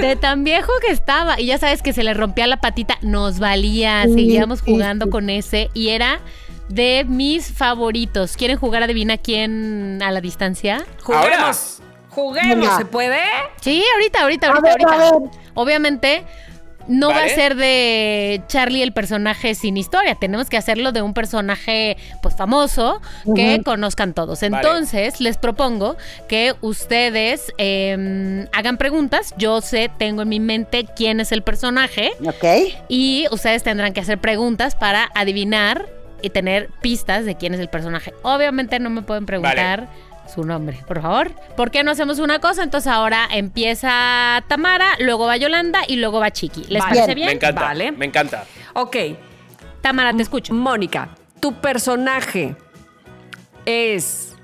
De 0.00 0.16
tan 0.16 0.42
viejo 0.42 0.72
que 0.80 0.90
estaba. 0.90 1.38
Y 1.38 1.46
ya 1.46 1.58
sabes 1.58 1.82
que 1.82 1.92
se 1.92 2.02
le 2.02 2.14
rompía 2.14 2.46
la 2.46 2.56
patita, 2.62 2.96
nos 3.02 3.38
valía. 3.38 4.04
Sí, 4.04 4.14
Seguíamos 4.14 4.60
sí, 4.60 4.64
jugando 4.72 5.04
sí. 5.04 5.10
con 5.10 5.28
ese. 5.28 5.68
Y 5.74 5.90
era 5.90 6.20
de 6.70 7.04
mis 7.06 7.52
favoritos. 7.52 8.38
¿Quieren 8.38 8.56
jugar 8.56 8.82
adivina 8.82 9.18
quién 9.18 10.00
a 10.02 10.10
la 10.12 10.22
distancia? 10.22 10.82
Juguemos. 11.02 11.82
Juguemos. 12.08 12.74
¿se 12.78 12.86
puede? 12.86 13.20
Sí, 13.60 13.84
ahorita, 13.96 14.22
ahorita, 14.22 14.46
ahorita, 14.48 14.76
ver, 14.76 14.86
ahorita. 14.88 15.38
Obviamente. 15.52 16.24
No 16.88 17.08
va 17.08 17.24
a 17.24 17.28
ser 17.28 17.56
de 17.56 18.42
Charlie 18.48 18.82
el 18.82 18.92
personaje 18.92 19.54
sin 19.54 19.76
historia. 19.76 20.14
Tenemos 20.14 20.48
que 20.48 20.56
hacerlo 20.56 20.92
de 20.92 21.02
un 21.02 21.14
personaje 21.14 21.96
pues 22.22 22.36
famoso 22.36 23.00
que 23.34 23.60
conozcan 23.64 24.14
todos. 24.14 24.40
Vale. 24.40 24.56
Entonces, 24.56 25.20
les 25.20 25.36
propongo 25.36 25.96
que 26.28 26.54
ustedes 26.60 27.52
eh, 27.58 28.46
hagan 28.52 28.76
preguntas. 28.76 29.34
Yo 29.36 29.60
sé, 29.60 29.90
tengo 29.98 30.22
en 30.22 30.28
mi 30.28 30.40
mente 30.40 30.86
quién 30.96 31.20
es 31.20 31.32
el 31.32 31.42
personaje. 31.42 32.12
Ok. 32.26 32.74
Y 32.88 33.26
ustedes 33.30 33.62
tendrán 33.62 33.92
que 33.92 34.00
hacer 34.00 34.18
preguntas 34.18 34.74
para 34.74 35.10
adivinar 35.14 35.86
y 36.22 36.30
tener 36.30 36.70
pistas 36.80 37.24
de 37.24 37.36
quién 37.36 37.54
es 37.54 37.60
el 37.60 37.68
personaje. 37.68 38.14
Obviamente 38.22 38.78
no 38.78 38.90
me 38.90 39.02
pueden 39.02 39.26
preguntar 39.26 39.88
su 40.32 40.44
nombre, 40.44 40.82
por 40.86 41.00
favor. 41.00 41.32
¿Por 41.56 41.70
qué 41.70 41.82
no 41.82 41.90
hacemos 41.90 42.18
una 42.18 42.38
cosa? 42.40 42.62
Entonces 42.62 42.90
ahora 42.90 43.28
empieza 43.30 44.44
Tamara, 44.48 44.90
luego 44.98 45.26
va 45.26 45.36
Yolanda 45.36 45.80
y 45.86 45.96
luego 45.96 46.20
va 46.20 46.30
Chiqui. 46.30 46.64
¿Les 46.68 46.82
Vale. 46.82 46.94
parece 46.94 47.14
Bien. 47.14 47.28
Me 47.28 47.34
encanta. 47.34 47.60
Vale. 47.60 47.92
Me 47.92 48.06
encanta. 48.06 48.44
Ok. 48.74 48.96
Tamara, 49.80 50.12
te 50.12 50.22
escucho. 50.22 50.52
Mónica, 50.52 51.10
tu 51.40 51.60
personaje 51.60 52.56
es 53.64 54.34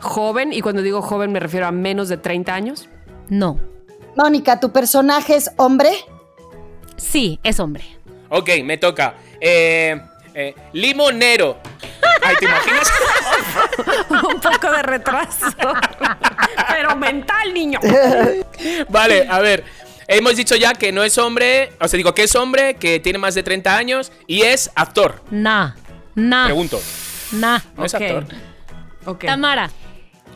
joven, 0.00 0.52
y 0.52 0.60
cuando 0.60 0.82
digo 0.82 1.02
joven 1.02 1.32
me 1.32 1.40
refiero 1.40 1.66
a 1.66 1.72
menos 1.72 2.08
de 2.08 2.16
30 2.16 2.54
años. 2.54 2.88
No. 3.28 3.58
Mónica, 4.16 4.60
¿tu 4.60 4.72
personaje 4.72 5.36
es 5.36 5.50
hombre? 5.56 5.90
Sí, 6.96 7.38
es 7.42 7.60
hombre. 7.60 7.84
Ok, 8.30 8.50
me 8.64 8.78
toca. 8.78 9.14
Eh, 9.40 10.00
eh, 10.34 10.54
limonero. 10.72 11.58
Ay, 12.22 12.36
¿te 12.38 12.44
imaginas? 12.44 12.88
Un 14.10 14.40
poco 14.40 14.70
de 14.72 14.82
retraso. 14.82 15.46
Pero 16.68 16.96
mental, 16.96 17.52
niño. 17.54 17.80
Vale, 18.88 19.26
a 19.28 19.38
ver. 19.40 19.64
Hemos 20.10 20.36
dicho 20.36 20.56
ya 20.56 20.72
que 20.72 20.90
no 20.90 21.04
es 21.04 21.18
hombre, 21.18 21.70
o 21.80 21.86
sea, 21.86 21.98
digo 21.98 22.14
que 22.14 22.22
es 22.22 22.34
hombre, 22.34 22.76
que 22.76 22.98
tiene 22.98 23.18
más 23.18 23.34
de 23.34 23.42
30 23.42 23.76
años 23.76 24.10
y 24.26 24.40
es 24.40 24.70
actor. 24.74 25.22
Nah. 25.30 25.72
Nah. 26.14 26.46
Pregunto. 26.46 26.80
Nah. 27.32 27.58
¿No 27.76 27.84
es 27.84 27.94
actor? 27.94 28.24
Ok. 29.04 29.26
Tamara. 29.26 29.70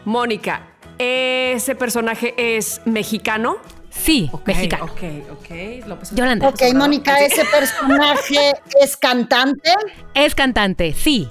Mónica, 0.04 0.62
¿ese 0.98 1.74
personaje 1.74 2.34
es 2.36 2.82
mexicano? 2.84 3.56
Sí, 3.88 4.28
Ok, 4.32 4.46
mexicano. 4.48 4.84
Ok, 4.84 5.02
ok. 5.30 5.86
López 5.86 6.10
Yolanda. 6.12 6.48
Ok, 6.48 6.62
Mónica, 6.74 7.18
¿ese 7.20 7.44
personaje 7.44 8.52
es 8.80 8.96
cantante? 8.96 9.70
Es 10.14 10.34
cantante, 10.34 10.92
sí. 10.94 11.30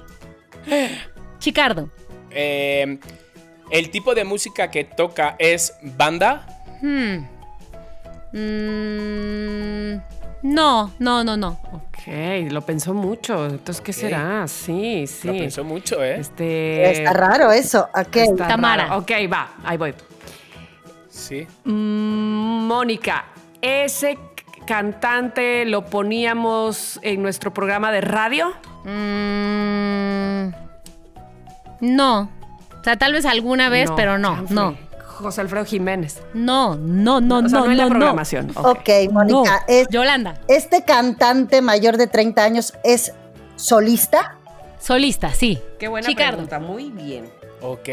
Chicardo. 1.38 1.90
Eh, 2.30 2.98
el 3.70 3.90
tipo 3.90 4.14
de 4.14 4.24
música 4.24 4.70
que 4.70 4.84
toca 4.84 5.36
es 5.38 5.74
banda. 5.82 6.46
Hmm. 6.80 7.24
Mm, 8.32 10.00
no, 10.42 10.92
no, 10.98 11.24
no, 11.24 11.36
no. 11.36 11.58
Ok, 11.72 12.50
lo 12.50 12.62
pensó 12.62 12.94
mucho. 12.94 13.46
Entonces, 13.46 13.80
¿qué 13.80 13.92
será? 13.92 14.46
Sí, 14.48 15.06
sí. 15.06 15.28
Lo 15.28 15.34
pensó 15.34 15.64
mucho, 15.64 16.02
¿eh? 16.02 16.18
Este. 16.18 16.90
Está 16.90 17.12
raro 17.12 17.52
eso. 17.52 17.88
Ok. 17.94 18.16
está 18.16 18.48
Tamara. 18.48 18.86
raro. 18.86 18.98
Ok, 19.00 19.10
va, 19.32 19.52
ahí 19.64 19.76
voy. 19.76 19.94
Sí. 21.08 21.46
Mm, 21.64 22.66
Mónica, 22.66 23.26
ese 23.60 24.18
cantante 24.66 25.64
lo 25.64 25.84
poníamos 25.84 26.98
en 27.02 27.22
nuestro 27.22 27.52
programa 27.52 27.92
de 27.92 28.00
radio. 28.00 28.52
Mm, 28.84 30.52
no. 31.80 32.30
O 32.80 32.84
sea, 32.84 32.96
tal 32.96 33.12
vez 33.12 33.24
alguna 33.26 33.68
vez, 33.68 33.90
pero 33.96 34.18
no, 34.18 34.34
chanfle. 34.36 34.54
no. 34.54 34.76
José 35.06 35.40
Alfredo 35.42 35.64
Jiménez. 35.64 36.20
No, 36.34 36.74
no, 36.76 37.20
no, 37.20 37.38
o 37.38 37.48
sea, 37.48 37.60
no, 37.60 37.66
no, 37.66 37.70
en 37.70 37.76
la 37.76 37.84
no. 37.84 37.90
programación. 37.90 38.50
Ok. 38.56 38.66
Ok, 38.66 38.88
Mónica, 39.12 39.32
No. 39.32 39.44
¿es- 39.68 39.86
Yolanda, 39.88 40.34
¿este 40.48 40.82
cantante 40.84 41.62
mayor 41.62 41.96
de 41.96 42.06
30 42.08 42.42
años 42.42 42.74
es 42.82 43.12
solista? 43.56 44.36
solista, 44.80 45.32
sí. 45.32 45.60
Qué 45.78 45.86
buena 45.86 46.08
Chicardo. 46.08 46.38
pregunta, 46.38 46.58
muy 46.58 46.90
bien. 46.90 47.30
Ok. 47.60 47.88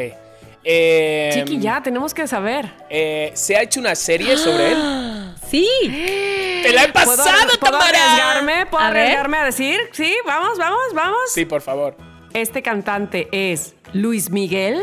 Eh, 0.64 1.32
Chiqui, 1.34 1.60
ya, 1.60 1.82
tenemos 1.82 2.14
que 2.14 2.28
saber. 2.28 2.70
eh, 2.90 3.32
¿Se 3.34 3.56
ha 3.56 3.62
hecho 3.62 3.80
una 3.80 3.96
serie 3.96 4.38
sobre 4.38 4.72
él? 4.74 4.78
Sí. 5.50 5.68
¡Te 6.64 6.72
la 6.74 6.84
he 6.84 6.92
¿Puedo, 6.92 7.06
pasado, 7.08 7.32
¿puedo 7.60 7.80
Tamara! 7.80 8.14
arriesgarme? 8.14 8.66
¿Puedo 8.68 8.84
A 8.84 8.92
ver. 8.92 9.02
arriesgarme 9.04 9.38
a 9.38 9.46
decir? 9.46 9.80
Sí, 9.94 10.14
vamos, 10.28 10.60
vamos, 10.60 10.80
vamos. 10.94 11.18
Sí, 11.34 11.46
por 11.46 11.62
favor. 11.62 11.96
Este 12.36 12.62
cantante 12.62 13.28
es 13.32 13.74
Luis 13.94 14.30
Miguel. 14.30 14.80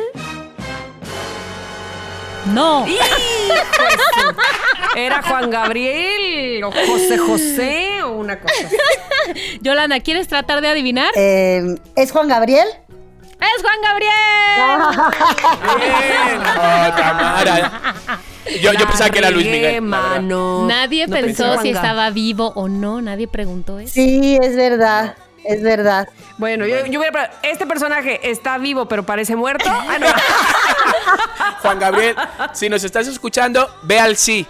No. 2.47 2.85
Era 4.97 5.23
Juan 5.23 5.51
Gabriel 5.51 6.65
o 6.65 6.73
José 6.73 7.19
José 7.19 8.03
o 8.03 8.13
una 8.13 8.41
cosa. 8.41 8.55
así. 8.67 9.59
Yolanda, 9.61 10.01
¿quieres 10.01 10.27
tratar 10.27 10.63
de 10.63 10.69
adivinar? 10.69 11.11
Eh, 11.17 11.77
¿Es 11.97 12.11
Juan 12.13 12.29
Gabriel? 12.29 12.67
¡Es 13.41 13.63
Juan 13.63 13.81
Gabriel! 13.83 14.17
Bien. 15.77 16.41
Oh, 16.41 16.97
Tamara. 16.97 17.83
Yo, 18.63 18.73
yo 18.73 18.87
pensaba 18.87 19.11
que 19.11 19.19
era 19.19 19.31
Luis 19.31 19.47
Miguel. 19.47 19.83
mano. 19.83 20.67
Nadie 20.67 21.07
No 21.07 21.15
pensó 21.15 21.61
si 21.61 21.71
estaba 21.71 22.11
vivo 22.11 22.53
o 22.55 22.69
no. 22.69 23.01
Nadie 23.03 23.29
preguntó 23.29 23.79
eso. 23.79 23.93
Sí, 23.95 24.39
es 24.41 24.57
verdad. 24.57 25.17
Es 25.45 25.63
verdad. 25.63 26.09
Bueno, 26.39 26.67
yo, 26.67 26.87
yo 26.87 26.99
hubiera 26.99 27.31
¿este 27.43 27.67
personaje 27.67 28.31
está 28.31 28.59
vivo 28.59 28.89
pero 28.89 29.05
parece 29.05 29.37
muerto? 29.37 29.71
Ah, 29.71 29.97
no. 29.99 30.07
Juan 31.63 31.79
Gabriel, 31.79 32.17
si 32.53 32.69
nos 32.69 32.83
estás 32.83 33.07
escuchando, 33.07 33.71
ve 33.83 34.01
al 34.01 34.17
sí, 34.17 34.47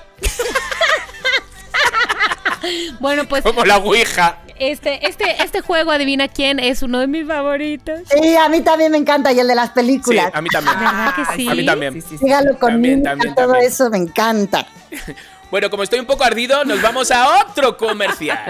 Bueno, 2.98 3.24
pues 3.28 3.42
como 3.42 3.64
la 3.64 3.76
ouija. 3.76 4.38
Este, 4.58 5.06
este, 5.08 5.42
este 5.42 5.60
juego, 5.60 5.90
adivina 5.90 6.28
quién, 6.28 6.58
es 6.58 6.82
uno 6.82 6.98
de 7.00 7.06
mis 7.06 7.26
favoritos. 7.26 8.00
Sí, 8.10 8.36
a 8.36 8.48
mí 8.48 8.60
también 8.62 8.92
me 8.92 8.98
encanta 8.98 9.32
y 9.32 9.40
el 9.40 9.48
de 9.48 9.54
las 9.54 9.68
Sí, 9.68 9.74
películas. 9.74 10.30
a 10.32 10.40
mí 10.40 10.48
también. 10.50 10.78
¿Verdad 10.78 11.14
que 11.14 11.36
sí? 11.36 11.48
A 11.48 11.54
mí 11.54 11.64
también. 11.66 11.92
Sí, 11.94 12.00
sí, 12.02 12.08
sí. 12.10 12.18
Sígalo 12.18 12.58
con 12.58 12.72
También, 12.72 13.02
también, 13.02 13.34
todo 13.34 13.46
también. 13.52 13.66
eso 13.66 13.90
me 13.90 13.98
encanta. 13.98 14.66
Bueno, 15.48 15.70
como 15.70 15.84
estoy 15.84 16.00
un 16.00 16.06
poco 16.06 16.24
ardido, 16.24 16.64
nos 16.64 16.82
vamos 16.82 17.12
a 17.12 17.38
otro 17.40 17.76
comercial. 17.76 18.36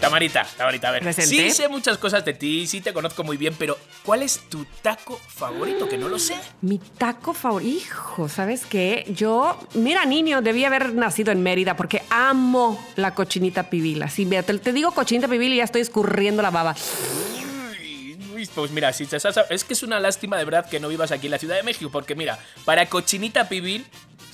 Tamarita, 0.00 0.46
Tamarita, 0.56 0.88
a 0.88 0.92
ver. 0.92 1.14
Sí 1.14 1.50
sé 1.50 1.68
muchas 1.68 1.98
cosas 1.98 2.24
de 2.24 2.34
ti, 2.34 2.66
sí 2.66 2.80
te 2.80 2.92
conozco 2.92 3.24
muy 3.24 3.36
bien, 3.36 3.54
pero 3.58 3.78
¿cuál 4.04 4.22
es 4.22 4.40
tu 4.48 4.64
taco 4.82 5.18
favorito? 5.28 5.88
Que 5.88 5.98
no 5.98 6.08
lo 6.08 6.18
sé. 6.18 6.36
Mi 6.60 6.78
taco 6.78 7.34
favorito. 7.34 7.68
Hijo, 7.68 8.28
¿sabes 8.28 8.64
qué? 8.66 9.04
Yo, 9.14 9.58
mira, 9.74 10.04
niño, 10.04 10.42
debí 10.42 10.64
haber 10.64 10.94
nacido 10.94 11.32
en 11.32 11.42
Mérida 11.42 11.76
porque 11.76 12.02
amo 12.10 12.84
la 12.96 13.14
cochinita 13.14 13.70
pibil. 13.70 14.02
Así, 14.02 14.24
mira, 14.24 14.42
te, 14.42 14.56
te 14.58 14.72
digo 14.72 14.92
cochinita 14.92 15.28
pibil 15.28 15.52
y 15.52 15.56
ya 15.56 15.64
estoy 15.64 15.82
escurriendo 15.82 16.42
la 16.42 16.50
baba. 16.50 16.74
Pues 18.54 18.70
mira, 18.70 18.92
si 18.92 19.06
te 19.06 19.16
es 19.16 19.64
que 19.64 19.72
es 19.72 19.82
una 19.82 20.00
lástima 20.00 20.36
de 20.36 20.44
verdad 20.44 20.68
que 20.68 20.80
no 20.80 20.88
vivas 20.88 21.10
aquí 21.12 21.26
en 21.26 21.32
la 21.32 21.38
Ciudad 21.38 21.56
de 21.56 21.62
México, 21.62 21.90
porque 21.90 22.14
mira, 22.14 22.38
para 22.64 22.86
cochinita 22.86 23.48
pibil, 23.48 23.86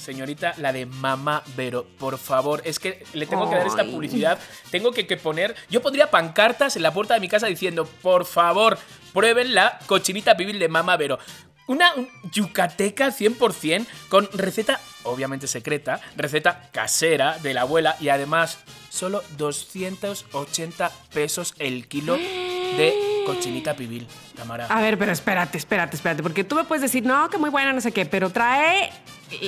señorita, 0.05 0.55
la 0.59 0.73
de 0.73 0.87
Mamá 0.87 1.43
Vero, 1.57 1.87
por 1.99 2.19
favor, 2.19 2.63
es 2.65 2.79
que 2.79 3.05
le 3.15 3.27
tengo 3.27 3.49
que 3.51 3.57
dar 3.57 3.67
esta 3.67 3.85
publicidad, 3.85 4.39
tengo 4.71 4.93
que, 4.93 5.07
que 5.07 5.17
poner, 5.17 5.55
yo 5.71 5.83
pondría 5.83 6.11
pancartas 6.11 6.77
en 6.77 6.83
la 6.83 6.93
puerta 6.93 7.15
de 7.15 7.21
mi 7.21 7.29
casa 7.29 7.47
diciendo, 7.47 7.87
por 8.03 8.25
favor, 8.27 8.79
prueben 9.13 9.55
la 9.55 9.79
cochinita 9.87 10.37
pibil 10.37 10.59
de 10.59 10.69
Mamá 10.69 10.97
Vero. 10.97 11.19
Una 11.67 11.95
un- 11.95 12.11
yucateca 12.31 13.09
100% 13.11 13.87
con 14.11 14.29
receta, 14.35 14.81
obviamente 15.05 15.47
secreta, 15.47 15.99
receta 16.15 16.69
casera 16.73 17.39
de 17.39 17.55
la 17.55 17.63
abuela 17.63 17.97
y 18.01 18.11
además 18.11 18.59
solo 18.91 19.23
280 19.39 20.91
pesos 21.13 21.55
el 21.59 21.89
kilo 21.89 22.17
de 22.17 23.23
cochinita 23.27 23.75
pibil, 23.77 24.07
Tamara. 24.37 24.66
A 24.66 24.80
ver, 24.80 24.99
pero 24.99 25.12
espérate, 25.12 25.59
espérate, 25.59 25.97
espérate, 25.97 26.22
porque 26.22 26.45
tú 26.45 26.57
me 26.57 26.64
puedes 26.64 26.82
decir, 26.82 27.05
no, 27.05 27.28
que 27.30 27.39
muy 27.39 27.51
buena, 27.51 27.72
no 27.72 27.80
sé 27.80 27.93
qué, 27.93 28.05
pero 28.07 28.30
trae 28.30 28.91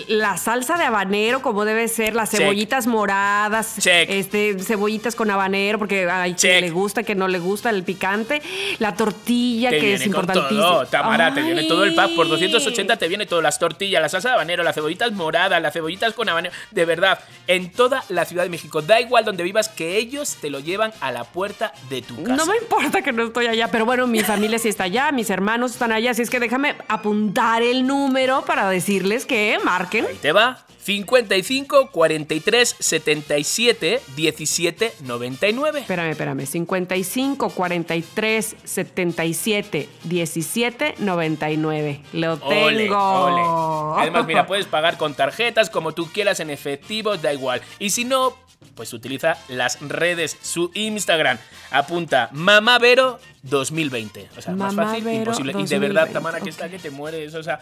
la 0.08 0.36
salsa 0.36 0.76
de 0.78 0.84
habanero 0.84 1.42
como 1.42 1.64
debe 1.64 1.86
ser, 1.86 2.14
las 2.14 2.30
Check. 2.30 2.40
cebollitas 2.40 2.86
moradas, 2.88 3.76
Check. 3.78 4.08
este, 4.10 4.58
cebollitas 4.58 5.14
con 5.14 5.30
habanero, 5.30 5.78
porque 5.78 6.08
hay 6.10 6.34
quien 6.34 6.60
le 6.62 6.70
gusta, 6.70 7.02
que 7.04 7.14
no 7.14 7.28
le 7.28 7.38
gusta 7.38 7.70
el 7.70 7.84
picante, 7.84 8.42
la 8.78 8.94
tortilla, 8.94 9.70
Te 9.70 9.78
que 9.78 9.94
es 9.94 10.00
viene 10.00 10.14
con 10.14 10.24
importantísima. 10.24 10.66
todo, 10.68 10.86
Tamara, 10.86 11.32
te 11.34 11.42
viene 11.42 11.64
todo 11.64 11.84
el 11.84 11.94
pack. 11.94 12.14
Por 12.16 12.24
Ay. 12.24 12.30
280 12.32 12.96
te 12.96 13.06
viene 13.08 13.26
todo, 13.26 13.42
las 13.42 13.58
tortillas, 13.58 14.00
la 14.02 14.08
salsa 14.08 14.30
de 14.30 14.34
habanero, 14.34 14.62
las 14.64 14.74
cebollitas 14.74 15.12
moradas, 15.12 15.60
las 15.62 15.72
cebollitas 15.72 16.14
con 16.14 16.28
habanero. 16.28 16.54
De 16.72 16.84
verdad, 16.84 17.20
en 17.46 17.70
toda 17.70 18.02
la 18.08 18.24
Ciudad 18.24 18.42
de 18.44 18.50
México, 18.50 18.82
da 18.82 19.00
igual 19.00 19.24
donde 19.24 19.44
vivas, 19.44 19.68
que 19.68 19.98
ellos 19.98 20.36
te 20.40 20.50
lo 20.50 20.58
llevan 20.58 20.92
a 21.00 21.12
la 21.12 21.24
puerta 21.24 21.72
de 21.90 22.02
tu 22.02 22.16
casa. 22.24 22.34
No 22.34 22.46
me 22.46 22.56
importa 22.56 23.02
que 23.02 23.12
no 23.12 23.24
estoy 23.24 23.46
allá, 23.46 23.68
pero 23.70 23.84
bueno, 23.84 24.06
mi 24.06 24.20
familia 24.20 24.58
sí 24.58 24.68
está 24.76 24.84
allá, 24.84 25.10
mis 25.10 25.30
hermanos 25.30 25.72
están 25.72 25.90
allá, 25.90 26.10
así 26.10 26.20
es 26.20 26.28
que 26.28 26.38
déjame 26.38 26.76
apuntar 26.88 27.62
el 27.62 27.86
número 27.86 28.44
para 28.44 28.68
decirles 28.68 29.24
que 29.24 29.58
marquen. 29.64 30.04
Ahí 30.06 30.16
te 30.20 30.32
va. 30.32 30.66
55 30.78 31.90
43 31.90 32.76
77 32.78 34.02
17 34.14 34.92
99. 35.00 35.80
Espérame, 35.80 36.10
espérame. 36.10 36.46
55 36.46 37.48
43 37.50 38.56
77 38.62 39.88
17 40.04 40.94
99. 40.98 42.00
Lo 42.12 42.34
Ole, 42.34 42.84
tengo. 42.84 42.96
ole. 42.98 44.02
Además, 44.02 44.26
mira, 44.26 44.46
puedes 44.46 44.66
pagar 44.66 44.96
con 44.98 45.14
tarjetas 45.14 45.70
como 45.70 45.92
tú 45.92 46.06
quieras 46.12 46.38
en 46.38 46.50
efectivo, 46.50 47.16
da 47.16 47.32
igual. 47.32 47.62
Y 47.80 47.90
si 47.90 48.04
no, 48.04 48.36
pues 48.76 48.92
utiliza 48.92 49.38
las 49.48 49.80
redes, 49.80 50.36
su 50.40 50.70
Instagram. 50.74 51.38
Apunta 51.70 52.28
Mamavero 52.32 53.18
2020. 53.48 54.28
O 54.36 54.42
sea, 54.42 54.54
más 54.54 54.74
fácil, 54.74 55.02
Mamavero 55.04 55.18
imposible. 55.32 55.52
Y 55.58 55.66
de 55.66 55.78
verdad, 55.78 56.02
2020, 56.02 56.12
Tamara, 56.12 56.40
que 56.40 56.50
está 56.50 56.68
que 56.68 56.78
te 56.78 56.90
mueres. 56.90 57.34
O 57.34 57.42
sea, 57.42 57.58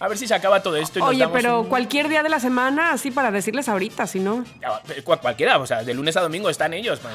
a 0.00 0.08
ver 0.08 0.18
si 0.18 0.26
se 0.26 0.34
acaba 0.34 0.62
todo 0.62 0.76
esto 0.76 0.98
y 0.98 1.02
nos 1.02 1.10
Oye, 1.10 1.20
damos 1.20 1.36
pero 1.36 1.60
un- 1.60 1.66
cualquier 1.68 2.08
día 2.08 2.22
de 2.22 2.28
la 2.28 2.40
semana, 2.40 2.92
así 2.92 3.10
para 3.10 3.30
decirles 3.30 3.68
ahorita, 3.68 4.06
si 4.06 4.20
no. 4.20 4.44
Cual- 5.04 5.20
Cualquiera, 5.20 5.58
o 5.58 5.66
sea, 5.66 5.82
de 5.84 5.94
lunes 5.94 6.16
a 6.16 6.20
domingo 6.20 6.48
están 6.50 6.72
ellos. 6.74 7.00
man. 7.02 7.12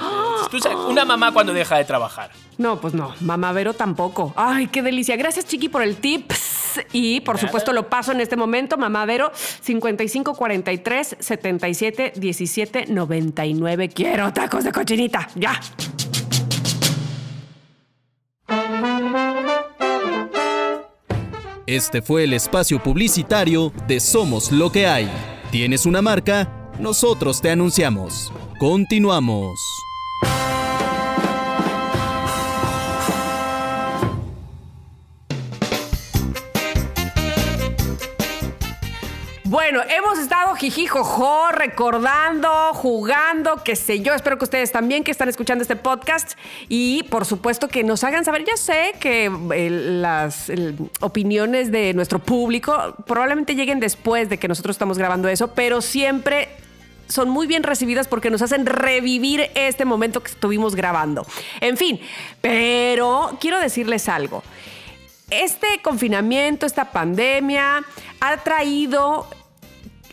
Tú 0.51 0.59
sabes, 0.59 0.77
una 0.77 1.05
mamá 1.05 1.31
cuando 1.31 1.53
deja 1.53 1.77
de 1.77 1.85
trabajar. 1.85 2.31
No, 2.57 2.79
pues 2.79 2.93
no. 2.93 3.13
Mamavero 3.21 3.73
tampoco. 3.73 4.33
Ay, 4.35 4.67
qué 4.67 4.81
delicia. 4.81 5.15
Gracias, 5.15 5.45
Chiqui, 5.45 5.69
por 5.69 5.81
el 5.83 5.95
tips. 5.97 6.51
Y 6.91 7.21
por 7.21 7.35
Nada. 7.35 7.47
supuesto 7.47 7.71
lo 7.71 7.87
paso 7.87 8.11
en 8.13 8.19
este 8.21 8.35
momento. 8.35 8.77
Mamavero 8.77 9.31
55 9.61 10.33
43 10.35 11.17
77 11.19 12.13
17 12.15 12.85
99. 12.87 13.89
Quiero 13.89 14.33
tacos 14.33 14.63
de 14.63 14.71
cochinita. 14.71 15.27
Ya. 15.35 15.59
Este 21.73 22.03
fue 22.03 22.25
el 22.25 22.33
espacio 22.33 22.77
publicitario 22.83 23.73
de 23.87 23.99
Somos 23.99 24.51
lo 24.51 24.71
que 24.71 24.85
hay. 24.85 25.09
¿Tienes 25.49 25.87
una 25.87 26.03
marca? 26.03 26.69
Nosotros 26.79 27.41
te 27.41 27.49
anunciamos. 27.49 28.31
Continuamos. 28.59 29.59
Bueno, 39.53 39.81
hemos 39.87 40.17
estado 40.17 40.55
jijijojo, 40.55 41.51
recordando, 41.51 42.73
jugando, 42.73 43.61
qué 43.63 43.75
sé 43.75 43.99
yo. 43.99 44.15
Espero 44.15 44.39
que 44.39 44.45
ustedes 44.45 44.71
también 44.71 45.03
que 45.03 45.11
están 45.11 45.29
escuchando 45.29 45.61
este 45.61 45.75
podcast 45.75 46.31
y 46.69 47.03
por 47.03 47.23
supuesto 47.25 47.67
que 47.67 47.83
nos 47.83 48.03
hagan 48.03 48.25
saber. 48.25 48.45
Yo 48.45 48.57
sé 48.57 48.95
que 48.99 49.29
las 49.51 50.51
opiniones 51.01 51.71
de 51.71 51.93
nuestro 51.93 52.17
público 52.17 52.95
probablemente 53.05 53.53
lleguen 53.53 53.79
después 53.79 54.27
de 54.27 54.39
que 54.39 54.47
nosotros 54.47 54.73
estamos 54.73 54.97
grabando 54.97 55.27
eso, 55.27 55.53
pero 55.53 55.83
siempre 55.83 56.49
son 57.07 57.29
muy 57.29 57.45
bien 57.45 57.61
recibidas 57.61 58.07
porque 58.07 58.31
nos 58.31 58.41
hacen 58.41 58.65
revivir 58.65 59.51
este 59.53 59.85
momento 59.85 60.23
que 60.23 60.31
estuvimos 60.31 60.73
grabando. 60.73 61.27
En 61.61 61.77
fin, 61.77 62.01
pero 62.41 63.37
quiero 63.39 63.59
decirles 63.59 64.09
algo. 64.09 64.41
Este 65.29 65.79
confinamiento, 65.83 66.65
esta 66.65 66.91
pandemia 66.91 67.83
ha 68.19 68.37
traído 68.37 69.27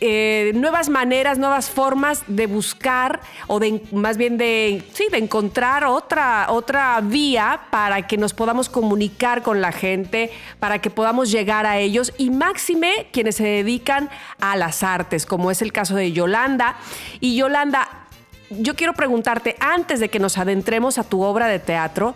eh, 0.02 0.52
nuevas 0.54 0.88
maneras, 0.88 1.36
nuevas 1.36 1.68
formas 1.68 2.22
de 2.26 2.46
buscar 2.46 3.20
o 3.48 3.60
de 3.60 3.82
más 3.92 4.16
bien 4.16 4.38
de 4.38 4.82
sí, 4.94 5.04
de 5.10 5.18
encontrar 5.18 5.84
otra 5.84 6.46
otra 6.48 6.98
vía 7.02 7.60
para 7.70 8.06
que 8.06 8.16
nos 8.16 8.32
podamos 8.32 8.70
comunicar 8.70 9.42
con 9.42 9.60
la 9.60 9.72
gente, 9.72 10.30
para 10.58 10.80
que 10.80 10.88
podamos 10.88 11.30
llegar 11.30 11.66
a 11.66 11.78
ellos 11.78 12.14
y 12.16 12.30
máxime 12.30 13.08
quienes 13.12 13.36
se 13.36 13.44
dedican 13.44 14.08
a 14.40 14.56
las 14.56 14.82
artes, 14.82 15.26
como 15.26 15.50
es 15.50 15.60
el 15.60 15.70
caso 15.70 15.96
de 15.96 16.12
Yolanda. 16.12 16.76
Y 17.20 17.36
Yolanda, 17.36 18.06
yo 18.48 18.74
quiero 18.76 18.94
preguntarte 18.94 19.56
antes 19.60 20.00
de 20.00 20.08
que 20.08 20.18
nos 20.18 20.38
adentremos 20.38 20.96
a 20.96 21.04
tu 21.04 21.20
obra 21.20 21.46
de 21.46 21.58
teatro, 21.58 22.14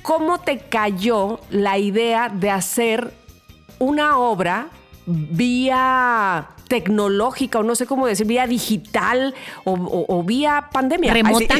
¿cómo 0.00 0.40
te 0.40 0.58
cayó 0.58 1.40
la 1.50 1.76
idea 1.76 2.30
de 2.30 2.50
hacer 2.50 3.12
una 3.78 4.18
obra 4.18 4.68
vía 5.04 6.48
tecnológica 6.68 7.58
o 7.58 7.62
no 7.62 7.74
sé 7.74 7.86
cómo 7.86 8.06
decir, 8.06 8.26
vía 8.26 8.46
digital 8.46 9.34
o, 9.64 9.72
o- 9.72 10.18
o 10.18 10.22
vía 10.22 10.68
pandemia? 10.72 11.12
¿Remota? 11.12 11.54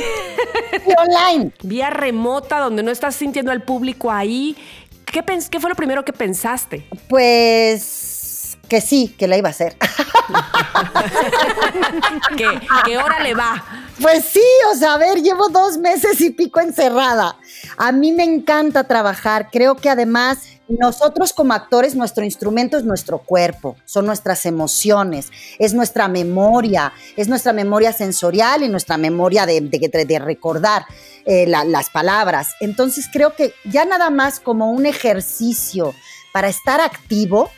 online. 0.98 1.50
vía 1.62 1.90
remota, 1.90 2.58
donde 2.60 2.82
no 2.82 2.90
estás 2.90 3.16
sintiendo 3.16 3.50
al 3.50 3.62
público 3.62 4.10
ahí. 4.12 4.56
¿Qué, 5.04 5.24
pens- 5.24 5.48
qué 5.48 5.58
fue 5.58 5.70
lo 5.70 5.76
primero 5.76 6.04
que 6.04 6.12
pensaste? 6.12 6.86
Pues 7.08 8.58
que 8.68 8.80
sí, 8.82 9.14
que 9.18 9.26
la 9.26 9.38
iba 9.38 9.48
a 9.48 9.50
hacer. 9.50 9.76
¿Qué, 12.36 12.60
qué 12.84 12.98
hora 12.98 13.18
le 13.20 13.34
va? 13.34 13.64
Pues 14.00 14.24
sí, 14.26 14.42
o 14.72 14.76
sea, 14.76 14.94
a 14.94 14.98
ver, 14.98 15.22
llevo 15.22 15.48
dos 15.48 15.76
meses 15.78 16.20
y 16.20 16.30
pico 16.30 16.60
encerrada. 16.60 17.36
A 17.76 17.90
mí 17.90 18.12
me 18.12 18.22
encanta 18.22 18.84
trabajar. 18.84 19.48
Creo 19.50 19.74
que 19.74 19.90
además 19.90 20.38
nosotros 20.68 21.32
como 21.32 21.52
actores, 21.54 21.96
nuestro 21.96 22.24
instrumento 22.24 22.76
es 22.76 22.84
nuestro 22.84 23.18
cuerpo, 23.18 23.76
son 23.86 24.06
nuestras 24.06 24.46
emociones, 24.46 25.30
es 25.58 25.74
nuestra 25.74 26.06
memoria, 26.06 26.92
es 27.16 27.26
nuestra 27.28 27.52
memoria 27.52 27.92
sensorial 27.92 28.62
y 28.62 28.68
nuestra 28.68 28.98
memoria 28.98 29.46
de, 29.46 29.62
de- 29.62 30.18
recordar 30.20 30.84
eh, 31.24 31.46
la- 31.48 31.64
las 31.64 31.90
palabras. 31.90 32.48
Entonces 32.60 33.08
creo 33.12 33.34
que 33.34 33.52
ya 33.64 33.84
nada 33.84 34.10
más 34.10 34.38
como 34.40 34.70
un 34.70 34.86
ejercicio 34.86 35.92
para 36.32 36.48
estar 36.48 36.80
activo, 36.80 37.50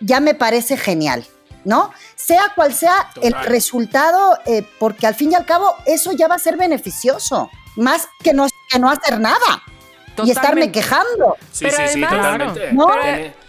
ya 0.00 0.18
me 0.18 0.34
parece 0.34 0.76
genial. 0.76 1.24
¿No? 1.64 1.92
Sea 2.14 2.52
cual 2.54 2.72
sea 2.74 3.10
el 3.22 3.34
resultado, 3.44 4.38
eh, 4.46 4.66
porque 4.78 5.06
al 5.06 5.14
fin 5.14 5.32
y 5.32 5.34
al 5.34 5.44
cabo 5.44 5.74
eso 5.86 6.12
ya 6.12 6.28
va 6.28 6.36
a 6.36 6.38
ser 6.38 6.56
beneficioso, 6.56 7.50
más 7.76 8.08
que 8.22 8.32
no, 8.32 8.46
que 8.68 8.78
no 8.78 8.90
hacer 8.90 9.20
nada 9.20 9.62
y 10.24 10.30
estarme 10.30 10.70
quejando. 10.70 11.36
Sí, 11.50 11.64
Pero 11.64 11.76
sí, 11.76 11.94
sí, 11.94 12.04
además- 12.04 12.54
totalmente. 12.54 12.72
No, 12.72 12.88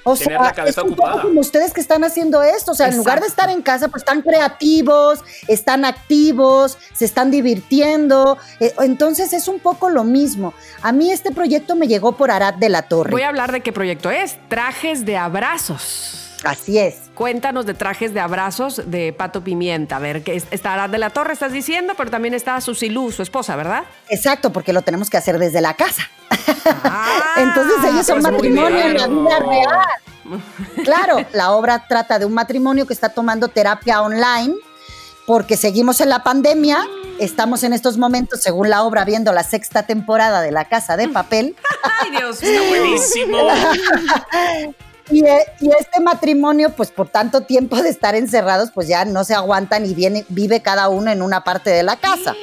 o 0.05 0.15
sea, 0.17 0.53
la 0.57 0.63
es 0.65 0.77
un 0.77 0.95
poco 0.95 1.21
como 1.21 1.39
ustedes 1.39 1.73
que 1.73 1.79
están 1.79 2.03
haciendo 2.03 2.43
esto. 2.43 2.71
O 2.71 2.75
sea, 2.75 2.87
en 2.87 2.97
lugar 2.97 3.21
de 3.21 3.27
estar 3.27 3.49
en 3.49 3.61
casa, 3.61 3.87
pues 3.87 4.01
están 4.01 4.21
creativos, 4.21 5.23
están 5.47 5.85
activos, 5.85 6.77
se 6.93 7.05
están 7.05 7.31
divirtiendo. 7.31 8.37
Eh, 8.59 8.73
entonces 8.79 9.31
es 9.33 9.47
un 9.47 9.59
poco 9.59 9.89
lo 9.89 10.03
mismo. 10.03 10.53
A 10.81 10.91
mí 10.91 11.11
este 11.11 11.31
proyecto 11.31 11.75
me 11.75 11.87
llegó 11.87 12.13
por 12.13 12.31
Arad 12.31 12.55
de 12.55 12.69
la 12.69 12.83
Torre. 12.83 13.11
Voy 13.11 13.21
a 13.21 13.29
hablar 13.29 13.51
de 13.51 13.61
qué 13.61 13.71
proyecto 13.71 14.11
es. 14.11 14.37
Trajes 14.49 15.05
de 15.05 15.17
abrazos. 15.17 16.22
Así 16.43 16.77
es. 16.77 16.95
Cuéntanos 17.15 17.65
de 17.65 17.73
trajes 17.73 18.13
de 18.13 18.19
abrazos 18.19 18.81
de 18.85 19.13
Pato 19.13 19.43
Pimienta. 19.43 19.95
A 19.95 19.99
ver, 19.99 20.23
que 20.23 20.35
es- 20.35 20.47
está 20.51 20.73
Arad 20.73 20.89
de 20.89 20.97
la 20.97 21.09
Torre, 21.09 21.33
estás 21.33 21.51
diciendo, 21.51 21.93
pero 21.97 22.11
también 22.11 22.33
está 22.33 22.59
Susilú, 22.61 23.11
su 23.11 23.21
esposa, 23.21 23.55
¿verdad? 23.55 23.83
Exacto, 24.09 24.51
porque 24.51 24.73
lo 24.73 24.81
tenemos 24.81 25.09
que 25.09 25.17
hacer 25.17 25.39
desde 25.39 25.61
la 25.61 25.73
casa. 25.75 26.03
Ah, 26.83 27.07
Entonces 27.37 27.77
ellos 27.91 28.05
son 28.05 28.21
pues 28.21 28.33
matrimonio 28.33 28.79
en 28.79 28.97
la 28.97 29.07
vida 29.07 29.39
real. 29.39 30.41
Claro, 30.83 31.17
la 31.33 31.51
obra 31.51 31.85
trata 31.87 32.17
de 32.19 32.25
un 32.25 32.33
matrimonio 32.33 32.87
que 32.87 32.93
está 32.93 33.09
tomando 33.09 33.49
terapia 33.49 34.01
online 34.01 34.55
porque 35.27 35.55
seguimos 35.57 36.01
en 36.01 36.09
la 36.09 36.23
pandemia. 36.23 36.85
Estamos 37.19 37.63
en 37.63 37.73
estos 37.73 37.97
momentos, 37.97 38.41
según 38.41 38.69
la 38.69 38.83
obra, 38.83 39.05
viendo 39.05 39.31
la 39.33 39.43
sexta 39.43 39.83
temporada 39.83 40.41
de 40.41 40.51
La 40.51 40.65
Casa 40.65 40.97
de 40.97 41.07
Papel. 41.09 41.55
Ay, 42.01 42.11
Dios 42.11 42.41
mío. 42.41 42.61
Buenísimo. 42.69 43.37
Y, 45.09 45.25
eh, 45.25 45.45
y 45.59 45.69
este 45.77 45.99
matrimonio, 46.01 46.69
pues 46.69 46.91
por 46.91 47.09
tanto 47.09 47.41
tiempo 47.41 47.81
de 47.81 47.89
estar 47.89 48.15
encerrados, 48.15 48.71
pues 48.71 48.87
ya 48.87 49.05
no 49.05 49.23
se 49.23 49.33
aguantan 49.33 49.85
y 49.85 49.93
viene, 49.93 50.25
vive 50.29 50.61
cada 50.61 50.89
uno 50.89 51.11
en 51.11 51.21
una 51.21 51.43
parte 51.43 51.69
de 51.69 51.83
la 51.83 51.97
casa, 51.97 52.35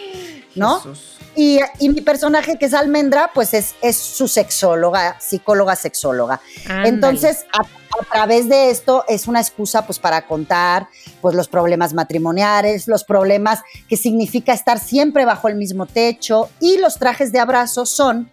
¿no? 0.55 0.81
Jesús. 0.81 1.17
Y, 1.37 1.61
y 1.79 1.89
mi 1.89 2.01
personaje, 2.01 2.59
que 2.59 2.67
es 2.67 2.75
Almendra, 2.75 3.31
pues 3.33 3.55
es, 3.55 3.75
es 3.81 3.97
su 3.97 4.27
sexóloga, 4.27 5.17
psicóloga 5.21 5.77
sexóloga. 5.77 6.41
Entonces, 6.85 7.47
a, 7.53 7.63
a 7.63 8.05
través 8.13 8.49
de 8.49 8.71
esto 8.71 9.05
es 9.09 9.27
una 9.27 9.41
excusa 9.41 9.87
pues 9.87 9.99
para 9.99 10.27
contar 10.27 10.89
pues 11.21 11.35
los 11.35 11.49
problemas 11.49 11.95
matrimoniales, 11.95 12.89
los 12.89 13.05
problemas 13.05 13.61
que 13.89 13.97
significa 13.97 14.53
estar 14.53 14.79
siempre 14.79 15.25
bajo 15.25 15.49
el 15.49 15.55
mismo 15.55 15.87
techo 15.87 16.51
y 16.61 16.79
los 16.79 16.99
trajes 16.99 17.33
de 17.33 17.39
abrazo 17.39 17.87
son 17.87 18.29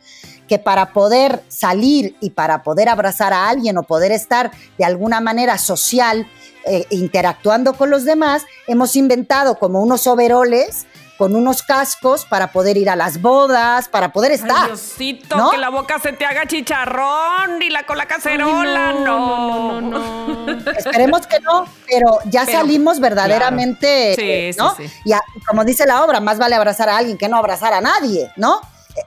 que 0.47 0.59
para 0.59 0.93
poder 0.93 1.43
salir 1.49 2.15
y 2.21 2.31
para 2.31 2.63
poder 2.63 2.89
abrazar 2.89 3.33
a 3.33 3.49
alguien 3.49 3.77
o 3.77 3.83
poder 3.83 4.11
estar 4.11 4.51
de 4.77 4.85
alguna 4.85 5.19
manera 5.21 5.57
social 5.57 6.27
eh, 6.65 6.85
interactuando 6.89 7.73
con 7.73 7.89
los 7.89 8.03
demás, 8.05 8.43
hemos 8.67 8.95
inventado 8.95 9.57
como 9.59 9.81
unos 9.81 10.07
overoles 10.07 10.85
con 11.17 11.35
unos 11.35 11.63
cascos 11.63 12.25
para 12.25 12.51
poder 12.51 12.77
ir 12.77 12.91
a 12.91 12.95
las 12.95 13.21
bodas, 13.23 13.89
para 13.89 14.13
poder 14.13 14.31
Ay, 14.33 14.37
estar. 14.37 14.67
Diosito, 14.67 15.35
¿no? 15.35 15.49
que 15.49 15.57
la 15.57 15.69
boca 15.69 15.97
se 15.97 16.13
te 16.13 16.25
haga 16.27 16.45
chicharrón 16.45 17.59
y 17.61 17.71
la 17.71 17.87
con 17.87 17.97
la 17.97 18.05
cacerola, 18.05 18.89
Ay, 18.89 18.95
no. 19.03 19.81
no, 19.81 19.81
no, 19.81 20.45
no. 20.45 20.71
Esperemos 20.77 21.25
que 21.25 21.39
no, 21.39 21.65
pero 21.87 22.19
ya 22.25 22.45
Pero, 22.45 22.59
salimos 22.59 22.99
verdaderamente, 22.99 24.13
claro. 24.15 24.29
Sí, 24.53 24.57
¿no? 24.59 24.75
sí, 24.75 24.87
sí. 24.95 25.01
Y 25.05 25.13
a- 25.13 25.21
como 25.47 25.63
dice 25.65 25.87
la 25.87 26.03
obra, 26.03 26.19
más 26.19 26.37
vale 26.37 26.53
abrazar 26.55 26.87
a 26.89 26.97
alguien 26.97 27.17
que 27.17 27.27
no 27.27 27.37
abrazar 27.37 27.73
a 27.73 27.81
nadie, 27.81 28.31
¿no? 28.35 28.61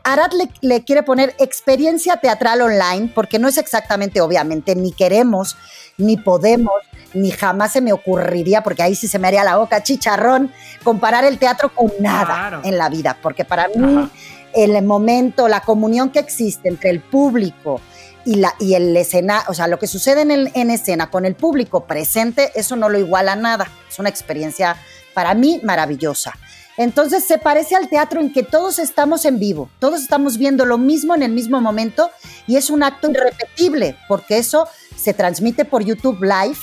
Arad 0.04 0.32
le, 0.32 0.48
le 0.60 0.84
quiere 0.84 1.02
poner 1.02 1.34
experiencia 1.38 2.16
teatral 2.16 2.60
online, 2.62 3.10
porque 3.14 3.38
no 3.38 3.48
es 3.48 3.58
exactamente, 3.58 4.20
obviamente, 4.20 4.74
ni 4.76 4.92
queremos, 4.92 5.56
ni 5.98 6.16
podemos, 6.16 6.72
ni 7.14 7.30
jamás 7.30 7.72
se 7.72 7.80
me 7.80 7.92
ocurriría, 7.92 8.62
porque 8.62 8.82
ahí 8.82 8.94
sí 8.94 9.08
se 9.08 9.18
me 9.18 9.28
haría 9.28 9.44
la 9.44 9.56
boca 9.56 9.82
chicharrón, 9.82 10.52
comparar 10.84 11.24
el 11.24 11.38
teatro 11.38 11.74
con 11.74 11.90
nada 12.00 12.24
Claro. 12.26 12.60
en 12.64 12.78
la 12.78 12.88
vida, 12.88 13.16
porque 13.22 13.44
para 13.44 13.68
mí 13.68 14.08
el 14.54 14.82
momento, 14.84 15.46
la 15.48 15.60
comunión 15.60 16.10
que 16.10 16.18
existe 16.18 16.68
entre 16.68 16.90
el 16.90 17.00
público 17.00 17.80
y, 18.24 18.36
la, 18.36 18.54
y 18.58 18.74
el 18.74 18.96
escena, 18.96 19.44
o 19.48 19.54
sea, 19.54 19.66
lo 19.66 19.78
que 19.78 19.86
sucede 19.86 20.22
en, 20.22 20.30
el- 20.30 20.50
en 20.54 20.70
escena 20.70 21.10
con 21.10 21.24
el 21.24 21.34
público 21.34 21.84
presente, 21.84 22.50
eso 22.54 22.76
no 22.76 22.88
lo 22.88 22.98
iguala 22.98 23.32
a 23.32 23.36
nada. 23.36 23.68
Es 23.88 23.98
una 23.98 24.08
experiencia 24.08 24.76
para 25.14 25.34
mí 25.34 25.60
maravillosa. 25.64 26.32
Entonces 26.80 27.24
se 27.24 27.36
parece 27.36 27.76
al 27.76 27.90
teatro 27.90 28.22
en 28.22 28.32
que 28.32 28.42
todos 28.42 28.78
estamos 28.78 29.26
en 29.26 29.38
vivo, 29.38 29.68
todos 29.80 30.00
estamos 30.00 30.38
viendo 30.38 30.64
lo 30.64 30.78
mismo 30.78 31.14
en 31.14 31.22
el 31.22 31.30
mismo 31.30 31.60
momento 31.60 32.10
y 32.46 32.56
es 32.56 32.70
un 32.70 32.82
acto 32.82 33.10
irrepetible 33.10 33.98
porque 34.08 34.38
eso 34.38 34.66
se 34.96 35.12
transmite 35.12 35.66
por 35.66 35.84
YouTube 35.84 36.22
Live, 36.22 36.56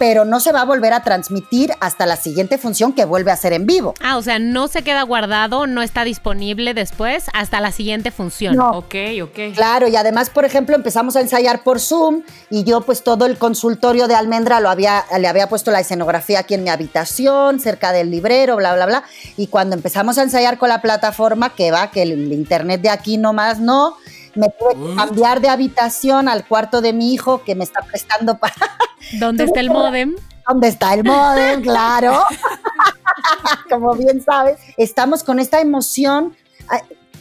pero 0.00 0.24
no 0.24 0.40
se 0.40 0.50
va 0.50 0.62
a 0.62 0.64
volver 0.64 0.94
a 0.94 1.02
transmitir 1.02 1.74
hasta 1.78 2.06
la 2.06 2.16
siguiente 2.16 2.56
función 2.56 2.94
que 2.94 3.04
vuelve 3.04 3.32
a 3.32 3.36
ser 3.36 3.52
en 3.52 3.66
vivo. 3.66 3.92
Ah, 4.00 4.16
o 4.16 4.22
sea, 4.22 4.38
no 4.38 4.66
se 4.66 4.80
queda 4.80 5.02
guardado, 5.02 5.66
no 5.66 5.82
está 5.82 6.04
disponible 6.04 6.72
después 6.72 7.26
hasta 7.34 7.60
la 7.60 7.70
siguiente 7.70 8.10
función. 8.10 8.56
No. 8.56 8.70
Ok, 8.70 8.94
ok. 9.22 9.54
Claro, 9.54 9.88
y 9.88 9.96
además, 9.96 10.30
por 10.30 10.46
ejemplo, 10.46 10.74
empezamos 10.74 11.16
a 11.16 11.20
ensayar 11.20 11.62
por 11.62 11.80
Zoom 11.80 12.22
y 12.48 12.64
yo 12.64 12.80
pues 12.80 13.04
todo 13.04 13.26
el 13.26 13.36
consultorio 13.36 14.08
de 14.08 14.14
Almendra 14.14 14.60
lo 14.60 14.70
había, 14.70 15.04
le 15.18 15.28
había 15.28 15.50
puesto 15.50 15.70
la 15.70 15.80
escenografía 15.80 16.38
aquí 16.38 16.54
en 16.54 16.62
mi 16.62 16.70
habitación, 16.70 17.60
cerca 17.60 17.92
del 17.92 18.10
librero, 18.10 18.56
bla, 18.56 18.74
bla, 18.74 18.86
bla. 18.86 19.04
Y 19.36 19.48
cuando 19.48 19.76
empezamos 19.76 20.16
a 20.16 20.22
ensayar 20.22 20.56
con 20.56 20.70
la 20.70 20.80
plataforma, 20.80 21.54
que 21.54 21.72
va, 21.72 21.90
que 21.90 22.00
el, 22.00 22.12
el 22.12 22.32
internet 22.32 22.80
de 22.80 22.88
aquí 22.88 23.18
nomás 23.18 23.60
no, 23.60 23.98
me 24.40 24.48
tuve 24.48 24.74
que 24.74 24.96
cambiar 24.96 25.40
de 25.40 25.48
habitación 25.48 26.28
al 26.28 26.46
cuarto 26.46 26.80
de 26.80 26.92
mi 26.92 27.12
hijo 27.12 27.44
que 27.44 27.54
me 27.54 27.64
está 27.64 27.82
prestando 27.82 28.38
para... 28.38 28.54
¿Dónde 29.18 29.44
está 29.44 29.60
el 29.60 29.70
modem? 29.70 30.16
¿Dónde 30.48 30.68
está 30.68 30.94
el 30.94 31.04
modem? 31.04 31.62
Claro. 31.70 32.24
Como 33.70 33.94
bien 33.94 34.22
sabes, 34.22 34.58
estamos 34.76 35.22
con 35.22 35.38
esta 35.38 35.60
emoción. 35.60 36.34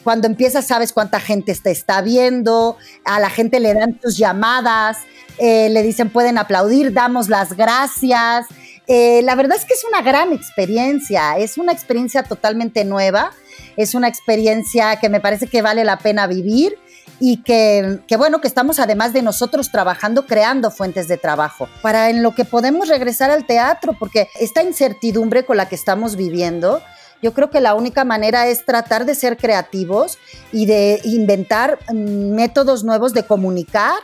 Cuando 0.04 0.28
empiezas, 0.28 0.66
sabes 0.66 0.94
cuánta 0.94 1.20
gente 1.20 1.54
te 1.56 1.72
está 1.72 2.02
viendo, 2.02 2.78
a 3.04 3.20
la 3.20 3.30
gente 3.30 3.60
le 3.60 3.74
dan 3.74 4.00
tus 4.00 4.18
llamadas, 4.18 4.98
eh, 5.38 5.70
le 5.70 5.84
dicen 5.84 6.10
pueden 6.10 6.38
aplaudir, 6.38 6.94
damos 6.94 7.28
las 7.28 7.54
gracias. 7.54 8.48
Eh, 8.88 9.22
la 9.24 9.36
verdad 9.36 9.58
es 9.58 9.66
que 9.66 9.74
es 9.74 9.84
una 9.84 10.02
gran 10.02 10.32
experiencia, 10.32 11.38
es 11.38 11.58
una 11.58 11.74
experiencia 11.74 12.24
totalmente 12.24 12.86
nueva, 12.86 13.32
es 13.78 13.94
una 13.94 14.08
experiencia 14.08 14.96
que 15.00 15.10
me 15.10 15.20
parece 15.20 15.48
que 15.48 15.62
vale 15.62 15.84
la 15.84 16.00
pena 16.00 16.26
vivir 16.28 16.78
y 17.20 17.44
que, 17.44 18.00
que, 18.08 18.18
bueno, 18.18 18.42
que 18.42 18.48
estamos 18.48 18.80
además 18.80 19.14
de 19.14 19.22
nosotros 19.22 19.72
trabajando, 19.72 20.26
creando 20.26 20.72
fuentes 20.72 21.08
de 21.08 21.18
trabajo 21.18 21.68
para 21.82 22.10
en 22.10 22.24
lo 22.24 22.34
que 22.34 22.46
podemos 22.46 22.88
regresar 22.88 23.32
al 23.32 23.46
teatro, 23.46 23.96
porque 24.00 24.30
esta 24.40 24.64
incertidumbre 24.64 25.46
con 25.46 25.58
la 25.58 25.68
que 25.68 25.76
estamos 25.76 26.16
viviendo, 26.16 26.82
yo 27.22 27.34
creo 27.34 27.50
que 27.50 27.60
la 27.60 27.74
única 27.74 28.04
manera 28.04 28.48
es 28.48 28.66
tratar 28.66 29.06
de 29.06 29.16
ser 29.16 29.38
creativos 29.38 30.18
y 30.52 30.66
de 30.66 31.02
inventar 31.04 31.80
mm, 31.92 32.32
métodos 32.34 32.84
nuevos 32.84 33.14
de 33.14 33.24
comunicar 33.24 33.96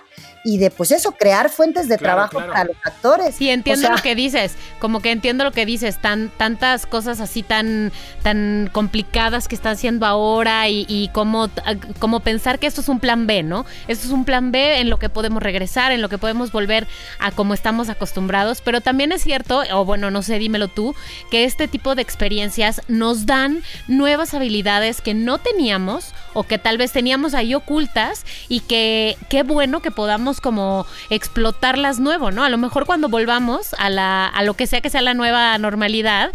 y 0.45 0.59
de, 0.59 0.69
pues 0.69 0.91
eso, 0.91 1.11
crear 1.11 1.49
fuentes 1.49 1.89
de 1.89 1.97
Claro, 1.97 2.29
trabajo 2.29 2.37
claro. 2.37 2.53
para 2.53 2.63
los 2.65 2.77
actores. 2.83 3.35
Sí, 3.35 3.49
entiendo 3.49 3.79
O 3.79 3.87
sea, 3.87 3.95
lo 3.95 4.01
que 4.01 4.13
dices, 4.13 4.53
como 4.79 5.01
que 5.01 5.11
entiendo 5.11 5.43
lo 5.43 5.51
que 5.51 5.65
dices, 5.65 5.99
tan, 5.99 6.29
tantas 6.29 6.85
cosas 6.85 7.19
así 7.19 7.41
tan, 7.41 7.91
tan 8.21 8.69
complicadas 8.71 9.47
que 9.47 9.55
está 9.55 9.71
haciendo 9.71 10.05
ahora 10.05 10.69
y, 10.69 10.85
y 10.87 11.09
como, 11.09 11.49
como 11.97 12.19
pensar 12.19 12.59
que 12.59 12.67
esto 12.67 12.81
es 12.81 12.89
un 12.89 12.99
plan 12.99 13.25
B, 13.25 13.41
¿no? 13.41 13.65
Esto 13.87 14.05
es 14.05 14.13
un 14.13 14.23
plan 14.23 14.51
B 14.51 14.79
en 14.79 14.91
lo 14.91 14.99
que 14.99 15.09
podemos 15.09 15.41
regresar, 15.41 15.91
en 15.91 16.03
lo 16.03 16.09
que 16.09 16.19
podemos 16.19 16.51
volver 16.51 16.85
a 17.17 17.31
como 17.31 17.55
estamos 17.55 17.89
acostumbrados, 17.89 18.61
pero 18.61 18.81
también 18.81 19.11
es 19.11 19.23
cierto, 19.23 19.63
o 19.73 19.83
bueno, 19.83 20.11
no 20.11 20.21
sé, 20.21 20.37
dímelo 20.37 20.67
tú, 20.67 20.93
que 21.31 21.45
este 21.45 21.67
tipo 21.67 21.95
de 21.95 22.03
experiencias 22.03 22.81
nos 23.05 23.27
dan 23.27 23.61
nuevas 23.87 24.33
habilidades 24.33 24.99
que 24.99 25.13
no 25.13 25.37
teníamos 25.37 26.15
o 26.33 26.41
que 26.41 26.57
tal 26.57 26.79
vez 26.79 26.91
teníamos 26.91 27.35
ahí 27.35 27.53
ocultas 27.53 28.25
y 28.49 28.61
que 28.61 29.15
qué 29.29 29.43
bueno 29.43 29.79
que 29.83 29.91
podamos 29.91 30.41
como 30.41 30.87
explotarlas 31.11 31.99
nuevo, 31.99 32.31
¿no? 32.31 32.43
A 32.43 32.49
lo 32.49 32.57
mejor 32.57 32.87
cuando 32.87 33.07
volvamos 33.07 33.75
a, 33.77 33.91
la, 33.91 34.25
a 34.25 34.41
lo 34.41 34.55
que 34.55 34.65
sea 34.65 34.81
que 34.81 34.89
sea 34.89 35.03
la 35.03 35.13
nueva 35.13 35.55
normalidad, 35.59 36.31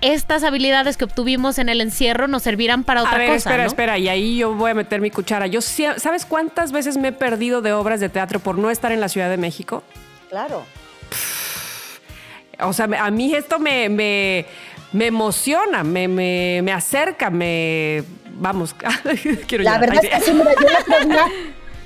estas 0.00 0.44
habilidades 0.44 0.96
que 0.96 1.06
obtuvimos 1.06 1.58
en 1.58 1.68
el 1.68 1.80
encierro 1.80 2.28
nos 2.28 2.44
servirán 2.44 2.84
para 2.84 3.02
otra 3.02 3.16
a 3.16 3.18
ver, 3.18 3.26
cosa, 3.26 3.36
espera, 3.50 3.64
¿no? 3.64 3.68
espera, 3.68 3.98
y 3.98 4.08
ahí 4.08 4.36
yo 4.36 4.54
voy 4.54 4.70
a 4.70 4.74
meter 4.74 5.00
mi 5.00 5.10
cuchara. 5.10 5.48
Yo 5.48 5.60
¿Sabes 5.60 6.24
cuántas 6.24 6.70
veces 6.70 6.98
me 6.98 7.08
he 7.08 7.12
perdido 7.12 7.62
de 7.62 7.72
obras 7.72 7.98
de 7.98 8.08
teatro 8.08 8.38
por 8.38 8.58
no 8.58 8.70
estar 8.70 8.92
en 8.92 9.00
la 9.00 9.08
Ciudad 9.08 9.28
de 9.28 9.38
México? 9.38 9.82
Claro. 10.30 10.64
O 12.60 12.72
sea, 12.72 12.88
a 13.00 13.10
mí 13.10 13.34
esto 13.34 13.58
me, 13.58 13.88
me, 13.88 14.46
me 14.92 15.06
emociona, 15.06 15.82
me, 15.84 16.08
me, 16.08 16.60
me 16.62 16.72
acerca, 16.72 17.30
me... 17.30 18.04
Vamos, 18.34 18.74
quiero 19.46 19.64
La 19.64 19.74
llorar. 19.76 19.80
verdad 19.80 20.00
Ay, 20.02 20.08
es 20.12 20.18
que 20.18 20.30
sí, 20.30 20.32
mira, 20.32 20.52
yo 20.54 20.68
el 20.68 20.76
otro 20.76 21.08
día, 21.08 21.26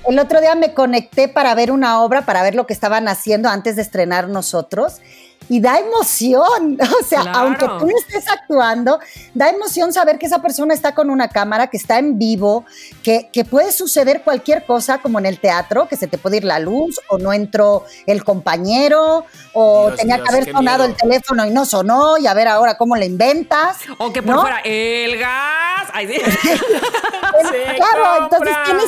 el 0.09 0.19
otro 0.19 0.41
día 0.41 0.55
me 0.55 0.75
conecté 0.75 1.29
para 1.29 1.55
ver 1.55 1.71
una 1.71 2.01
obra, 2.03 2.23
para 2.23 2.43
ver 2.43 2.55
lo 2.55 2.67
que 2.67 2.73
estaban 2.73 3.09
haciendo 3.09 3.49
antes 3.49 3.77
de 3.77 3.83
estrenar 3.83 4.29
nosotros. 4.29 5.01
Y 5.49 5.61
da 5.61 5.79
emoción, 5.79 6.79
o 7.01 7.05
sea, 7.05 7.23
Claro. 7.23 7.39
aunque 7.39 7.67
tú 7.79 7.87
no 7.87 7.99
estés 7.99 8.29
actuando, 8.29 8.99
da 9.35 9.49
emoción 9.49 9.93
saber 9.93 10.19
que 10.19 10.27
esa 10.27 10.43
persona 10.43 10.75
está 10.75 10.95
con 10.95 11.09
una 11.11 11.29
cámara, 11.29 11.69
que 11.69 11.77
está 11.77 11.99
en 11.99 12.19
vivo, 12.19 12.65
que, 13.03 13.29
que 13.33 13.45
puede 13.45 13.71
suceder 13.73 14.23
cualquier 14.23 14.65
cosa, 14.67 14.99
como 14.99 15.19
en 15.19 15.27
el 15.27 15.39
teatro, 15.39 15.87
que 15.89 15.97
se 15.97 16.07
te 16.09 16.19
puede 16.19 16.39
ir 16.39 16.45
la 16.45 16.59
luz, 16.59 17.01
o 17.09 17.19
no 17.19 17.33
entró 17.33 17.85
el 18.07 18.25
compañero, 18.25 19.25
o 19.53 19.87
Dios, 19.89 20.01
tenía 20.01 20.17
Dios, 20.17 20.29
que 20.29 20.35
haber 20.35 20.53
sonado 20.53 20.85
miedo. 20.85 20.91
el 20.91 20.97
teléfono 20.97 21.47
y 21.47 21.51
no 21.51 21.65
sonó, 21.65 22.19
y 22.19 22.27
a 22.27 22.35
ver 22.35 22.49
ahora 22.49 22.77
cómo 22.77 22.97
le 22.97 23.07
inventas. 23.07 23.79
O 23.99 24.13
que 24.13 24.23
por 24.23 24.35
¿no? 24.35 24.41
fuera, 24.43 24.61
el 24.65 25.17
gas. 25.19 25.89
Ay, 25.93 26.09
sí. 26.09 26.21
Claro, 27.77 28.25
entonces 28.25 28.57
tienes, 28.65 28.87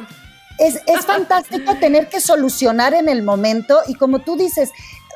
es, 0.58 0.82
es 0.86 1.06
fantástico 1.06 1.74
tener 1.76 2.08
que 2.08 2.20
solucionar 2.20 2.94
en 2.94 3.08
el 3.08 3.22
momento 3.22 3.80
y 3.86 3.94
como 3.94 4.20
tú 4.20 4.36
dices, 4.36 4.70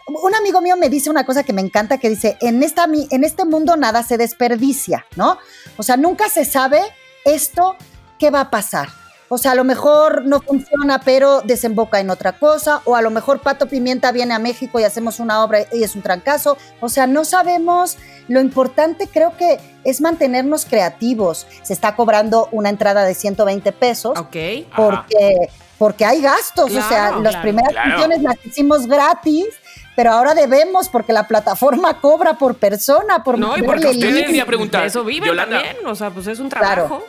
un 0.07 0.35
amigo 0.35 0.61
mío 0.61 0.77
me 0.77 0.89
dice 0.89 1.11
una 1.11 1.25
cosa 1.25 1.43
que 1.45 1.53
me 1.53 1.61
encanta, 1.61 1.99
que 1.99 2.09
dice, 2.09 2.37
en, 2.41 2.63
esta, 2.63 2.85
en 3.11 3.25
este 3.25 3.45
mundo 3.45 3.77
nada 3.77 4.03
se 4.03 4.17
desperdicia, 4.19 5.07
¿no? 5.17 5.39
O 5.77 5.83
sea, 5.83 5.97
nunca 5.97 6.29
se 6.29 6.45
sabe 6.45 6.81
esto, 7.25 7.77
qué 8.19 8.31
va 8.31 8.41
a 8.41 8.51
pasar. 8.51 8.89
O 9.29 9.39
sea, 9.39 9.53
a 9.53 9.55
lo 9.55 9.65
mejor 9.65 10.27
no 10.27 10.43
funciona, 10.43 11.01
pero 11.01 11.41
desemboca 11.41 11.99
en 12.01 12.11
otra 12.11 12.33
cosa. 12.39 12.83
O 12.85 12.97
a 12.97 13.01
lo 13.01 13.09
mejor 13.09 13.41
Pato 13.41 13.67
Pimienta 13.67 14.13
viene 14.13 14.35
a 14.35 14.39
México 14.39 14.79
y 14.79 14.85
hacemos 14.85 15.21
una 15.21 15.43
obra 15.43 15.61
y 15.73 15.83
es 15.83 15.95
un 15.97 16.03
trancazo. 16.03 16.59
O 16.81 16.91
sea, 16.91 17.07
no 17.07 17.25
sabemos. 17.25 17.97
Lo 18.29 18.43
importante 18.43 19.09
creo 19.09 19.35
que 19.39 19.59
es 19.85 20.03
mantenernos 20.03 20.67
creativos. 20.67 21.47
Se 21.63 21.73
está 21.73 21.97
cobrando 21.97 22.51
una 22.53 22.69
entrada 22.69 23.05
de 23.07 23.15
120 23.15 23.73
pesos 23.73 24.19
Ok. 24.19 24.37
porque, 24.77 25.49
porque 25.79 26.05
hay 26.05 26.21
gastos. 26.21 26.67
o 26.71 26.89
sea, 26.89 27.13
las 27.13 27.21
claro. 27.33 27.41
primeras 27.41 27.71
Claro. 27.73 27.91
funciones 27.93 28.23
las 28.23 28.37
hicimos 28.45 28.87
gratis. 28.87 29.47
Pero 29.95 30.11
ahora 30.13 30.35
debemos 30.35 30.89
porque 30.89 31.13
la 31.13 31.29
plataforma 31.29 32.01
cobra 32.01 32.35
por 32.35 32.55
persona, 32.57 33.23
por 33.23 33.39
No, 33.39 33.57
y 33.59 33.63
porque 33.63 33.93
le 33.93 34.25
quería 34.25 34.47
preguntar, 34.47 34.87
eso 34.87 35.05
viven 35.05 35.29
Yolanda. 35.29 35.63
también. 35.63 35.87
O 35.87 35.95
sea, 35.95 36.11
pues 36.11 36.27
es 36.27 36.39
un 36.39 36.49
Claro. 36.49 36.87
trabajo. 36.87 37.05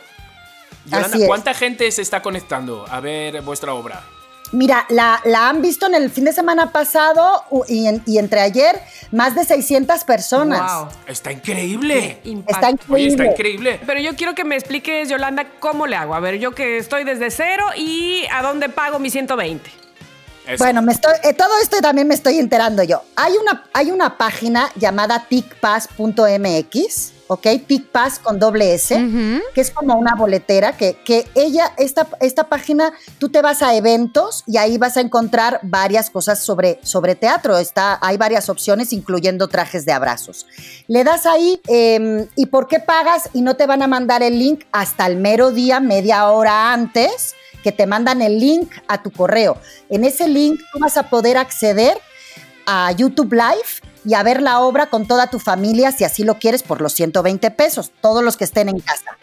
Yolanda, 0.86 1.08
Así 1.08 1.22
es. 1.22 1.26
¿cuánta 1.28 1.54
gente 1.54 1.90
se 1.90 2.02
está 2.02 2.20
conectando 2.20 2.84
a 2.90 3.00
ver 3.00 3.40
vuestra 3.40 3.72
obra? 3.72 4.02
Mira, 4.52 4.84
la, 4.90 5.20
la 5.24 5.48
han 5.48 5.62
visto 5.62 5.86
en 5.86 5.94
el 5.94 6.10
fin 6.10 6.24
de 6.26 6.32
semana 6.34 6.70
pasado 6.70 7.44
y, 7.66 7.86
en- 7.86 8.02
y 8.06 8.18
entre 8.18 8.40
ayer 8.42 8.78
más 9.10 9.34
de 9.34 9.44
600 9.44 10.04
personas. 10.04 10.60
Wow. 10.80 10.88
Está 11.06 11.32
increíble. 11.32 12.18
Está 12.22 12.28
Impacto. 12.28 12.92
Oye, 12.92 13.06
está 13.08 13.24
increíble. 13.24 13.70
increíble. 13.70 13.80
Pero 13.86 14.00
yo 14.00 14.14
quiero 14.14 14.34
que 14.34 14.44
me 14.44 14.54
expliques, 14.56 15.08
Yolanda, 15.08 15.46
cómo 15.58 15.86
le 15.86 15.96
hago. 15.96 16.14
A 16.14 16.20
ver, 16.20 16.38
yo 16.38 16.52
que 16.54 16.76
estoy 16.76 17.04
desde 17.04 17.30
cero 17.30 17.64
y 17.76 18.26
a 18.30 18.42
dónde 18.42 18.68
pago 18.68 18.98
mi 18.98 19.08
120. 19.10 19.70
Eso. 20.46 20.62
Bueno, 20.62 20.82
me 20.82 20.92
estoy, 20.92 21.14
eh, 21.22 21.32
todo 21.32 21.50
esto 21.62 21.80
también 21.80 22.06
me 22.06 22.14
estoy 22.14 22.38
enterando 22.38 22.82
yo. 22.82 23.02
Hay 23.16 23.32
una, 23.36 23.64
hay 23.72 23.90
una 23.90 24.18
página 24.18 24.70
llamada 24.76 25.26
ticpass.mx, 25.28 27.12
¿ok? 27.28 27.46
Ticpass 27.66 28.18
con 28.18 28.38
doble 28.38 28.74
S, 28.74 28.94
que 29.54 29.60
es 29.60 29.70
como 29.70 29.96
una 29.96 30.14
boletera, 30.14 30.76
que, 30.76 30.96
que 31.04 31.26
ella, 31.34 31.72
esta, 31.76 32.06
esta 32.20 32.48
página, 32.48 32.92
tú 33.18 33.30
te 33.30 33.42
vas 33.42 33.62
a 33.62 33.74
eventos 33.74 34.44
y 34.46 34.58
ahí 34.58 34.78
vas 34.78 34.96
a 34.96 35.00
encontrar 35.00 35.60
varias 35.62 36.10
cosas 36.10 36.40
sobre, 36.40 36.78
sobre 36.82 37.14
teatro. 37.14 37.56
Está, 37.58 37.98
hay 38.02 38.16
varias 38.16 38.48
opciones, 38.48 38.92
incluyendo 38.92 39.48
trajes 39.48 39.84
de 39.84 39.92
abrazos. 39.92 40.46
Le 40.88 41.04
das 41.04 41.26
ahí 41.26 41.60
em, 41.68 42.26
y 42.36 42.46
por 42.46 42.68
qué 42.68 42.80
pagas 42.80 43.30
y 43.32 43.40
no 43.40 43.56
te 43.56 43.66
van 43.66 43.82
a 43.82 43.86
mandar 43.86 44.22
el 44.22 44.38
link 44.38 44.64
hasta 44.72 45.06
el 45.06 45.16
mero 45.16 45.50
día, 45.50 45.80
media 45.80 46.28
hora 46.28 46.72
antes, 46.72 47.34
que 47.64 47.72
te 47.72 47.86
mandan 47.86 48.22
el 48.22 48.38
link 48.38 48.70
a 48.86 49.02
tu 49.02 49.10
correo. 49.10 49.56
En 49.88 50.04
ese 50.04 50.28
link 50.28 50.60
tú 50.72 50.78
vas 50.78 50.98
a 50.98 51.08
poder 51.08 51.38
acceder 51.38 51.98
a 52.66 52.92
YouTube 52.92 53.32
Live 53.32 53.90
y 54.04 54.14
a 54.14 54.22
ver 54.22 54.42
la 54.42 54.60
obra 54.60 54.90
con 54.90 55.06
toda 55.06 55.28
tu 55.28 55.38
familia, 55.38 55.90
si 55.90 56.04
así 56.04 56.24
lo 56.24 56.38
quieres, 56.38 56.62
por 56.62 56.82
los 56.82 56.92
120 56.92 57.50
pesos, 57.52 57.90
todos 58.02 58.22
los 58.22 58.36
que 58.36 58.44
estén 58.44 58.68
en 58.68 58.78
casa. 58.78 59.16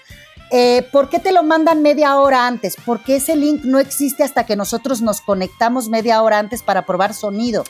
Eh, 0.54 0.86
¿Por 0.92 1.08
qué 1.10 1.20
te 1.20 1.32
lo 1.32 1.44
mandan 1.44 1.82
media 1.82 2.18
hora 2.18 2.46
antes? 2.46 2.76
Porque 2.86 3.16
ese 3.18 3.38
link 3.38 3.64
no 3.64 3.80
existe 3.80 4.24
hasta 4.24 4.46
que 4.46 4.58
nosotros 4.58 5.02
nos 5.02 5.22
conectamos 5.22 5.88
media 5.88 6.22
hora 6.22 6.40
antes 6.40 6.62
para 6.62 6.86
probar 6.86 7.14
sonido. 7.14 7.64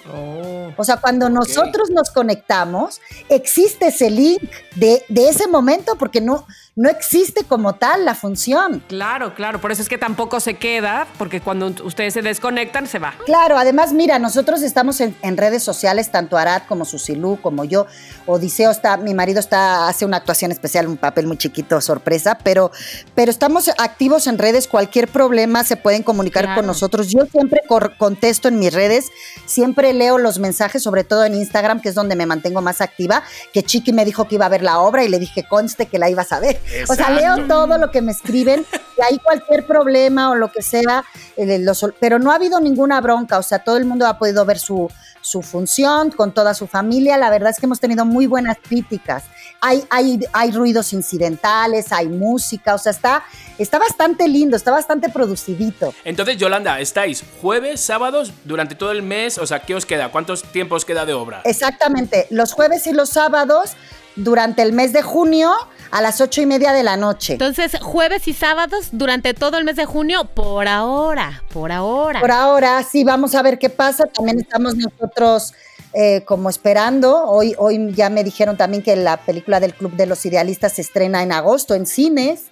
O 0.78 0.84
sea, 0.84 0.97
cuando 0.97 1.30
nosotros 1.30 1.91
nos 1.91 2.09
conectamos, 2.09 2.99
existe 3.30 3.89
ese 3.89 4.09
link 4.09 4.49
de, 4.78 5.03
de 5.09 5.30
ese 5.30 5.47
momento 5.47 5.95
porque 5.95 6.22
no, 6.22 6.47
no 6.82 6.89
existe 6.89 7.43
como 7.43 7.73
tal 7.73 8.05
la 8.05 8.15
función. 8.15 8.84
Claro, 8.88 9.36
claro. 9.36 9.61
Por 9.61 9.71
eso 9.71 9.84
es 9.84 9.88
que 9.89 9.99
tampoco 9.99 10.39
se 10.39 10.55
queda, 10.55 11.05
porque 11.19 11.39
cuando 11.39 11.67
ustedes 11.84 12.15
se 12.15 12.23
desconectan, 12.23 12.88
se 12.88 12.97
va. 12.97 13.13
Claro, 13.25 13.57
además, 13.59 13.93
mira, 13.93 14.17
nosotros 14.17 14.63
estamos 14.63 14.99
en, 14.99 15.15
en 15.21 15.38
redes 15.38 15.61
sociales, 15.61 16.09
tanto 16.11 16.38
Arad 16.39 16.63
como 16.67 16.84
Susilú, 16.86 17.39
como 17.39 17.65
yo. 17.65 17.86
Odiseo 18.25 18.71
está, 18.71 18.97
mi 18.97 19.13
marido 19.13 19.39
está, 19.39 19.88
hace 19.88 20.05
una 20.05 20.17
actuación 20.17 20.51
especial, 20.51 20.88
un 20.88 20.97
papel 20.97 21.27
muy 21.27 21.38
chiquito, 21.38 21.79
sorpresa, 21.82 22.39
pero, 22.43 22.71
pero 23.13 23.29
estamos 23.29 23.69
activos 23.77 24.25
en 24.25 24.39
redes. 24.39 24.67
Cualquier 24.67 25.07
problema 25.07 25.63
se 25.63 25.75
pueden 25.77 26.01
comunicar 26.01 26.45
Claro. 26.45 26.61
con 26.61 26.65
nosotros. 26.67 27.09
Yo 27.09 27.25
siempre 27.27 27.61
cor- 27.67 27.95
contesto 27.97 28.47
en 28.47 28.57
mis 28.57 28.73
redes, 28.73 29.09
siempre 29.45 29.93
leo 29.93 30.17
los 30.17 30.39
mensajes, 30.39 30.82
sobre 30.82 31.03
todo 31.03 31.25
en 31.25 31.36
Instagram, 31.36 31.79
que 31.79 31.89
es 31.89 31.95
donde 31.95 32.15
me 32.15 32.25
mantengo 32.25 32.61
más 32.61 32.82
activa. 32.82 33.21
Que 33.53 33.61
Chiqui 33.61 33.93
me 33.93 34.03
dijo 34.03 34.27
que 34.27 34.36
iba 34.36 34.47
a 34.47 34.49
ver 34.49 34.63
la 34.63 34.79
obra 34.79 35.03
y 35.03 35.09
le 35.09 35.19
dije, 35.19 35.43
conste 35.47 35.86
que 35.86 35.99
la 35.99 36.09
ibas 36.09 36.32
a 36.32 36.39
ver. 36.39 36.59
O 36.88 36.95
sea, 36.95 37.09
leo 37.09 37.47
todo 37.47 37.78
lo 37.78 37.91
que 37.91 38.01
me 38.01 38.11
escriben 38.11 38.65
y 38.97 39.01
ahí 39.01 39.19
cualquier 39.19 39.65
problema 39.65 40.30
o 40.30 40.36
lo 40.36 40.51
que 40.51 40.61
sea, 40.61 41.03
eh, 41.38 41.65
pero 41.99 42.19
no 42.19 42.32
ha 42.32 42.36
habido 42.36 42.59
ninguna 42.59 43.01
bronca, 43.01 43.38
o 43.38 43.43
sea, 43.43 43.59
todo 43.59 43.78
el 43.78 43.86
mundo 43.86 44.07
ha 44.07 44.17
podido 44.17 44.45
ver 44.45 44.59
su, 44.59 44.89
su 45.22 45.41
función 45.41 46.11
con 46.11 46.34
toda 46.34 46.53
su 46.53 46.67
familia, 46.67 47.17
la 47.17 47.30
verdad 47.30 47.51
es 47.51 47.59
que 47.59 47.65
hemos 47.65 47.80
tenido 47.80 48.05
muy 48.05 48.28
buenas 48.28 48.57
críticas. 48.61 49.24
Hay, 49.61 49.84
hay, 49.89 50.19
hay 50.34 50.51
ruidos 50.51 50.91
incidentales, 50.93 51.91
hay 51.91 52.07
música, 52.07 52.74
o 52.74 52.78
sea, 52.78 52.91
está, 52.91 53.24
está 53.57 53.78
bastante 53.78 54.28
lindo, 54.28 54.57
está 54.57 54.72
bastante 54.72 55.09
producidito. 55.09 55.93
Entonces, 56.03 56.38
Yolanda, 56.38 56.80
estáis 56.80 57.24
jueves, 57.41 57.80
sábados, 57.80 58.34
durante 58.43 58.76
todo 58.76 58.91
el 58.91 59.03
mes. 59.03 59.38
O 59.38 59.45
sea, 59.45 59.59
¿qué 59.59 59.76
os 59.76 59.86
queda? 59.86 60.09
¿Cuántos 60.09 60.43
tiempos 60.43 60.84
queda 60.84 61.05
de 61.05 61.13
obra? 61.13 61.41
Exactamente, 61.45 62.28
los 62.32 62.53
jueves 62.53 62.88
y 62.88 62.93
los 62.93 63.09
sábados 63.09 63.74
durante 64.15 64.61
el 64.61 64.74
mes 64.74 64.93
de 64.93 65.01
junio 65.03 65.53
a 65.91 66.01
las 66.01 66.21
ocho 66.21 66.41
y 66.41 66.45
media 66.45 66.71
de 66.71 66.83
la 66.83 66.97
noche. 66.97 67.33
Entonces, 67.33 67.77
jueves 67.81 68.27
y 68.27 68.33
sábados 68.33 68.89
durante 68.93 69.33
todo 69.33 69.57
el 69.57 69.65
mes 69.65 69.75
de 69.75 69.85
junio, 69.85 70.25
por 70.25 70.67
ahora, 70.67 71.43
por 71.53 71.71
ahora. 71.71 72.21
Por 72.21 72.31
ahora, 72.31 72.81
sí, 72.83 73.03
vamos 73.03 73.35
a 73.35 73.41
ver 73.41 73.59
qué 73.59 73.69
pasa. 73.69 74.05
También 74.05 74.39
estamos 74.39 74.75
nosotros 74.75 75.53
eh, 75.93 76.23
como 76.25 76.49
esperando. 76.49 77.25
Hoy, 77.25 77.53
hoy 77.57 77.91
ya 77.93 78.09
me 78.09 78.23
dijeron 78.23 78.55
también 78.55 78.81
que 78.81 78.95
la 78.95 79.17
película 79.17 79.59
del 79.59 79.73
Club 79.73 79.91
de 79.97 80.05
los 80.05 80.25
Idealistas 80.25 80.73
se 80.73 80.81
estrena 80.81 81.21
en 81.23 81.33
agosto 81.33 81.75
en 81.75 81.85
cines. 81.85 82.45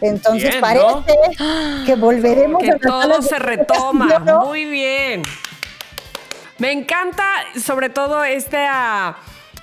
Entonces 0.00 0.50
Bien, 0.50 0.60
parece 0.60 0.86
¿no? 1.40 1.84
que 1.86 1.96
volveremos 1.96 2.62
Que 2.62 2.70
a 2.70 2.78
todo 2.78 3.20
se 3.22 3.40
retoma. 3.40 4.20
Muy 4.44 4.64
bien. 4.64 5.24
Me 6.58 6.70
encanta, 6.70 7.24
sobre 7.60 7.88
todo, 7.88 8.22
este. 8.22 8.58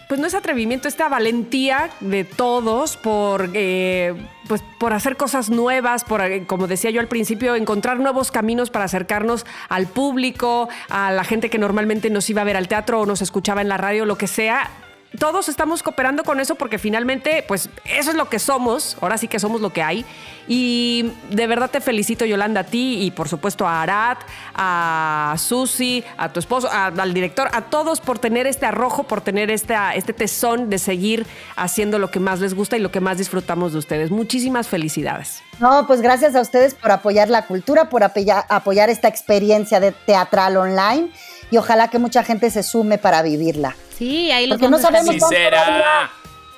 Pues 0.08 0.20
no 0.20 0.28
es 0.28 0.36
atrevimiento, 0.36 0.88
esta 0.88 1.10
valentía 1.10 1.90
de 2.00 2.26
todos 2.26 2.96
por, 2.96 3.50
eh, 3.54 4.14
pues 4.48 4.62
por 4.80 4.94
hacer 4.94 5.18
cosas 5.18 5.50
nuevas, 5.50 6.04
por, 6.04 6.22
eh, 6.22 6.46
como 6.46 6.68
decía 6.68 6.92
yo 6.92 7.02
al 7.02 7.08
principio, 7.08 7.56
encontrar 7.56 8.00
nuevos 8.00 8.30
caminos 8.30 8.70
para 8.70 8.86
acercarnos 8.86 9.48
al 9.68 9.88
público, 9.88 10.70
a 10.90 11.12
la 11.12 11.24
gente 11.24 11.50
que 11.50 11.58
normalmente 11.58 12.12
nos 12.12 12.30
iba 12.30 12.42
a 12.42 12.46
ver 12.46 12.56
al 12.56 12.68
teatro 12.68 13.02
o 13.02 13.06
nos 13.08 13.24
escuchaba 13.24 13.62
en 13.62 13.70
la 13.70 13.78
radio, 13.78 14.06
lo 14.06 14.18
que 14.18 14.28
sea 14.28 14.70
todos 15.16 15.50
estamos 15.50 15.84
cooperando 15.84 16.24
con 16.24 16.40
eso 16.40 16.56
porque 16.56 16.78
finalmente, 16.80 17.44
pues 17.48 17.70
eso 17.86 18.10
es 18.12 18.16
lo 18.16 18.30
que 18.30 18.40
somos, 18.40 18.98
ahora 19.02 19.18
sí 19.18 19.28
que 19.28 19.40
somos 19.40 19.62
lo 19.62 19.72
que 19.72 19.84
hay. 19.84 20.06
Y 20.48 21.12
de 21.32 21.48
verdad 21.48 21.70
te 21.72 21.82
felicito, 21.82 22.24
Yolanda, 22.26 22.62
a 22.62 22.64
ti 22.66 23.02
y 23.04 23.12
por 23.12 23.28
supuesto 23.28 23.68
a 23.68 23.82
Arat, 23.82 24.20
a 24.54 25.36
Susi, 25.38 26.04
a 26.18 26.32
tu 26.32 26.40
esposo, 26.40 26.70
a- 26.72 26.88
al 26.88 27.14
director, 27.14 27.50
a 27.52 27.62
todos 27.64 28.00
por 28.00 28.20
tener 28.20 28.48
este 28.48 28.66
arrojo, 28.66 29.04
por 29.04 29.22
tener 29.22 29.50
esta, 29.52 29.94
este 29.96 30.14
tesón 30.14 30.70
de 30.70 30.78
seguir 30.80 31.26
haciendo 31.56 32.00
lo 32.00 32.12
que 32.12 32.20
más 32.20 32.40
les 32.40 32.54
gusta 32.54 32.78
y 32.78 32.80
lo 32.80 32.92
que 32.92 33.00
más 33.00 33.18
disfrutamos 33.18 33.74
de 33.74 33.80
ustedes. 33.80 34.12
Muchísimas 34.12 34.68
felicidades. 34.68 35.42
No, 35.60 35.88
pues 35.88 36.02
gracias 36.02 36.36
a 36.36 36.42
ustedes 36.42 36.74
por 36.76 36.92
apoyar 36.92 37.30
la 37.30 37.46
cultura, 37.48 37.90
por 37.90 38.04
apoyar, 38.04 38.46
apoyar 38.50 38.90
esta 38.90 39.08
experiencia 39.08 39.80
de 39.80 39.92
teatral 39.94 40.58
online 40.58 41.10
y 41.52 41.58
ojalá 41.58 41.90
que 41.90 42.00
mucha 42.00 42.24
gente 42.24 42.50
se 42.50 42.64
sume 42.64 42.98
para 42.98 43.22
vivirla. 43.22 43.76
Sí, 43.98 44.32
ahí 44.32 44.48
los 44.48 44.58
Porque 44.58 44.70
no 44.72 44.78
sabemos 44.80 45.16
cuánto 45.18 45.36
va 45.36 45.38
a 45.38 45.44
durar. 45.44 45.66
será. 45.66 46.12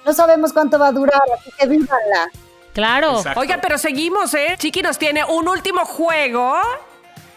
No 0.06 0.14
sabemos 0.14 0.54
cuánto 0.54 0.80
va 0.80 0.88
a 0.88 0.92
durar, 0.92 1.22
así 1.38 1.52
que 1.58 1.68
vívanla. 1.68 2.32
Claro. 2.74 3.18
Exacto. 3.18 3.40
Oigan, 3.40 3.60
pero 3.62 3.78
seguimos, 3.78 4.34
¿eh? 4.34 4.56
Chiqui 4.58 4.82
nos 4.82 4.98
tiene 4.98 5.24
un 5.26 5.48
último 5.48 5.84
juego 5.86 6.56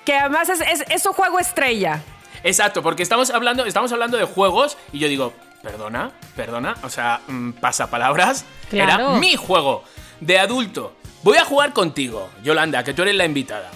que 0.04 0.14
además 0.14 0.48
es, 0.48 0.60
es, 0.60 0.84
es 0.88 1.02
su 1.02 1.12
juego 1.12 1.38
estrella. 1.38 2.00
Exacto, 2.42 2.82
porque 2.82 3.02
estamos 3.02 3.30
hablando, 3.30 3.64
estamos 3.66 3.92
hablando 3.92 4.16
de 4.16 4.24
juegos 4.24 4.78
y 4.92 4.98
yo 4.98 5.08
digo, 5.08 5.32
perdona, 5.62 6.12
perdona, 6.36 6.74
o 6.82 6.88
sea, 6.88 7.20
mm, 7.26 7.52
pasapalabras. 7.52 8.44
Claro. 8.70 9.10
Era 9.10 9.18
mi 9.18 9.36
juego 9.36 9.84
de 10.20 10.38
adulto. 10.38 10.94
Voy 11.22 11.36
a 11.36 11.44
jugar 11.44 11.72
contigo, 11.72 12.30
Yolanda, 12.42 12.82
que 12.82 12.94
tú 12.94 13.02
eres 13.02 13.14
la 13.14 13.24
invitada. 13.26 13.70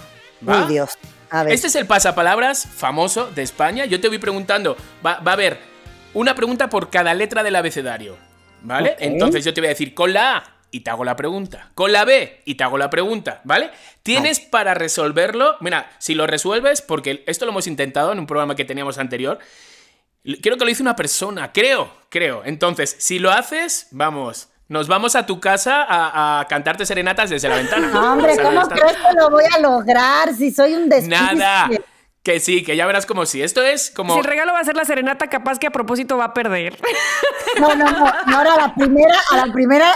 ¿va? 0.48 0.62
Uy, 0.64 0.72
Dios. 0.72 0.96
A 1.34 1.42
ver. 1.42 1.52
Este 1.52 1.66
es 1.66 1.74
el 1.74 1.86
pasapalabras 1.86 2.64
famoso 2.64 3.28
de 3.32 3.42
España. 3.42 3.86
Yo 3.86 4.00
te 4.00 4.06
voy 4.06 4.18
preguntando, 4.18 4.76
va, 5.04 5.18
va 5.18 5.32
a 5.32 5.34
haber 5.34 5.58
una 6.12 6.36
pregunta 6.36 6.70
por 6.70 6.90
cada 6.90 7.12
letra 7.12 7.42
del 7.42 7.56
abecedario. 7.56 8.16
¿Vale? 8.62 8.94
Entonces 9.00 9.44
yo 9.44 9.52
te 9.52 9.60
voy 9.60 9.66
a 9.66 9.70
decir 9.70 9.94
con 9.94 10.12
la 10.12 10.36
A 10.36 10.44
y 10.70 10.80
te 10.80 10.90
hago 10.90 11.04
la 11.04 11.16
pregunta. 11.16 11.72
Con 11.74 11.90
la 11.90 12.04
B 12.04 12.42
y 12.44 12.54
te 12.54 12.62
hago 12.62 12.78
la 12.78 12.88
pregunta, 12.88 13.40
¿vale? 13.42 13.70
Tienes 14.04 14.38
para 14.38 14.74
resolverlo. 14.74 15.56
Mira, 15.60 15.90
si 15.98 16.14
lo 16.14 16.28
resuelves, 16.28 16.82
porque 16.82 17.24
esto 17.26 17.46
lo 17.46 17.50
hemos 17.50 17.66
intentado 17.66 18.12
en 18.12 18.20
un 18.20 18.26
programa 18.26 18.54
que 18.54 18.64
teníamos 18.64 18.98
anterior. 18.98 19.40
Creo 20.40 20.56
que 20.56 20.64
lo 20.64 20.70
hizo 20.70 20.84
una 20.84 20.94
persona, 20.94 21.52
creo, 21.52 21.92
creo. 22.10 22.42
Entonces, 22.44 22.94
si 22.98 23.18
lo 23.18 23.32
haces, 23.32 23.88
vamos. 23.90 24.48
Nos 24.74 24.88
vamos 24.88 25.14
a 25.14 25.24
tu 25.24 25.38
casa 25.38 25.86
a, 25.88 26.40
a 26.40 26.48
cantarte 26.48 26.84
serenatas 26.84 27.30
desde 27.30 27.48
la 27.48 27.54
ventana. 27.54 27.90
No, 27.92 28.14
hombre, 28.14 28.36
¿cómo 28.36 28.66
crees 28.66 28.96
que 28.96 29.14
lo 29.16 29.30
voy 29.30 29.44
a 29.54 29.60
lograr 29.60 30.34
si 30.34 30.50
soy 30.50 30.74
un 30.74 30.88
despiste? 30.88 31.16
Nada. 31.16 31.70
Que 32.24 32.40
sí, 32.40 32.64
que 32.64 32.74
ya 32.74 32.84
verás 32.84 33.06
como 33.06 33.24
si. 33.24 33.40
Esto 33.40 33.62
es 33.62 33.92
como. 33.92 34.14
Si 34.14 34.18
el 34.18 34.24
regalo 34.24 34.52
va 34.52 34.58
a 34.58 34.64
ser 34.64 34.74
la 34.74 34.84
serenata, 34.84 35.28
capaz 35.28 35.60
que 35.60 35.68
a 35.68 35.70
propósito 35.70 36.16
va 36.16 36.24
a 36.24 36.34
perder. 36.34 36.76
No, 37.60 37.72
no, 37.76 37.88
no. 37.88 38.12
Ahora 38.36 38.54
a 38.54 38.56
la 38.56 38.74
primera, 38.74 39.14
a 39.30 39.46
la 39.46 39.52
primera 39.52 39.94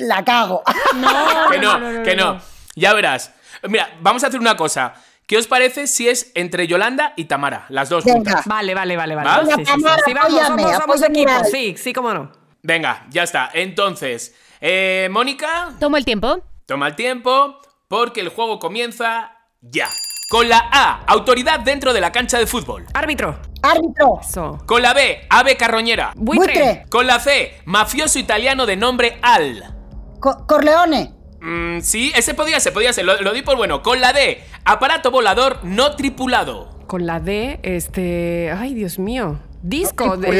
la 0.00 0.24
cago. 0.24 0.64
que 1.52 1.58
no, 1.60 2.02
que 2.02 2.16
no. 2.16 2.40
Ya 2.74 2.92
verás. 2.94 3.32
Mira, 3.68 3.90
vamos 4.00 4.24
a 4.24 4.26
hacer 4.26 4.40
una 4.40 4.56
cosa. 4.56 4.94
¿Qué 5.28 5.36
os 5.36 5.46
parece 5.46 5.86
si 5.86 6.08
es 6.08 6.32
entre 6.34 6.66
Yolanda 6.66 7.12
y 7.14 7.26
Tamara? 7.26 7.66
Las 7.68 7.90
dos 7.90 8.04
Venga. 8.04 8.16
juntas. 8.16 8.46
Vale, 8.46 8.74
vale, 8.74 8.96
vale, 8.96 9.14
vale. 9.14 9.28
¿Va? 9.28 9.44
Sí, 9.44 9.64
sí, 9.64 9.64
sí. 9.64 9.70
Vamos, 9.70 10.40
apóyame, 10.40 10.62
somos, 10.62 10.76
somos 10.80 11.02
apóyame 11.04 11.20
equipo. 11.20 11.44
Sí, 11.44 11.76
sí, 11.78 11.92
cómo 11.92 12.12
no. 12.12 12.39
Venga, 12.62 13.06
ya 13.10 13.22
está. 13.22 13.50
Entonces, 13.54 14.34
eh, 14.60 15.08
Mónica, 15.10 15.70
Tomo 15.80 15.96
el 15.96 16.04
tiempo. 16.04 16.40
toma 16.66 16.88
el 16.88 16.94
tiempo 16.96 17.58
porque 17.88 18.20
el 18.20 18.28
juego 18.28 18.58
comienza 18.58 19.32
ya. 19.60 19.88
Con 20.28 20.48
la 20.48 20.62
A, 20.70 21.02
autoridad 21.08 21.60
dentro 21.60 21.92
de 21.92 22.00
la 22.00 22.12
cancha 22.12 22.38
de 22.38 22.46
fútbol. 22.46 22.86
Árbitro. 22.94 23.40
Árbitro. 23.62 24.20
Eso. 24.20 24.58
Con 24.66 24.80
la 24.82 24.92
B, 24.94 25.26
ave 25.28 25.56
carroñera. 25.56 26.12
Buitre. 26.14 26.52
Buitre. 26.54 26.84
Con 26.88 27.06
la 27.08 27.18
C, 27.18 27.60
mafioso 27.64 28.18
italiano 28.18 28.64
de 28.66 28.76
nombre 28.76 29.18
Al. 29.22 29.74
Co- 30.20 30.46
Corleone. 30.46 31.14
Mm, 31.40 31.80
sí, 31.80 32.12
ese 32.14 32.34
podía 32.34 32.60
ser, 32.60 32.72
podía 32.72 32.92
ser, 32.92 33.06
lo, 33.06 33.20
lo 33.22 33.32
di 33.32 33.42
por 33.42 33.56
bueno. 33.56 33.82
Con 33.82 34.00
la 34.00 34.12
D, 34.12 34.40
aparato 34.64 35.10
volador 35.10 35.58
no 35.64 35.96
tripulado. 35.96 36.78
Con 36.86 37.06
la 37.06 37.18
D, 37.18 37.58
este. 37.64 38.52
Ay, 38.56 38.74
Dios 38.74 38.98
mío. 39.00 39.40
Disco 39.62 40.16
de. 40.16 40.30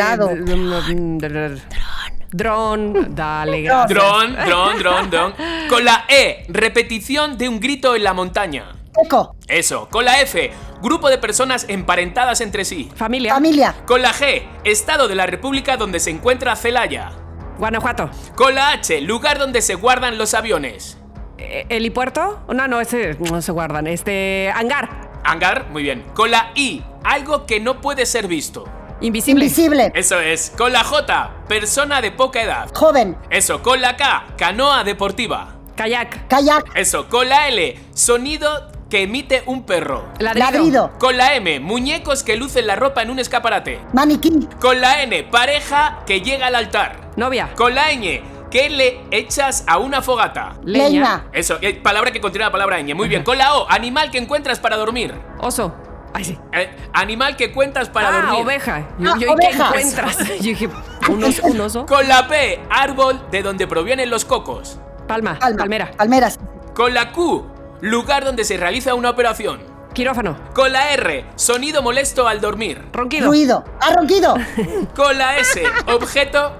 Dron. 2.32 3.14
Dale, 3.14 3.62
gracias. 3.62 3.88
Dron, 3.88 4.34
dron, 4.34 4.78
dron, 4.78 5.10
dron. 5.10 5.34
Con 5.68 5.84
la 5.84 6.04
E, 6.08 6.44
repetición 6.48 7.36
de 7.36 7.48
un 7.48 7.60
grito 7.60 7.96
en 7.96 8.04
la 8.04 8.12
montaña. 8.12 8.76
Eco. 9.04 9.36
Eso. 9.48 9.88
Con 9.90 10.04
la 10.04 10.20
F, 10.20 10.50
grupo 10.82 11.10
de 11.10 11.18
personas 11.18 11.66
emparentadas 11.68 12.40
entre 12.40 12.64
sí. 12.64 12.90
Familia. 12.94 13.34
Familia. 13.34 13.74
Con 13.86 14.02
la 14.02 14.12
G, 14.12 14.42
estado 14.64 15.08
de 15.08 15.14
la 15.14 15.26
república 15.26 15.76
donde 15.76 16.00
se 16.00 16.10
encuentra 16.10 16.56
Celaya. 16.56 17.12
Guanajuato. 17.58 18.10
Con 18.36 18.54
la 18.54 18.70
H, 18.70 19.00
lugar 19.02 19.38
donde 19.38 19.60
se 19.60 19.74
guardan 19.74 20.16
los 20.16 20.34
aviones. 20.34 20.98
Eh, 21.38 21.66
¿Helipuerto? 21.68 22.44
No, 22.52 22.68
no, 22.68 22.80
ese 22.80 23.16
no 23.18 23.42
se 23.42 23.52
guardan. 23.52 23.86
Este. 23.86 24.50
Hangar. 24.54 25.10
Hangar, 25.24 25.68
muy 25.70 25.82
bien. 25.82 26.04
Con 26.14 26.30
la 26.30 26.52
I, 26.54 26.82
algo 27.04 27.44
que 27.46 27.60
no 27.60 27.80
puede 27.80 28.06
ser 28.06 28.26
visto. 28.28 28.64
Invisible. 29.00 29.44
Invisible. 29.44 29.92
Eso 29.94 30.20
es. 30.20 30.52
Con 30.56 30.72
la 30.72 30.84
J, 30.84 31.30
persona 31.48 32.00
de 32.00 32.12
poca 32.12 32.42
edad. 32.42 32.70
Joven. 32.74 33.16
Eso. 33.30 33.62
Con 33.62 33.80
la 33.80 33.96
K, 33.96 34.26
canoa 34.36 34.84
deportiva. 34.84 35.56
Kayak. 35.76 36.28
Kayak. 36.28 36.64
Eso. 36.74 37.08
Con 37.08 37.28
la 37.28 37.48
L, 37.48 37.78
sonido 37.94 38.70
que 38.90 39.02
emite 39.02 39.42
un 39.46 39.64
perro. 39.64 40.04
Ladrido. 40.18 40.50
Ladrido. 40.50 40.92
Con 40.98 41.16
la 41.16 41.34
M, 41.36 41.60
muñecos 41.60 42.22
que 42.22 42.36
lucen 42.36 42.66
la 42.66 42.76
ropa 42.76 43.02
en 43.02 43.10
un 43.10 43.18
escaparate. 43.18 43.80
Maniquí. 43.92 44.48
Con 44.60 44.80
la 44.80 45.02
N, 45.02 45.22
pareja 45.24 46.00
que 46.06 46.20
llega 46.20 46.48
al 46.48 46.56
altar. 46.56 47.12
Novia. 47.16 47.50
Con 47.54 47.74
la 47.74 47.92
ñ, 47.92 48.20
¿qué 48.50 48.68
le 48.68 49.00
echas 49.12 49.64
a 49.66 49.78
una 49.78 50.02
fogata? 50.02 50.56
Leña. 50.64 50.88
Leña. 50.88 51.26
Eso, 51.32 51.58
eh, 51.62 51.74
palabra 51.74 52.10
que 52.10 52.20
contiene 52.20 52.44
la 52.46 52.52
palabra 52.52 52.80
ñ. 52.80 52.94
Muy 52.94 53.08
bien. 53.08 53.22
Con 53.22 53.38
la 53.38 53.54
O, 53.54 53.70
animal 53.70 54.10
que 54.10 54.18
encuentras 54.18 54.58
para 54.58 54.76
dormir. 54.76 55.14
Oso. 55.38 55.72
Ay, 56.12 56.24
sí. 56.24 56.38
Eh, 56.52 56.76
animal 56.92 57.36
que 57.36 57.52
cuentas 57.52 57.88
para 57.88 58.08
ah, 58.08 58.12
dormir. 58.22 58.42
oveja. 58.44 58.80
Yo, 58.98 59.10
Ah, 59.12 59.14
yo, 59.14 59.16
¿y 59.16 59.18
¿qué 59.20 59.28
oveja. 59.48 59.66
encuentras? 59.68 60.18
Yo 60.38 60.42
dije, 60.42 60.68
¿un 61.08 61.22
oso? 61.24 61.42
¿Un 61.44 61.60
oso? 61.60 61.86
Con 61.86 62.08
la 62.08 62.26
P, 62.28 62.60
árbol 62.68 63.20
de 63.30 63.42
donde 63.42 63.66
provienen 63.66 64.10
los 64.10 64.24
cocos. 64.24 64.78
Palma. 65.06 65.38
Palma. 65.38 65.58
Palmera. 65.58 65.90
Palmeras. 65.96 66.38
Con 66.74 66.94
la 66.94 67.12
Q, 67.12 67.46
lugar 67.80 68.24
donde 68.24 68.44
se 68.44 68.56
realiza 68.56 68.94
una 68.94 69.10
operación. 69.10 69.62
Quirófano. 69.92 70.36
Con 70.54 70.72
la 70.72 70.90
R, 70.92 71.26
sonido 71.34 71.82
molesto 71.82 72.28
al 72.28 72.40
dormir. 72.40 72.80
Ronquido. 72.92 73.26
Ruido. 73.26 73.64
Ah, 73.80 73.92
ronquido. 73.96 74.36
Con 74.94 75.18
la 75.18 75.36
S, 75.38 75.60
objeto 75.88 76.52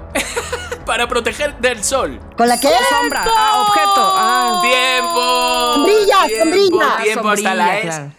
para 0.85 1.07
proteger 1.07 1.57
del 1.59 1.85
sol. 1.85 2.19
¿Con 2.37 2.49
la 2.49 2.59
qué? 2.59 2.69
Sombra. 2.89 3.25
Ah, 3.37 3.65
objeto. 3.69 4.13
Ah. 4.17 4.61
¡Tiempo! 4.63 5.75
Sombrilla, 5.75 6.27
¡Tiempo! 6.27 6.45
sombrilla. 6.45 6.97
Tiempo 7.05 7.29
hasta 7.29 7.49
Sombrilla, 7.51 7.55
la 7.55 7.79
S. 7.79 7.87
claro. 7.87 8.13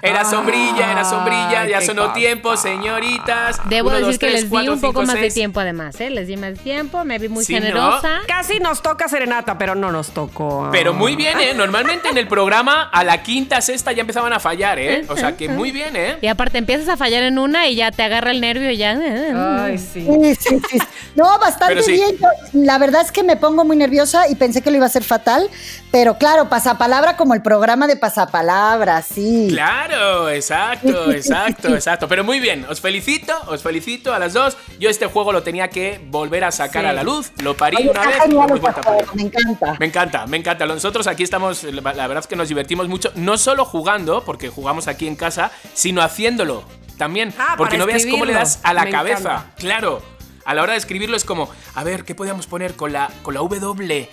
Era 0.00 0.24
sombrilla, 0.24 0.90
era 0.92 1.04
sombrilla, 1.04 1.60
Ay, 1.62 1.70
ya 1.70 1.80
sonó 1.80 2.02
cosa. 2.02 2.14
tiempo, 2.14 2.56
señoritas. 2.56 3.60
Debo 3.68 3.88
Uno, 3.88 3.98
decir 3.98 4.12
dos, 4.12 4.18
que 4.18 4.26
tres, 4.28 4.40
les 4.42 4.50
di 4.50 4.68
un 4.68 4.80
poco 4.80 5.00
cinco, 5.00 5.12
más 5.12 5.20
de 5.20 5.30
tiempo 5.30 5.60
además, 5.60 6.00
¿eh? 6.00 6.10
Les 6.10 6.26
di 6.26 6.36
más 6.36 6.58
tiempo, 6.58 7.04
me 7.04 7.18
vi 7.18 7.28
muy 7.28 7.44
generosa. 7.44 8.20
Casi 8.26 8.58
nos 8.60 8.82
toca 8.82 9.08
serenata, 9.08 9.58
pero 9.58 9.74
no 9.74 9.92
nos 9.92 10.10
tocó. 10.10 10.68
Pero 10.72 10.94
muy 10.94 11.16
bien, 11.16 11.38
¿eh? 11.40 11.52
Normalmente 11.56 12.08
en 12.08 12.18
el 12.18 12.26
programa 12.28 12.88
a 12.92 13.04
la 13.04 13.22
quinta, 13.22 13.60
sexta 13.60 13.92
ya 13.92 14.00
empezaban 14.00 14.32
a 14.32 14.40
fallar, 14.40 14.78
¿eh? 14.78 15.04
O 15.08 15.16
sea 15.16 15.36
que 15.36 15.48
muy 15.48 15.70
bien, 15.72 15.94
¿eh? 15.96 16.16
Y 16.22 16.26
aparte 16.28 16.58
empiezas 16.58 16.88
a 16.88 16.96
fallar 16.96 17.22
en 17.22 17.38
una 17.38 17.66
y 17.68 17.74
ya 17.76 17.90
te 17.90 18.02
agarra 18.02 18.30
el 18.30 18.40
nervio 18.40 18.70
y 18.70 18.76
ya. 18.76 18.92
eh, 18.94 19.32
Ay, 19.36 19.78
sí. 19.78 20.06
Sí, 20.06 20.34
sí, 20.34 20.60
sí. 20.70 20.78
No, 21.14 21.38
bastante 21.38 21.82
sí. 21.82 21.92
bien. 21.92 22.16
Yo, 22.18 22.28
la 22.54 22.78
verdad 22.78 23.02
es 23.02 23.12
que 23.12 23.22
me 23.22 23.36
pongo 23.36 23.64
muy 23.64 23.76
nerviosa 23.76 24.28
y 24.28 24.34
pensé 24.34 24.62
que 24.62 24.70
lo 24.70 24.76
iba 24.76 24.86
a 24.86 24.88
hacer 24.88 25.04
fatal. 25.04 25.48
Pero 25.90 26.16
claro, 26.16 26.48
pasapalabra 26.48 27.16
como 27.16 27.34
el 27.34 27.42
programa 27.42 27.86
de 27.86 27.96
pasapalabra, 27.96 29.02
sí. 29.02 29.48
Claro, 29.50 29.81
exacto, 29.90 31.10
exacto, 31.10 31.68
exacto. 31.74 32.08
Pero 32.08 32.24
muy 32.24 32.40
bien, 32.40 32.64
os 32.68 32.80
felicito, 32.80 33.32
os 33.46 33.62
felicito 33.62 34.12
a 34.14 34.18
las 34.18 34.32
dos. 34.32 34.56
Yo 34.78 34.88
este 34.90 35.06
juego 35.06 35.32
lo 35.32 35.42
tenía 35.42 35.68
que 35.68 36.00
volver 36.08 36.44
a 36.44 36.50
sacar 36.52 36.82
Sí. 36.84 36.88
a 36.88 36.92
la 36.92 37.02
luz. 37.02 37.32
Lo 37.42 37.56
parí 37.56 37.76
Oye, 37.78 37.90
una 37.90 38.06
vez. 38.06 38.16
este 38.16 39.14
me 39.14 39.22
encanta. 39.22 39.76
Me 39.78 39.86
encanta, 39.86 40.26
me 40.26 40.36
encanta. 40.36 40.66
Nosotros 40.66 41.06
aquí 41.06 41.22
estamos, 41.22 41.64
la 41.64 41.80
verdad 41.82 42.18
es 42.18 42.26
que 42.26 42.36
nos 42.36 42.48
divertimos 42.48 42.88
mucho, 42.88 43.12
no 43.14 43.36
solo 43.38 43.64
jugando, 43.64 44.24
porque 44.24 44.48
jugamos 44.48 44.88
aquí 44.88 45.06
en 45.06 45.16
casa, 45.16 45.50
sino 45.74 46.02
haciéndolo 46.02 46.64
también. 46.98 47.34
Ah, 47.38 47.54
porque 47.56 47.78
no 47.78 47.86
veas 47.86 48.06
cómo 48.06 48.24
le 48.24 48.32
das 48.32 48.60
a 48.62 48.72
la 48.74 48.84
Me 48.84 48.90
cabeza. 48.90 49.18
encanta. 49.18 49.54
Claro. 49.56 50.02
A 50.44 50.54
la 50.54 50.62
hora 50.62 50.72
de 50.72 50.78
escribirlo 50.78 51.16
es 51.16 51.24
como, 51.24 51.48
a 51.74 51.84
ver, 51.84 52.04
¿qué 52.04 52.14
podíamos 52.16 52.46
poner 52.48 52.74
con 52.74 52.92
la, 52.92 53.10
con 53.22 53.34
la 53.34 53.40
W? 53.40 54.08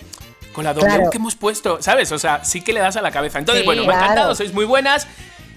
Con 0.54 0.64
la 0.64 0.74
W 0.74 0.88
Claro. 0.96 1.10
que 1.10 1.18
hemos 1.18 1.36
puesto, 1.36 1.82
¿sabes? 1.82 2.12
O 2.12 2.20
sea, 2.20 2.44
sí 2.46 2.62
que 2.62 2.72
le 2.74 2.80
das 2.82 2.98
a 2.98 3.02
la 3.02 3.10
cabeza. 3.12 3.40
Entonces, 3.40 3.62
Sí. 3.62 3.66
bueno, 3.66 3.82
me 3.84 3.90
ha 3.94 3.98
Claro. 3.98 4.06
encantado, 4.12 4.36
sois 4.36 4.54
muy 4.54 4.66
buenas. 4.66 5.08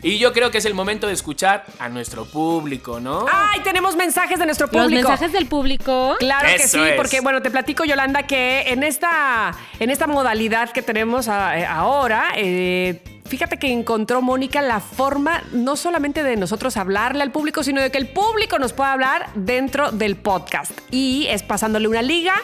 Y 0.03 0.18
yo 0.18 0.32
creo 0.32 0.50
que 0.50 0.59
es 0.59 0.64
el 0.64 0.74
momento 0.74 1.07
de 1.07 1.12
escuchar 1.12 1.64
a 1.78 1.88
nuestro 1.88 2.24
público, 2.24 2.98
¿no? 2.98 3.24
Ay, 3.32 3.61
tenemos 3.61 3.94
mensajes 3.94 4.38
de 4.38 4.46
nuestro 4.46 4.66
Los 4.66 4.82
público. 4.84 5.09
mensajes 5.09 5.32
del 5.32 5.46
público. 5.46 6.16
Claro 6.18 6.48
que 6.57 6.66
sí, 6.66 6.78
es. 6.80 6.94
porque 6.96 7.20
bueno, 7.20 7.40
te 7.40 7.50
platico 7.53 7.84
Yolanda 7.84 8.24
que 8.26 8.62
en 8.72 8.82
esta, 8.82 9.53
en 9.78 9.90
esta 9.90 10.09
modalidad 10.09 10.70
que 10.70 10.82
tenemos 10.82 11.28
a- 11.28 11.57
eh, 11.59 11.64
ahora, 11.66 12.24
eh, 12.36 13.00
fíjate 13.26 13.59
que 13.59 13.70
encontró 13.72 14.20
Mónica 14.22 14.61
la 14.61 14.80
forma 14.80 15.42
no 15.53 15.76
solamente 15.76 16.24
de 16.24 16.36
nosotros 16.36 16.76
hablarle 16.76 17.22
al 17.22 17.30
público, 17.30 17.62
sino 17.62 17.80
de 17.80 17.90
que 17.92 17.98
el 17.98 18.09
público 18.09 18.59
nos 18.59 18.72
pueda 18.72 18.92
hablar 18.92 19.28
dentro 19.36 19.92
del 19.92 20.16
podcast. 20.16 20.72
Y 20.90 21.26
es 21.30 21.44
pasándole 21.44 21.86
una 21.86 22.03
liga 22.03 22.34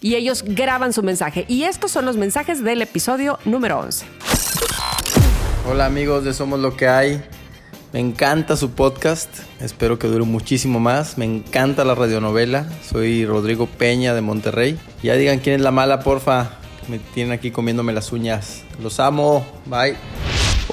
y 0.00 0.14
ellos 0.14 0.44
graban 0.46 0.94
su 0.94 1.02
mensaje. 1.02 1.44
Y 1.46 1.64
estos 1.64 1.90
son 1.90 2.06
los 2.06 2.16
mensajes 2.16 2.64
del 2.64 2.80
episodio 2.80 3.38
número 3.44 3.78
11. 3.80 4.06
Hola 5.64 5.86
amigos 5.86 6.24
de 6.24 6.34
Somos 6.34 6.58
Lo 6.58 6.76
que 6.76 6.88
hay. 6.88 7.22
Me 7.92 8.00
encanta 8.00 8.56
su 8.56 8.72
podcast. 8.72 9.30
Espero 9.60 9.96
que 9.96 10.08
dure 10.08 10.24
muchísimo 10.24 10.80
más. 10.80 11.18
Me 11.18 11.24
encanta 11.24 11.84
la 11.84 11.94
radionovela. 11.94 12.66
Soy 12.82 13.24
Rodrigo 13.24 13.66
Peña 13.66 14.12
de 14.12 14.22
Monterrey. 14.22 14.76
Ya 15.04 15.14
digan 15.14 15.38
quién 15.38 15.54
es 15.54 15.62
la 15.62 15.70
mala, 15.70 16.00
porfa. 16.00 16.58
Me 16.88 16.98
tienen 16.98 17.32
aquí 17.32 17.52
comiéndome 17.52 17.92
las 17.92 18.10
uñas. 18.10 18.64
Los 18.82 18.98
amo. 18.98 19.46
Bye. 19.66 19.94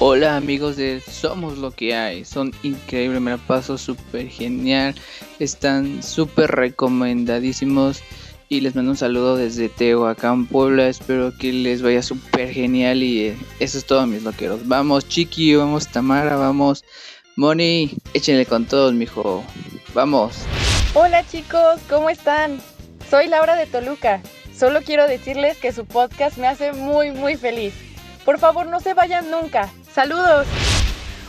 Hola 0.01 0.37
amigos 0.37 0.75
de 0.75 1.01
Somos 1.01 1.57
lo 1.57 1.71
que 1.71 1.93
hay, 1.93 2.23
son 2.23 2.53
increíbles, 2.63 3.19
me 3.19 3.31
la 3.31 3.37
paso 3.37 3.77
súper 3.77 4.29
genial, 4.29 4.95
están 5.39 6.03
súper 6.03 6.51
recomendadísimos 6.51 8.01
y 8.50 8.62
les 8.62 8.76
mando 8.76 8.91
un 8.91 8.97
saludo 8.97 9.38
desde 9.38 9.70
Tehuacán, 9.70 10.47
Puebla, 10.47 10.88
espero 10.88 11.32
que 11.38 11.54
les 11.54 11.84
vaya 11.84 12.02
súper 12.02 12.52
genial 12.52 13.04
y 13.04 13.28
eh, 13.28 13.38
eso 13.60 13.78
es 13.78 13.86
todo 13.86 14.06
mis 14.08 14.24
loqueros. 14.24 14.68
Vamos 14.68 15.08
Chiqui, 15.08 15.56
vamos 15.56 15.88
Tamara, 15.88 16.36
vamos 16.36 16.84
Moni, 17.36 17.91
échenle 18.16 18.47
con 18.47 18.66
todos 18.66 18.93
mijo, 18.93 19.43
vamos. 19.93 20.39
Hola 20.95 21.24
chicos, 21.28 21.80
¿cómo 21.88 22.10
están? 22.10 22.60
Soy 23.08 23.28
Laura 23.28 23.56
de 23.56 23.68
Toluca. 23.68 24.22
Solo 24.58 24.82
quiero 24.82 25.08
decirles 25.08 25.58
que 25.58 25.72
su 25.72 25.86
podcast 25.86 26.38
me 26.38 26.47
hace 26.47 26.74
muy 26.74 27.12
muy 27.12 27.38
feliz. 27.38 27.74
Por 28.26 28.39
favor, 28.39 28.66
no 28.66 28.80
se 28.80 28.95
vayan 28.95 29.30
nunca. 29.30 29.70
Saludos. 29.93 30.47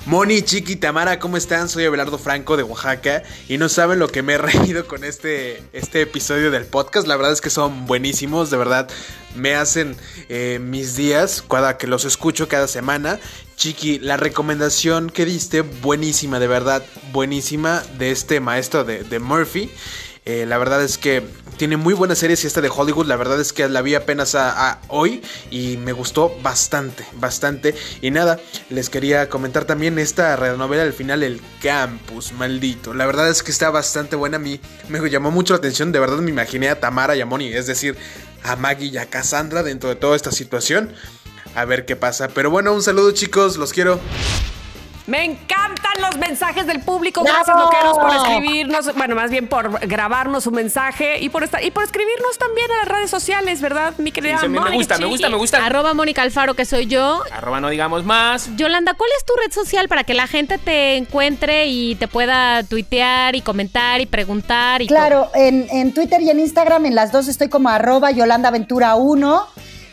Moni, 0.07 0.41
Chiqui, 0.41 0.77
Tamara, 0.77 1.19
¿cómo 1.19 1.37
están? 1.37 1.69
Soy 1.69 1.85
Abelardo 1.85 2.17
Franco 2.17 2.57
de 2.57 2.63
Oaxaca 2.63 3.23
y 3.49 3.59
no 3.59 3.69
saben 3.69 3.99
lo 3.99 4.09
que 4.09 4.23
me 4.23 4.33
he 4.33 4.39
reído 4.39 4.87
con 4.87 5.05
este, 5.05 5.63
este 5.75 6.01
episodio 6.01 6.51
del 6.51 6.65
podcast. 6.65 7.07
La 7.07 7.17
verdad 7.17 7.33
es 7.33 7.43
que 7.43 7.51
son 7.51 7.87
buenísimos, 7.87 8.51
de 8.51 8.57
verdad 8.57 8.89
me 9.37 9.55
hacen 9.55 9.97
eh, 10.29 10.59
mis 10.61 10.97
días 10.97 11.45
cada 11.49 11.77
que 11.77 11.87
los 11.87 12.07
escucho 12.07 12.49
cada 12.49 12.67
semana. 12.67 13.21
Chiqui, 13.57 13.99
la 13.99 14.17
recomendación 14.17 15.11
que 15.11 15.27
diste, 15.27 15.61
buenísima, 15.61 16.41
de 16.41 16.47
verdad, 16.47 16.83
buenísima 17.13 17.83
de 17.99 18.11
este 18.11 18.41
maestro 18.41 18.85
de, 18.85 19.05
de 19.05 19.19
Murphy. 19.19 19.71
Eh, 20.27 20.45
la 20.47 20.59
verdad 20.59 20.83
es 20.83 20.99
que 20.99 21.23
tiene 21.57 21.77
muy 21.77 21.95
buenas 21.95 22.19
series 22.19 22.45
y 22.45 22.47
esta 22.47 22.61
de 22.61 22.71
Hollywood, 22.75 23.07
la 23.07 23.17
verdad 23.17 23.41
es 23.41 23.53
que 23.53 23.69
la 23.69 23.83
vi 23.83 23.95
apenas 23.95 24.35
a, 24.35 24.81
hoy 24.89 25.23
y 25.51 25.77
me 25.79 25.93
gustó 25.93 26.35
bastante, 26.43 27.05
bastante. 27.15 27.75
Y 28.01 28.11
nada, 28.11 28.39
les 28.69 28.91
quería 28.91 29.29
comentar 29.29 29.65
también 29.65 29.99
esta 29.99 30.37
novela 30.57 30.83
al 30.83 30.93
final, 30.93 31.23
El 31.23 31.41
Campus, 31.63 32.33
maldito. 32.33 32.95
La 32.95 33.07
verdad 33.07 33.29
es 33.29 33.43
que 33.43 33.51
está 33.51 33.71
bastante 33.71 34.17
buena 34.17 34.37
a 34.37 34.41
mí, 34.41 34.61
me 34.89 35.01
llamó 35.11 35.31
mucho 35.31 35.55
la 35.55 35.59
atención, 35.59 35.93
de 35.93 36.01
verdad 36.01 36.19
me 36.19 36.31
imaginé 36.31 36.69
a 36.69 36.81
Tamara 36.81 37.17
y 37.17 37.21
a 37.21 37.27
Moni, 37.27 37.53
es 37.53 37.67
decir, 37.67 37.97
a 38.43 38.57
Maggie 38.57 38.89
y 38.89 38.99
a 38.99 39.07
Cassandra 39.07 39.63
dentro 39.63 39.89
de 39.89 39.97
toda 39.97 40.17
esta 40.17 40.33
situación. 40.33 40.95
A 41.55 41.65
ver 41.65 41.85
qué 41.85 41.97
pasa. 41.97 42.29
Pero 42.29 42.51
bueno, 42.51 42.73
un 42.73 42.83
saludo 42.83 43.11
chicos, 43.11 43.57
los 43.57 43.73
quiero. 43.73 44.01
Me 45.11 45.25
encantan 45.25 45.93
los 46.01 46.19
mensajes 46.19 46.69
del 46.69 46.79
público. 46.81 47.25
¡Bravo! 47.25 47.39
Gracias, 47.45 47.59
loqueros, 47.59 47.99
por 47.99 48.15
escribirnos. 48.15 48.95
Bueno, 48.95 49.17
más 49.17 49.29
bien 49.29 49.49
por 49.49 49.85
grabarnos 49.89 50.47
un 50.47 50.55
mensaje 50.55 51.19
y 51.19 51.29
por 51.31 51.43
estar, 51.43 51.65
y 51.65 51.73
por 51.73 51.83
escribirnos 51.83 52.39
también 52.39 52.71
a 52.71 52.85
las 52.85 52.89
redes 52.89 53.11
sociales, 53.11 53.61
¿verdad, 53.61 53.95
mi 53.99 54.13
querida 54.13 54.39
Sí, 54.39 54.47
sí, 54.47 54.49
me 54.49 54.71
gusta, 54.71 54.99
me 54.99 55.07
gusta, 55.07 55.29
me 55.29 55.37
gusta. 55.37 55.67
Arroba 55.67 55.95
Mónica 55.95 56.23
Alfaro, 56.23 56.55
que 56.55 56.65
soy 56.65 56.87
yo. 56.87 57.25
Arroba 57.33 57.61
no 57.61 57.71
digamos 57.71 58.05
más. 58.05 58.57
Yolanda, 58.57 58.95
¿cuál 58.95 59.11
es 59.19 59.25
tu 59.25 59.33
red 59.35 59.53
social 59.53 59.89
para 59.89 60.05
que 60.05 60.15
la 60.15 60.29
gente 60.29 60.59
te 60.59 60.97
encuentre 60.97 61.67
y 61.67 61.97
te 61.97 62.07
pueda 62.07 62.63
tuitear 62.63 63.35
y 63.35 63.41
comentar 63.41 64.01
y 64.01 64.07
preguntar? 64.07 64.81
Y 64.81 64.87
Claro, 64.87 65.29
en, 65.35 65.67
en 65.73 65.93
Twitter 65.93 66.21
y 66.21 66.31
en 66.31 66.39
Instagram, 66.39 66.87
en 66.87 66.95
las 66.95 67.11
dos 67.11 67.27
estoy 67.27 67.49
como 67.49 67.69
arroba 67.69 68.13
Yolanda 68.13 68.53
Ventura 68.53 68.95
1 68.95 69.49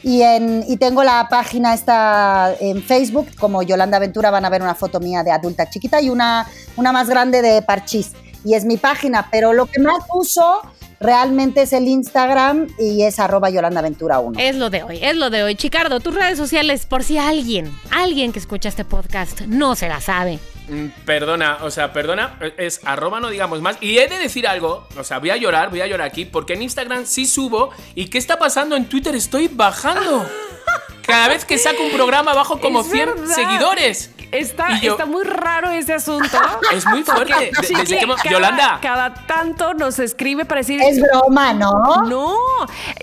y, 0.08 0.22
en, 0.22 0.64
y 0.66 0.78
tengo 0.78 1.04
la 1.04 1.28
página 1.30 1.74
esta 1.74 2.56
en 2.62 2.82
Facebook 2.82 3.28
como 3.38 3.62
Yolanda 3.62 4.00
Ventura, 4.00 4.32
van 4.32 4.46
a 4.46 4.50
ver 4.50 4.62
una 4.62 4.74
foto 4.74 5.02
mía 5.02 5.22
de 5.22 5.32
adulta 5.32 5.70
chiquita 5.70 6.00
y 6.00 6.10
una, 6.10 6.48
una 6.78 6.94
más 6.94 7.10
grande 7.10 7.42
de 7.42 7.62
Parchís. 7.62 8.14
Y 8.46 8.54
es 8.54 8.64
mi 8.64 8.78
página, 8.78 9.28
pero 9.30 9.52
lo 9.52 9.66
que 9.66 9.82
más 9.82 10.06
uso 10.14 10.62
realmente 11.02 11.64
es 11.64 11.74
el 11.74 11.90
Instagram 11.90 12.68
y 12.80 13.04
es 13.04 13.20
arroba 13.20 13.50
Yolanda 13.50 13.82
Ventura 13.82 14.20
1. 14.20 14.40
Es 14.40 14.56
lo 14.56 14.70
de 14.70 14.84
hoy, 14.84 15.00
es 15.02 15.18
lo 15.18 15.30
de 15.30 15.44
hoy. 15.44 15.56
Chicardo, 15.56 16.00
tus 16.00 16.16
redes 16.16 16.38
sociales, 16.38 16.86
por 16.86 17.04
si 17.04 17.18
alguien, 17.18 17.70
alguien 17.92 18.32
que 18.32 18.40
escucha 18.40 18.70
este 18.70 18.86
podcast 18.86 19.42
no 19.42 19.76
se 19.76 19.90
la 19.90 20.00
sabe. 20.00 20.40
Mm, 20.68 20.88
Perdona, 21.06 21.60
o 21.62 21.72
sea, 21.72 21.94
perdona, 21.94 22.38
es 22.58 22.82
arroba 22.84 23.20
no 23.20 23.30
digamos 23.30 23.62
más. 23.62 23.78
Y 23.82 23.98
he 24.00 24.08
de 24.08 24.18
decir 24.18 24.48
algo, 24.48 24.88
o 24.98 25.04
sea, 25.04 25.20
voy 25.20 25.30
a 25.30 25.38
llorar, 25.38 25.70
voy 25.70 25.82
a 25.82 25.88
llorar 25.88 26.08
aquí, 26.08 26.26
porque 26.26 26.54
en 26.54 26.62
Instagram 26.64 27.06
sí 27.06 27.26
subo. 27.26 27.72
¿Y 27.96 28.08
qué 28.08 28.18
está 28.18 28.38
pasando 28.38 28.76
en 28.76 28.88
Twitter? 28.90 29.16
Estoy 29.16 29.48
bajando. 29.48 30.26
Cada 31.08 31.30
vez 31.30 31.46
que 31.46 31.58
saco 31.58 31.82
un 31.84 31.92
programa 31.92 32.34
bajo 32.34 32.60
como 32.60 32.82
Es 32.82 32.92
100 32.92 33.06
verdad. 33.16 33.34
seguidores. 33.36 34.12
Está, 34.30 34.78
yo- 34.82 34.92
está 34.92 35.06
muy 35.06 35.24
raro 35.24 35.70
ese 35.72 35.94
asunto. 35.94 36.28
Es 36.74 36.86
muy 36.86 37.02
fuerte. 37.04 37.34
De- 37.34 37.52
desde 37.62 37.98
que 37.98 38.06
cada- 38.06 38.30
Yolanda. 38.30 38.80
Cada 38.82 39.14
tanto 39.26 39.74
nos 39.74 40.00
escribe 40.00 40.44
para 40.44 40.60
decir. 40.60 40.82
Es 40.82 41.02
broma, 41.02 41.54
¿no? 41.54 41.72
No, 42.06 42.36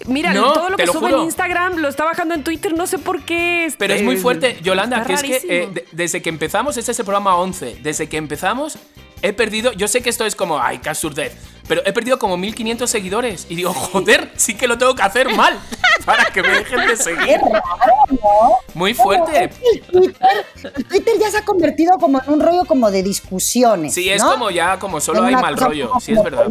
mira, 0.06 0.34
No, 0.34 0.52
todo 0.52 0.68
lo 0.68 0.76
que 0.76 0.84
lo 0.84 0.92
sube 0.92 1.06
juro. 1.06 1.18
en 1.20 1.24
Instagram 1.24 1.76
lo 1.78 1.88
está 1.88 2.04
bajando 2.04 2.34
en 2.34 2.44
Twitter, 2.44 2.74
no 2.76 2.86
sé 2.86 2.98
por 2.98 3.22
qué. 3.22 3.64
este, 3.64 3.78
Pero 3.78 3.94
es 3.94 4.02
muy 4.02 4.18
fuerte, 4.18 4.58
Yolanda, 4.62 5.02
que 5.04 5.14
es 5.14 5.22
que 5.22 5.36
eh, 5.48 5.68
de- 5.72 5.86
desde 5.92 6.20
que 6.20 6.28
empezamos, 6.28 6.76
este 6.76 6.92
es 6.92 6.98
el 6.98 7.06
programa 7.06 7.36
11, 7.36 7.78
desde 7.82 8.06
que 8.06 8.18
empezamos 8.18 8.76
he 9.24 9.32
perdido, 9.32 9.72
yo 9.72 9.88
sé 9.88 10.02
que 10.02 10.10
esto 10.10 10.26
es 10.26 10.36
como, 10.36 10.60
ay, 10.60 10.78
qué 10.78 10.90
absurdez, 10.90 11.32
pero 11.66 11.80
he 11.86 11.94
perdido 11.94 12.18
como 12.18 12.36
1500 12.36 12.90
seguidores 12.90 13.46
y 13.48 13.54
digo, 13.54 13.72
joder, 13.72 14.30
sí 14.36 14.54
que 14.54 14.68
lo 14.68 14.76
tengo 14.76 14.94
que 14.94 15.02
hacer 15.02 15.34
mal 15.34 15.58
para 16.04 16.26
que 16.26 16.42
me 16.42 16.50
dejen 16.50 16.86
de 16.86 16.94
seguir. 16.94 17.40
Muy 18.74 18.92
fuerte. 18.92 19.50
Twitter, 19.90 21.14
ya 21.18 21.30
se 21.30 21.38
ha 21.38 21.44
convertido 21.46 21.96
como 21.98 22.22
en 22.22 22.34
un 22.34 22.40
rollo 22.40 22.66
como 22.66 22.90
de 22.90 23.02
discusiones. 23.02 23.94
Sí, 23.94 24.10
es 24.10 24.22
¿no? 24.22 24.32
como 24.32 24.50
ya, 24.50 24.78
como 24.78 25.00
solo 25.00 25.22
hay 25.22 25.36
mal 25.36 25.56
rollo, 25.56 25.92
sí 26.00 26.12
es 26.12 26.22
verdad. 26.22 26.48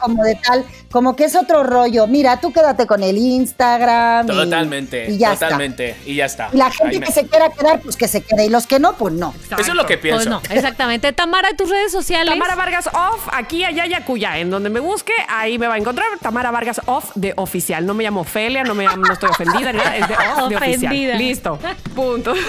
como 0.00 0.24
de 0.24 0.34
tal, 0.34 0.64
como 0.94 1.16
que 1.16 1.24
es 1.24 1.34
otro 1.34 1.64
rollo. 1.64 2.06
Mira, 2.06 2.38
tú 2.40 2.52
quédate 2.52 2.86
con 2.86 3.02
el 3.02 3.18
Instagram. 3.18 4.26
y- 4.26 4.28
Totalmente, 4.28 5.10
y 5.10 5.18
ya 5.18 5.32
está. 5.32 5.46
totalmente, 5.46 5.96
y 6.06 6.14
ya 6.14 6.26
está. 6.26 6.50
Y 6.52 6.56
la 6.56 6.66
Ahí 6.66 6.72
gente 6.72 7.00
me- 7.00 7.06
que 7.06 7.10
se 7.12 7.26
quiera 7.26 7.50
quedar, 7.50 7.80
pues 7.80 7.96
que 7.96 8.06
se 8.06 8.22
quede. 8.22 8.46
Y 8.46 8.48
los 8.48 8.68
que 8.68 8.78
no, 8.78 8.92
pues 8.92 9.12
no. 9.12 9.34
Eso 9.50 9.56
es 9.60 9.74
lo 9.74 9.86
que 9.86 9.98
Pues 9.98 10.12
pienso. 10.14 10.30
no, 10.30 10.40
exactamente. 10.50 11.12
Tamara, 11.12 11.48
tus 11.56 11.68
redes 11.68 11.90
sociales. 11.90 12.32
Tamara 12.32 12.54
Vargas 12.54 12.86
Off, 12.94 13.26
aquí, 13.32 13.64
allá 13.64 13.86
y 13.86 13.94
acuya. 13.94 14.38
En 14.38 14.50
donde 14.50 14.70
me 14.70 14.78
busque, 14.78 15.12
ahí 15.28 15.58
me 15.58 15.66
va 15.66 15.74
a 15.74 15.78
encontrar. 15.78 16.06
Tamara 16.22 16.52
Vargas 16.52 16.80
Off 16.86 17.10
de 17.16 17.32
oficial. 17.38 17.84
No 17.86 17.94
me 17.94 18.04
llamo 18.04 18.20
Ofelia, 18.20 18.62
no, 18.62 18.76
me 18.76 18.84
llamo- 18.86 19.04
no 19.04 19.14
estoy 19.14 19.30
ofendida, 19.30 19.72
ni 19.72 19.78
nada, 19.78 19.96
es 19.96 20.06
de 20.06 20.14
Off 20.14 20.48
de 20.48 20.56
oficial. 20.56 20.92
Ofendida. 20.92 21.14
Listo. 21.16 21.58
Punto. 21.96 22.34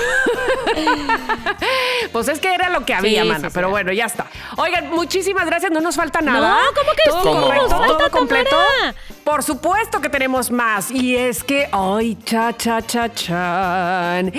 pues 2.11 2.27
es 2.27 2.39
que 2.39 2.53
era 2.53 2.69
lo 2.69 2.85
que 2.85 2.93
había, 2.93 3.23
Sí, 3.23 3.27
mana. 3.27 3.39
sí, 3.39 3.45
sí. 3.47 3.51
pero 3.55 3.71
bueno, 3.71 3.91
ya 3.91 4.05
está. 4.05 4.27
Oigan, 4.57 4.91
muchísimas 4.91 5.47
gracias. 5.47 5.71
No 5.71 5.81
nos 5.81 5.95
falta 5.95 6.21
nada. 6.21 6.59
No, 6.59 6.79
¿cómo 6.79 6.91
que 6.91 7.09
¿Todo 7.09 7.23
sí? 7.23 7.39
correcto? 7.41 7.69
Nos 7.69 7.71
falta, 7.71 7.97
¿Todo 7.97 8.11
completo? 8.11 8.34
Tamara. 8.43 8.95
Por 9.23 9.43
supuesto 9.43 10.01
que 10.01 10.09
tenemos 10.09 10.51
más. 10.51 10.91
Y 10.91 11.15
es 11.15 11.43
que 11.43 11.67
hoy, 11.71 12.17
cha, 12.25 12.55
cha, 12.55 12.81
cha, 12.81 13.13
chan. 13.13 14.31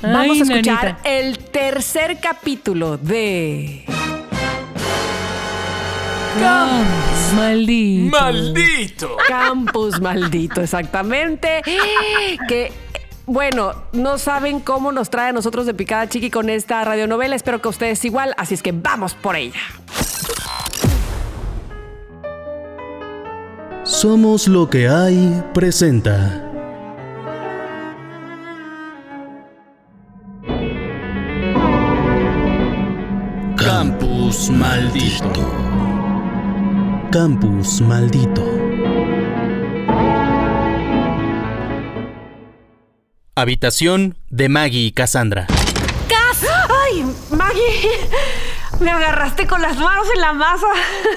Vamos 0.00 0.40
a 0.40 0.42
escuchar 0.42 0.84
nanita. 0.84 1.00
el 1.04 1.38
tercer 1.38 2.18
capítulo 2.20 2.96
de. 2.96 3.84
Maldito. 7.34 8.18
¡Maldito! 8.18 9.16
Campus 9.28 10.00
maldito, 10.00 10.60
exactamente. 10.60 11.62
Que. 12.48 12.72
Bueno, 13.24 13.72
no 13.92 14.18
saben 14.18 14.58
cómo 14.60 14.90
nos 14.90 15.08
trae 15.08 15.28
a 15.28 15.32
nosotros 15.32 15.64
de 15.64 15.74
Picada 15.74 16.08
Chiqui 16.08 16.30
con 16.30 16.50
esta 16.50 16.82
radionovela. 16.84 17.36
Espero 17.36 17.62
que 17.62 17.68
ustedes 17.68 18.04
igual, 18.04 18.34
así 18.36 18.54
es 18.54 18.62
que 18.62 18.72
vamos 18.72 19.14
por 19.14 19.36
ella. 19.36 19.60
Somos 23.84 24.46
lo 24.46 24.70
que 24.70 24.88
hay 24.88 25.42
presenta. 25.52 26.48
Campus 33.56 34.50
maldito. 34.50 35.52
Campus 37.10 37.80
maldito. 37.80 38.44
Habitación 43.34 44.16
de 44.30 44.48
Maggie 44.48 44.86
y 44.86 44.92
Cassandra. 44.92 45.48
¡Ay, 46.68 47.04
Maggie! 47.30 48.51
Me 48.80 48.90
agarraste 48.90 49.46
con 49.46 49.62
las 49.62 49.76
manos 49.76 50.06
en 50.14 50.20
la 50.20 50.32
masa. 50.32 50.66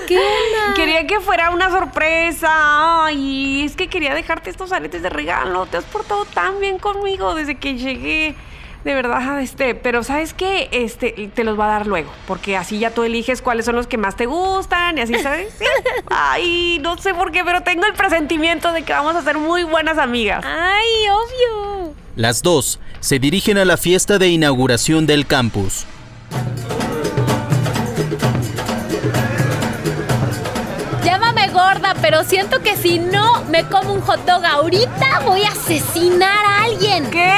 ¿Qué 0.08 0.18
onda? 0.18 0.74
Quería 0.76 1.08
que 1.08 1.20
fuera 1.20 1.50
una 1.50 1.70
sorpresa. 1.70 3.06
Ay, 3.06 3.64
es 3.66 3.76
que 3.76 3.88
quería 3.88 4.14
dejarte 4.14 4.50
estos 4.50 4.72
aretes 4.72 5.02
de 5.02 5.10
regalo. 5.10 5.66
Te 5.66 5.78
has 5.78 5.86
portado 5.86 6.26
tan 6.26 6.60
bien 6.60 6.78
conmigo 6.78 7.34
desde 7.34 7.56
que 7.56 7.76
llegué. 7.76 8.36
De 8.84 8.94
verdad, 8.94 9.42
este, 9.42 9.74
pero 9.74 10.04
¿sabes 10.04 10.36
qué? 10.36 10.70
Este, 10.72 11.32
te 11.34 11.44
los 11.44 11.60
va 11.60 11.66
a 11.66 11.70
dar 11.70 11.88
luego, 11.88 12.12
porque 12.28 12.56
así 12.56 12.78
ya 12.78 12.92
tú 12.92 13.02
eliges 13.02 13.42
cuáles 13.42 13.66
son 13.66 13.76
los 13.76 13.88
que 13.88 13.98
más 13.98 14.16
te 14.16 14.28
gustan 14.28 15.00
y 15.00 15.02
así, 15.02 15.16
¿sabes? 15.16 15.56
Sí. 15.58 15.66
Ay, 16.12 16.78
no 16.84 16.96
sé 17.00 17.16
por 17.16 17.32
qué, 17.32 17.44
pero 17.44 17.62
tengo 17.62 17.88
el 17.88 17.94
presentimiento 17.94 18.72
de 18.74 18.84
que 18.84 18.94
vamos 18.94 19.16
a 19.16 19.24
ser 19.24 19.40
muy 19.40 19.64
buenas 19.64 19.98
amigas. 19.98 20.46
Ay, 20.46 20.86
obvio. 21.10 21.96
Las 22.16 22.44
dos 22.44 22.80
se 23.00 23.18
dirigen 23.18 23.58
a 23.58 23.66
la 23.66 23.78
fiesta 23.78 24.20
de 24.20 24.28
inauguración 24.28 25.08
del 25.08 25.26
campus. 25.26 25.88
Gorda, 31.76 31.96
pero 32.02 32.24
siento 32.24 32.62
que 32.62 32.76
si 32.76 33.00
no 33.00 33.44
me 33.46 33.64
como 33.66 33.94
un 33.94 34.02
hot 34.02 34.26
dog 34.26 34.46
ahorita 34.46 35.22
voy 35.26 35.44
a 35.44 35.50
asesinar 35.50 36.46
a 36.46 36.64
alguien. 36.64 37.10
¿Qué? 37.10 37.34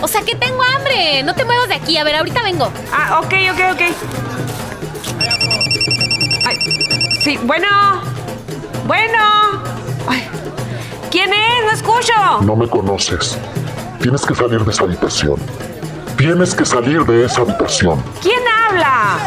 O 0.00 0.08
sea 0.08 0.22
que 0.22 0.34
tengo 0.34 0.62
hambre. 0.62 1.22
No 1.22 1.34
te 1.34 1.44
muevas 1.44 1.68
de 1.68 1.74
aquí. 1.74 1.96
A 1.98 2.04
ver, 2.04 2.16
ahorita 2.16 2.42
vengo. 2.42 2.70
Ah, 2.92 3.20
ok, 3.22 3.34
ok, 3.52 3.60
ok. 3.72 3.80
Ay, 6.46 6.56
sí, 7.22 7.38
bueno. 7.44 7.68
Bueno. 8.86 9.18
Ay, 10.08 10.28
¿Quién 11.10 11.32
es? 11.32 11.64
No 11.64 11.70
escucho. 11.72 12.12
No 12.42 12.56
me 12.56 12.68
conoces. 12.68 13.38
Tienes 14.00 14.22
que 14.22 14.34
salir 14.34 14.64
de 14.64 14.70
esa 14.70 14.84
habitación. 14.84 15.36
Tienes 16.16 16.54
que 16.54 16.64
salir 16.64 17.04
de 17.04 17.24
esa 17.26 17.42
habitación. 17.42 18.02
¿Quién 18.22 18.40
habla? 18.68 19.18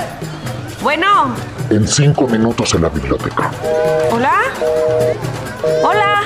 Bueno. 0.81 1.35
En 1.69 1.87
cinco 1.87 2.27
minutos 2.27 2.73
en 2.73 2.81
la 2.83 2.89
biblioteca. 2.89 3.51
¿Hola? 4.11 4.33
Hola. 5.83 6.21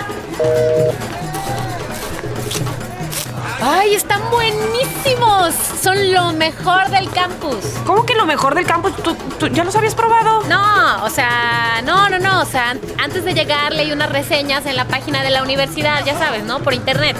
Ay, 3.61 3.95
están 3.95 4.21
buenísimos. 4.29 5.53
son 5.81 6.13
lo 6.13 6.31
mejor 6.33 6.89
del 6.89 7.09
campus. 7.11 7.57
¿Cómo 7.85 8.05
que 8.05 8.13
lo 8.15 8.25
mejor 8.25 8.55
del 8.55 8.65
campus? 8.65 8.95
¿Tú, 8.97 9.15
tú 9.39 9.47
ya 9.47 9.63
los 9.63 9.75
habías 9.75 9.95
probado? 9.95 10.43
No, 10.47 11.03
o 11.03 11.09
sea, 11.09 11.81
no, 11.83 12.09
no, 12.09 12.19
no. 12.19 12.41
O 12.41 12.45
sea, 12.45 12.71
an- 12.71 12.81
antes 13.03 13.25
de 13.25 13.33
llegar 13.33 13.73
leí 13.73 13.91
unas 13.91 14.09
reseñas 14.11 14.65
en 14.65 14.75
la 14.75 14.85
página 14.85 15.23
de 15.23 15.29
la 15.29 15.41
universidad, 15.43 16.03
ya 16.05 16.17
sabes, 16.17 16.43
¿no? 16.43 16.59
Por 16.59 16.73
internet. 16.73 17.15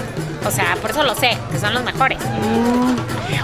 O 0.46 0.50
sea, 0.50 0.76
por 0.80 0.90
eso 0.90 1.02
lo 1.02 1.14
sé, 1.14 1.36
que 1.50 1.58
son 1.58 1.72
los 1.74 1.82
mejores. 1.84 2.18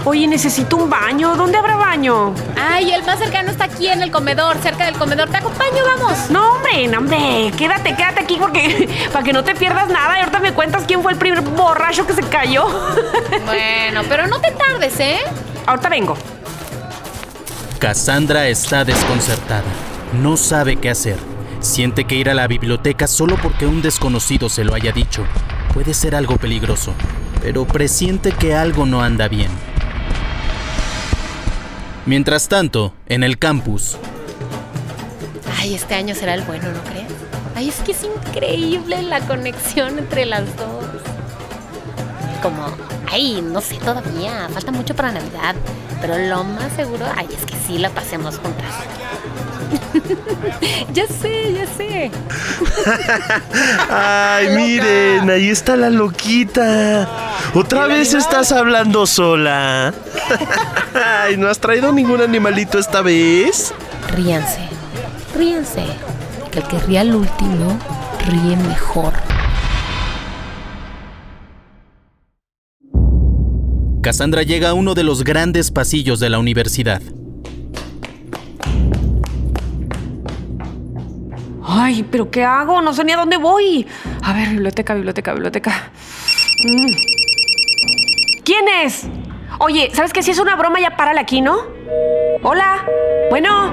Oye, 0.05 0.27
necesito 0.27 0.77
un 0.77 0.89
baño. 0.89 1.35
¿Dónde 1.35 1.57
habrá 1.57 1.75
baño? 1.75 2.33
Ay, 2.59 2.91
el 2.91 3.03
más 3.03 3.19
cercano 3.19 3.51
está 3.51 3.65
aquí 3.65 3.87
en 3.87 4.01
el 4.01 4.11
comedor, 4.11 4.57
cerca 4.61 4.85
del 4.85 4.95
comedor. 4.95 5.29
Te 5.29 5.37
acompaño, 5.37 5.83
vamos. 5.85 6.29
No, 6.29 6.53
hombre, 6.53 6.87
no, 6.87 6.99
hombre. 6.99 7.51
Quédate, 7.57 7.95
quédate 7.95 8.21
aquí 8.21 8.37
porque 8.39 8.89
para 9.13 9.23
que 9.23 9.33
no 9.33 9.43
te 9.43 9.55
pierdas 9.55 9.89
nada. 9.89 10.17
Y 10.17 10.21
ahorita 10.21 10.39
me 10.39 10.53
cuentas 10.53 10.83
quién 10.87 11.01
fue 11.01 11.11
el 11.13 11.17
primer 11.17 11.41
borracho 11.41 12.05
que 12.05 12.13
se 12.13 12.23
cayó. 12.23 12.65
Bueno, 13.45 14.01
pero 14.07 14.27
no 14.27 14.39
te 14.39 14.51
tardes, 14.51 14.99
¿eh? 14.99 15.19
ahorita 15.65 15.89
vengo. 15.89 16.17
Cassandra 17.79 18.47
está 18.47 18.85
desconcertada. 18.85 19.63
No 20.13 20.37
sabe 20.37 20.77
qué 20.77 20.89
hacer. 20.89 21.17
Siente 21.59 22.05
que 22.05 22.15
ir 22.15 22.29
a 22.29 22.33
la 22.33 22.47
biblioteca 22.47 23.07
solo 23.07 23.37
porque 23.41 23.65
un 23.65 23.81
desconocido 23.81 24.47
se 24.47 24.63
lo 24.63 24.73
haya 24.73 24.91
dicho 24.91 25.25
puede 25.73 25.93
ser 25.93 26.15
algo 26.15 26.37
peligroso, 26.37 26.93
pero 27.41 27.65
presiente 27.65 28.31
que 28.31 28.53
algo 28.53 28.85
no 28.85 29.01
anda 29.01 29.27
bien. 29.27 29.49
Mientras 32.05 32.47
tanto, 32.47 32.93
en 33.07 33.23
el 33.23 33.37
campus, 33.37 33.97
Ay, 35.59 35.75
este 35.75 35.93
año 35.93 36.15
será 36.15 36.33
el 36.33 36.41
bueno, 36.41 36.71
¿no 36.71 36.81
crees? 36.81 37.11
Ay, 37.55 37.69
es 37.69 37.75
que 37.81 37.91
es 37.91 38.03
increíble 38.03 39.03
la 39.03 39.19
conexión 39.19 39.99
entre 39.99 40.25
las 40.25 40.57
dos. 40.57 40.85
Como, 42.41 42.65
ay, 43.11 43.43
no 43.43 43.61
sé 43.61 43.75
todavía, 43.75 44.49
falta 44.51 44.71
mucho 44.71 44.95
para 44.95 45.11
Navidad, 45.11 45.53
pero 46.01 46.17
lo 46.17 46.43
más 46.43 46.73
seguro, 46.73 47.05
ay, 47.15 47.27
es 47.31 47.45
que 47.45 47.55
sí 47.67 47.77
la 47.77 47.91
pasemos 47.91 48.39
juntas. 48.39 48.73
ya 50.93 51.07
sé, 51.07 51.53
ya 51.53 51.65
sé. 51.67 52.11
Ay, 53.89 54.49
miren, 54.55 55.29
ahí 55.29 55.49
está 55.49 55.75
la 55.75 55.89
loquita. 55.89 57.07
¿Otra 57.53 57.87
vez 57.87 58.13
estás 58.13 58.51
hablando 58.51 59.05
sola? 59.05 59.93
Ay, 61.23 61.37
¿no 61.37 61.47
has 61.47 61.59
traído 61.59 61.91
ningún 61.91 62.21
animalito 62.21 62.79
esta 62.79 63.01
vez? 63.01 63.73
Ríanse, 64.15 64.59
ríanse, 65.35 65.85
que 66.51 66.59
el 66.59 66.67
que 66.67 66.79
ríe 66.79 66.99
al 66.99 67.15
último 67.15 67.79
ríe 68.27 68.57
mejor. 68.57 69.13
Cassandra 74.01 74.41
llega 74.41 74.69
a 74.69 74.73
uno 74.73 74.95
de 74.95 75.03
los 75.03 75.23
grandes 75.23 75.69
pasillos 75.69 76.19
de 76.19 76.29
la 76.29 76.39
universidad. 76.39 77.01
Ay, 81.73 82.03
pero 82.03 82.29
¿qué 82.29 82.43
hago? 82.43 82.81
No 82.81 82.93
sé 82.93 83.05
ni 83.05 83.13
a 83.13 83.17
dónde 83.17 83.37
voy. 83.37 83.87
A 84.23 84.33
ver, 84.33 84.49
biblioteca, 84.49 84.93
biblioteca, 84.93 85.31
biblioteca. 85.31 85.71
Mm. 86.65 86.91
¿Quién 88.43 88.65
es? 88.83 89.07
Oye, 89.59 89.89
¿sabes 89.93 90.11
qué? 90.11 90.21
Si 90.21 90.31
es 90.31 90.39
una 90.39 90.57
broma, 90.57 90.81
ya 90.81 90.97
párale 90.97 91.21
aquí, 91.21 91.39
¿no? 91.39 91.59
Hola. 92.43 92.85
Bueno. 93.29 93.71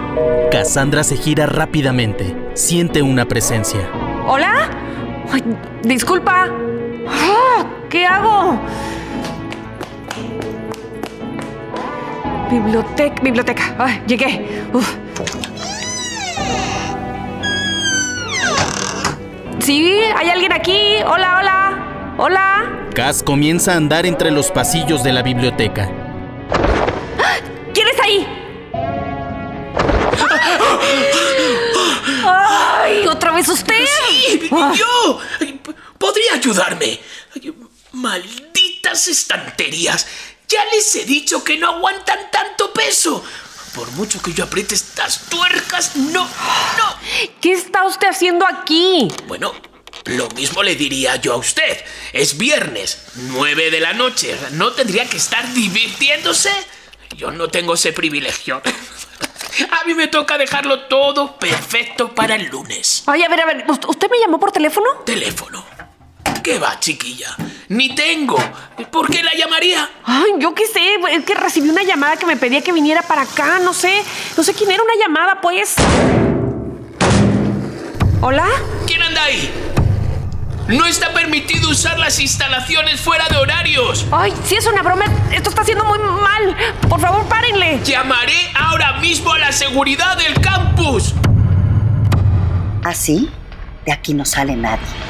Cassandra 0.53 1.03
se 1.03 1.17
gira 1.17 1.47
rápidamente. 1.47 2.37
Siente 2.55 3.03
una 3.03 3.25
presencia. 3.25 3.81
¿Hola? 4.29 4.71
Ay, 5.33 5.43
disculpa. 5.83 6.49
Ah, 7.09 7.67
¿Qué 7.91 8.07
hago? 8.07 8.61
Biblioteca, 12.49 13.23
biblioteca. 13.23 13.75
Ay, 13.77 14.03
llegué. 14.07 14.47
Uf. 14.73 14.97
¿Sí? 19.69 20.01
¿Hay 20.17 20.31
alguien 20.31 20.51
aquí? 20.51 20.97
Hola, 21.07 21.41
hola. 21.41 22.15
Hola. 22.17 22.89
Cass 22.95 23.23
comienza 23.23 23.75
a 23.75 23.77
andar 23.77 24.07
entre 24.07 24.31
los 24.31 24.51
pasillos 24.51 25.05
de 25.05 25.13
la 25.13 25.21
biblioteca. 25.21 25.91
¿Quién 27.75 27.89
está 27.89 28.05
ahí? 28.05 28.27
¡Ay! 32.25 33.07
¿Otra 33.09 33.33
vez 33.33 33.47
usted? 33.47 33.85
¡Sí! 34.09 34.49
¡Yo! 34.51 35.21
¿Podría 35.99 36.33
ayudarme? 36.37 36.99
Ay, 37.35 37.53
Malditas 37.93 39.07
estanterías. 39.09 40.07
Ya 40.49 40.65
les 40.73 40.95
he 40.97 41.05
dicho 41.05 41.45
que 41.45 41.59
no 41.59 41.69
aguantan 41.69 42.31
tanto 42.33 42.73
peso. 42.73 43.23
Por 43.75 43.91
mucho 43.93 44.21
que 44.23 44.33
yo 44.33 44.45
apriete 44.45 44.75
estas 44.75 45.21
tuercas, 45.29 45.95
no, 45.97 46.25
no. 46.25 46.97
¿Qué 47.41 47.53
está 47.53 47.85
usted 47.85 48.09
haciendo 48.09 48.47
aquí? 48.47 49.09
Bueno, 49.27 49.53
lo 50.07 50.29
mismo 50.31 50.63
le 50.63 50.75
diría 50.75 51.17
yo 51.17 51.33
a 51.35 51.37
usted. 51.37 51.85
Es 52.13 52.37
viernes, 52.39 52.99
9 53.15 53.71
de 53.71 53.81
la 53.81 53.93
noche. 53.93 54.37
¿No 54.53 54.73
tendría 54.73 55.09
que 55.09 55.17
estar 55.17 55.53
divirtiéndose? 55.53 56.51
Yo 57.17 57.31
no 57.31 57.49
tengo 57.49 57.75
ese 57.75 57.93
privilegio. 57.93 58.61
A 59.81 59.85
mí 59.87 59.95
me 59.95 60.07
toca 60.07 60.39
dejarlo 60.39 60.83
todo 60.87 61.37
perfecto 61.39 62.15
para 62.15 62.37
el 62.37 62.47
lunes. 62.47 63.03
Ay, 63.07 63.25
a 63.25 63.29
ver, 63.29 63.41
a 63.41 63.47
ver. 63.47 63.67
¿ust- 63.67 63.89
¿Usted 63.89 64.09
me 64.09 64.19
llamó 64.21 64.39
por 64.39 64.53
teléfono? 64.53 64.87
Teléfono. 65.05 65.65
¿Qué 66.49 66.59
va, 66.59 66.81
chiquilla? 66.81 67.37
Ni 67.69 67.95
tengo. 67.95 68.39
¿Por 68.91 69.11
qué 69.11 69.23
la 69.23 69.35
llamaría? 69.35 69.87
Ay, 70.03 70.31
yo 70.39 70.55
qué 70.55 70.65
sé. 70.65 70.81
Es 71.11 71.23
que 71.27 71.35
recibí 71.35 71.69
una 71.69 71.83
llamada 71.83 72.17
que 72.17 72.25
me 72.25 72.39
pedía 72.39 72.63
que 72.63 72.73
viniera 72.73 73.03
para 73.03 73.21
acá. 73.21 73.59
No 73.59 73.75
sé. 73.75 74.03
No 74.35 74.43
sé 74.43 74.55
quién 74.55 74.71
era 74.71 74.83
una 74.83 74.95
llamada, 74.99 75.43
pues. 75.43 75.75
¿Hola? 78.23 78.47
¿Quién 78.87 79.03
anda 79.03 79.25
ahí? 79.25 79.53
No 80.69 80.87
está 80.87 81.13
permitido 81.13 81.69
usar 81.69 81.99
las 81.99 82.19
instalaciones 82.19 82.99
fuera 82.99 83.29
de 83.29 83.37
horarios. 83.37 84.07
Ay, 84.11 84.33
si 84.43 84.57
es 84.57 84.67
una 84.67 84.81
broma, 84.81 85.05
esto 85.31 85.51
está 85.51 85.61
haciendo 85.61 85.85
muy 85.85 85.99
mal. 85.99 86.57
Por 86.89 86.99
favor, 86.99 87.29
párenle. 87.29 87.83
Llamaré 87.85 88.51
ahora 88.55 88.95
mismo 89.01 89.35
a 89.35 89.39
la 89.39 89.53
seguridad 89.53 90.17
del 90.17 90.41
campus. 90.41 91.13
Así, 92.83 93.31
de 93.85 93.93
aquí 93.93 94.15
no 94.15 94.25
sale 94.25 94.57
nadie. 94.57 95.08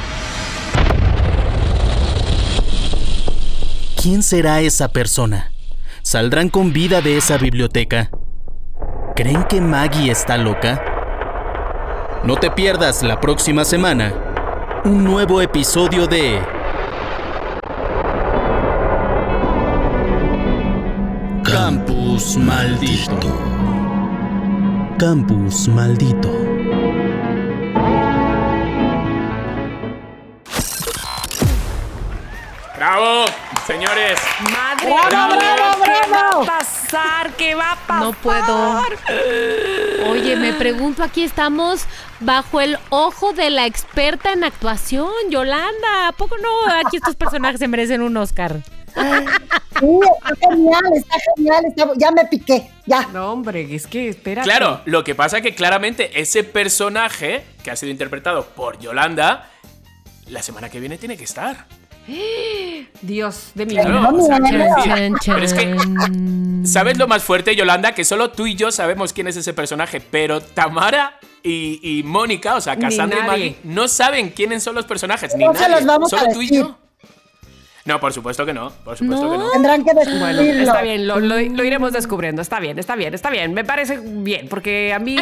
¿Quién 4.01 4.23
será 4.23 4.61
esa 4.61 4.87
persona? 4.87 5.51
¿Saldrán 6.03 6.47
con 6.47 6.71
vida 6.71 7.01
de 7.01 7.17
esa 7.17 7.37
biblioteca? 7.37 8.09
¿Creen 9.13 9.43
que 9.43 9.59
Maggie 9.59 10.09
está 10.09 10.37
loca? 10.37 10.81
No 12.23 12.37
te 12.37 12.49
pierdas 12.49 13.03
la 13.03 13.19
próxima 13.19 13.65
semana 13.65 14.13
un 14.85 15.03
nuevo 15.03 15.41
episodio 15.41 16.07
de 16.07 16.39
Campus 21.43 22.37
Maldito. 22.37 23.37
Campus 24.97 25.67
Maldito. 25.67 26.58
¡Bravo, 32.79 33.25
señores! 33.67 34.17
Madre 34.53 34.87
¡Bravo, 35.09 35.35
mía, 35.35 35.55
bravo, 35.57 35.83
¿qué 35.83 36.09
bravo! 36.09 36.39
va 36.39 36.55
a 36.55 36.59
pasar? 36.59 37.31
¿Qué 37.33 37.53
va 37.53 37.73
a 37.73 37.75
pasar? 37.75 38.03
No 38.03 38.13
puedo. 38.13 38.81
Oye, 40.09 40.37
me 40.37 40.53
pregunto, 40.53 41.03
aquí 41.03 41.23
estamos 41.23 41.83
bajo 42.21 42.61
el 42.61 42.79
ojo 42.89 43.33
de 43.33 43.49
la 43.49 43.65
experta 43.65 44.31
en 44.31 44.45
actuación, 44.45 45.11
Yolanda. 45.29 46.07
¿A 46.07 46.13
poco 46.13 46.37
no? 46.37 46.73
Aquí 46.85 46.95
estos 46.95 47.17
personajes 47.17 47.59
se 47.59 47.67
merecen 47.67 48.01
un 48.01 48.15
Oscar. 48.15 48.55
Sí, 48.95 48.95
está 48.95 50.47
genial, 50.49 50.83
está 50.95 51.15
genial, 51.35 51.63
está- 51.65 51.91
ya 51.97 52.11
me 52.11 52.23
piqué, 52.27 52.71
ya. 52.85 53.07
No, 53.11 53.33
hombre, 53.33 53.75
es 53.75 53.87
que 53.87 54.07
espera. 54.07 54.41
Claro, 54.43 54.79
lo 54.85 55.03
que 55.03 55.15
pasa 55.15 55.41
que 55.41 55.53
claramente 55.53 56.21
ese 56.21 56.45
personaje 56.45 57.43
que 57.61 57.71
ha 57.71 57.75
sido 57.75 57.91
interpretado 57.91 58.45
por 58.45 58.79
Yolanda, 58.79 59.49
la 60.27 60.41
semana 60.41 60.69
que 60.69 60.79
viene 60.79 60.97
tiene 60.97 61.17
que 61.17 61.25
estar. 61.25 61.65
Dios 63.01 63.51
de 63.55 63.65
mi 63.65 63.73
Claro, 63.73 63.99
vida. 63.99 64.09
o 64.09 64.25
sea, 64.25 64.39
pero 65.25 65.43
es 65.43 65.53
que, 65.53 65.75
¿sabes 66.65 66.97
lo 66.97 67.07
más 67.07 67.23
fuerte, 67.23 67.55
Yolanda? 67.55 67.93
Que 67.93 68.03
solo 68.03 68.31
tú 68.31 68.45
y 68.47 68.55
yo 68.55 68.71
sabemos 68.71 69.13
quién 69.13 69.27
es 69.27 69.37
ese 69.37 69.53
personaje, 69.53 70.01
pero 70.01 70.41
Tamara 70.41 71.19
y, 71.43 71.79
y 71.81 72.03
Mónica, 72.03 72.55
o 72.55 72.61
sea, 72.61 72.77
Cassandra 72.77 73.19
y. 73.23 73.27
Maggie, 73.27 73.55
no 73.63 73.87
saben 73.87 74.29
quiénes 74.29 74.63
son 74.63 74.75
los 74.75 74.85
personajes, 74.85 75.33
ni 75.35 75.45
No 75.45 75.53
se 75.53 75.61
nadie, 75.61 75.75
los 75.75 75.85
vamos 75.85 76.13
a 76.13 76.19
solo 76.19 76.31
tú 76.33 76.41
y 76.41 76.49
yo. 76.55 76.77
No, 77.89 77.99
por 77.99 78.13
supuesto 78.13 78.45
que 78.45 78.53
no. 78.53 78.69
Por 78.85 78.97
supuesto 78.97 79.29
que 79.31 79.37
no. 79.37 79.49
Tendrán 79.51 79.83
que 79.83 79.93
Bueno, 79.93 80.09
descubrirlo. 80.27 80.61
está 80.63 80.81
bien, 80.81 81.07
lo, 81.07 81.19
lo- 81.19 81.39
lo 81.39 81.63
iremos 81.63 81.91
descubriendo. 81.91 82.41
Está 82.41 82.59
bien, 82.59 82.77
está 82.79 82.95
bien, 82.95 83.13
está 83.13 83.29
bien. 83.29 83.53
Me 83.53 83.63
parece 83.65 83.99
bien, 84.01 84.47
porque 84.47 84.93
a 84.93 84.99
mí 84.99 85.15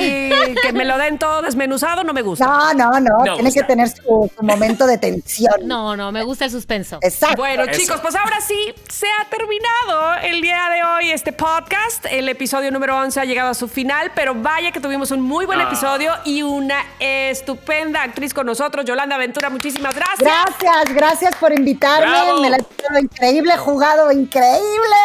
que 0.61 0.73
me 0.73 0.85
lo 0.85 0.97
den 0.97 1.17
todo 1.17 1.41
desmenuzado 1.41 2.03
no 2.03 2.13
me 2.13 2.21
gusta. 2.21 2.45
No, 2.45 2.73
no, 2.73 2.99
no, 2.99 3.17
No 3.25 3.33
tiene 3.35 3.43
gusta. 3.49 3.61
que 3.61 3.67
tener 3.67 3.89
su, 3.89 4.31
su 4.37 4.43
momento 4.43 4.85
de 4.85 4.97
tensión. 4.97 5.53
No, 5.63 5.95
no, 5.95 6.11
me 6.11 6.23
gusta 6.23 6.45
el 6.45 6.51
suspenso. 6.51 6.99
Exacto. 7.01 7.37
Bueno, 7.37 7.63
Eso. 7.63 7.79
chicos, 7.79 7.99
pues 8.01 8.15
ahora 8.15 8.39
sí 8.41 8.73
se 8.89 9.07
ha 9.21 9.29
terminado 9.29 10.15
el 10.23 10.41
día 10.41 10.69
de 10.69 10.83
hoy 10.83 11.11
este 11.11 11.31
podcast. 11.31 12.05
El 12.09 12.27
episodio 12.29 12.69
número 12.71 12.97
11 12.97 13.19
ha 13.21 13.25
llegado 13.25 13.49
a 13.49 13.53
su 13.53 13.67
final, 13.67 14.11
pero 14.13 14.35
vaya 14.35 14.71
que 14.71 14.79
tuvimos 14.81 15.11
un 15.11 15.21
muy 15.21 15.45
buen 15.45 15.59
Ah. 15.61 15.63
episodio 15.63 16.11
y 16.25 16.41
una 16.43 16.83
estupenda 16.99 18.03
actriz 18.03 18.33
con 18.33 18.45
nosotros, 18.45 18.85
Yolanda 18.85 19.17
Ventura. 19.17 19.49
Muchísimas 19.49 19.95
gracias. 19.95 20.19
Gracias, 20.19 20.93
gracias 20.95 21.35
por 21.35 21.53
invitarme. 21.53 22.07
Bravo. 22.09 22.41
Me 22.41 22.49
la 22.49 22.56
he 22.57 22.63
pasado 22.63 22.99
increíble, 22.99 23.57
jugado 23.57 24.11
increíble 24.11 24.95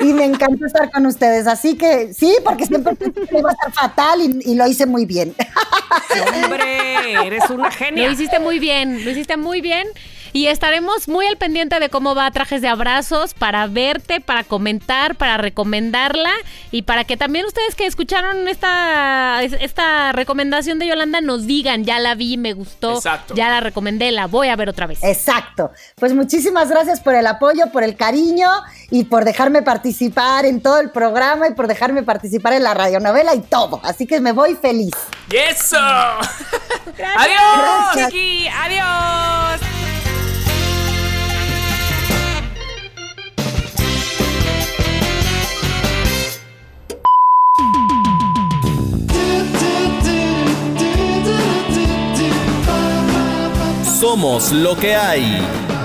y 0.00 0.12
me 0.12 0.24
encanta 0.24 0.66
estar 0.66 0.90
con 0.90 1.06
ustedes. 1.06 1.46
Así 1.46 1.76
que 1.76 2.12
sí, 2.14 2.34
porque 2.44 2.66
siempre 2.66 2.94
pensé 2.96 3.20
que 3.26 3.38
iba 3.38 3.50
a 3.50 3.52
estar 3.52 3.72
fatal 3.72 4.20
y, 4.20 4.50
y 4.52 4.54
lo 4.54 4.66
hice 4.66 4.86
muy 4.86 5.06
bien. 5.06 5.34
Hombre, 6.44 7.26
eres 7.26 7.48
una 7.50 7.70
genia. 7.70 8.06
Lo 8.06 8.12
hiciste 8.12 8.38
muy 8.38 8.58
bien, 8.58 9.04
lo 9.04 9.10
hiciste 9.10 9.36
muy 9.36 9.60
bien. 9.60 9.88
Y 10.38 10.46
estaremos 10.46 11.08
muy 11.08 11.26
al 11.26 11.36
pendiente 11.36 11.80
de 11.80 11.88
cómo 11.88 12.14
va 12.14 12.30
Trajes 12.30 12.62
de 12.62 12.68
Abrazos 12.68 13.34
para 13.34 13.66
verte, 13.66 14.20
para 14.20 14.44
comentar, 14.44 15.16
para 15.16 15.36
recomendarla 15.36 16.30
y 16.70 16.82
para 16.82 17.02
que 17.02 17.16
también 17.16 17.44
ustedes 17.44 17.74
que 17.74 17.86
escucharon 17.86 18.46
esta, 18.46 19.42
esta 19.42 20.12
recomendación 20.12 20.78
de 20.78 20.86
Yolanda 20.86 21.20
nos 21.20 21.44
digan, 21.44 21.82
ya 21.82 21.98
la 21.98 22.14
vi, 22.14 22.36
me 22.36 22.52
gustó, 22.52 22.98
Exacto. 22.98 23.34
ya 23.34 23.48
la 23.48 23.58
recomendé, 23.58 24.12
la 24.12 24.28
voy 24.28 24.46
a 24.46 24.54
ver 24.54 24.68
otra 24.68 24.86
vez. 24.86 25.02
Exacto. 25.02 25.72
Pues 25.96 26.14
muchísimas 26.14 26.68
gracias 26.68 27.00
por 27.00 27.16
el 27.16 27.26
apoyo, 27.26 27.72
por 27.72 27.82
el 27.82 27.96
cariño 27.96 28.48
y 28.92 29.06
por 29.06 29.24
dejarme 29.24 29.62
participar 29.62 30.46
en 30.46 30.60
todo 30.60 30.78
el 30.78 30.90
programa 30.90 31.48
y 31.48 31.54
por 31.54 31.66
dejarme 31.66 32.04
participar 32.04 32.52
en 32.52 32.62
la 32.62 32.74
radionovela 32.74 33.34
y 33.34 33.40
todo. 33.40 33.80
Así 33.82 34.06
que 34.06 34.20
me 34.20 34.30
voy 34.30 34.54
feliz. 34.54 34.94
¡Y 35.32 35.36
eso! 35.36 35.78
¡Adiós, 37.16 37.40
Gracias. 37.92 38.12
Chiqui! 38.12 38.46
¡Adiós! 38.46 39.87
Somos 53.98 54.52
lo 54.52 54.76
que 54.76 54.94
hay. 54.94 55.77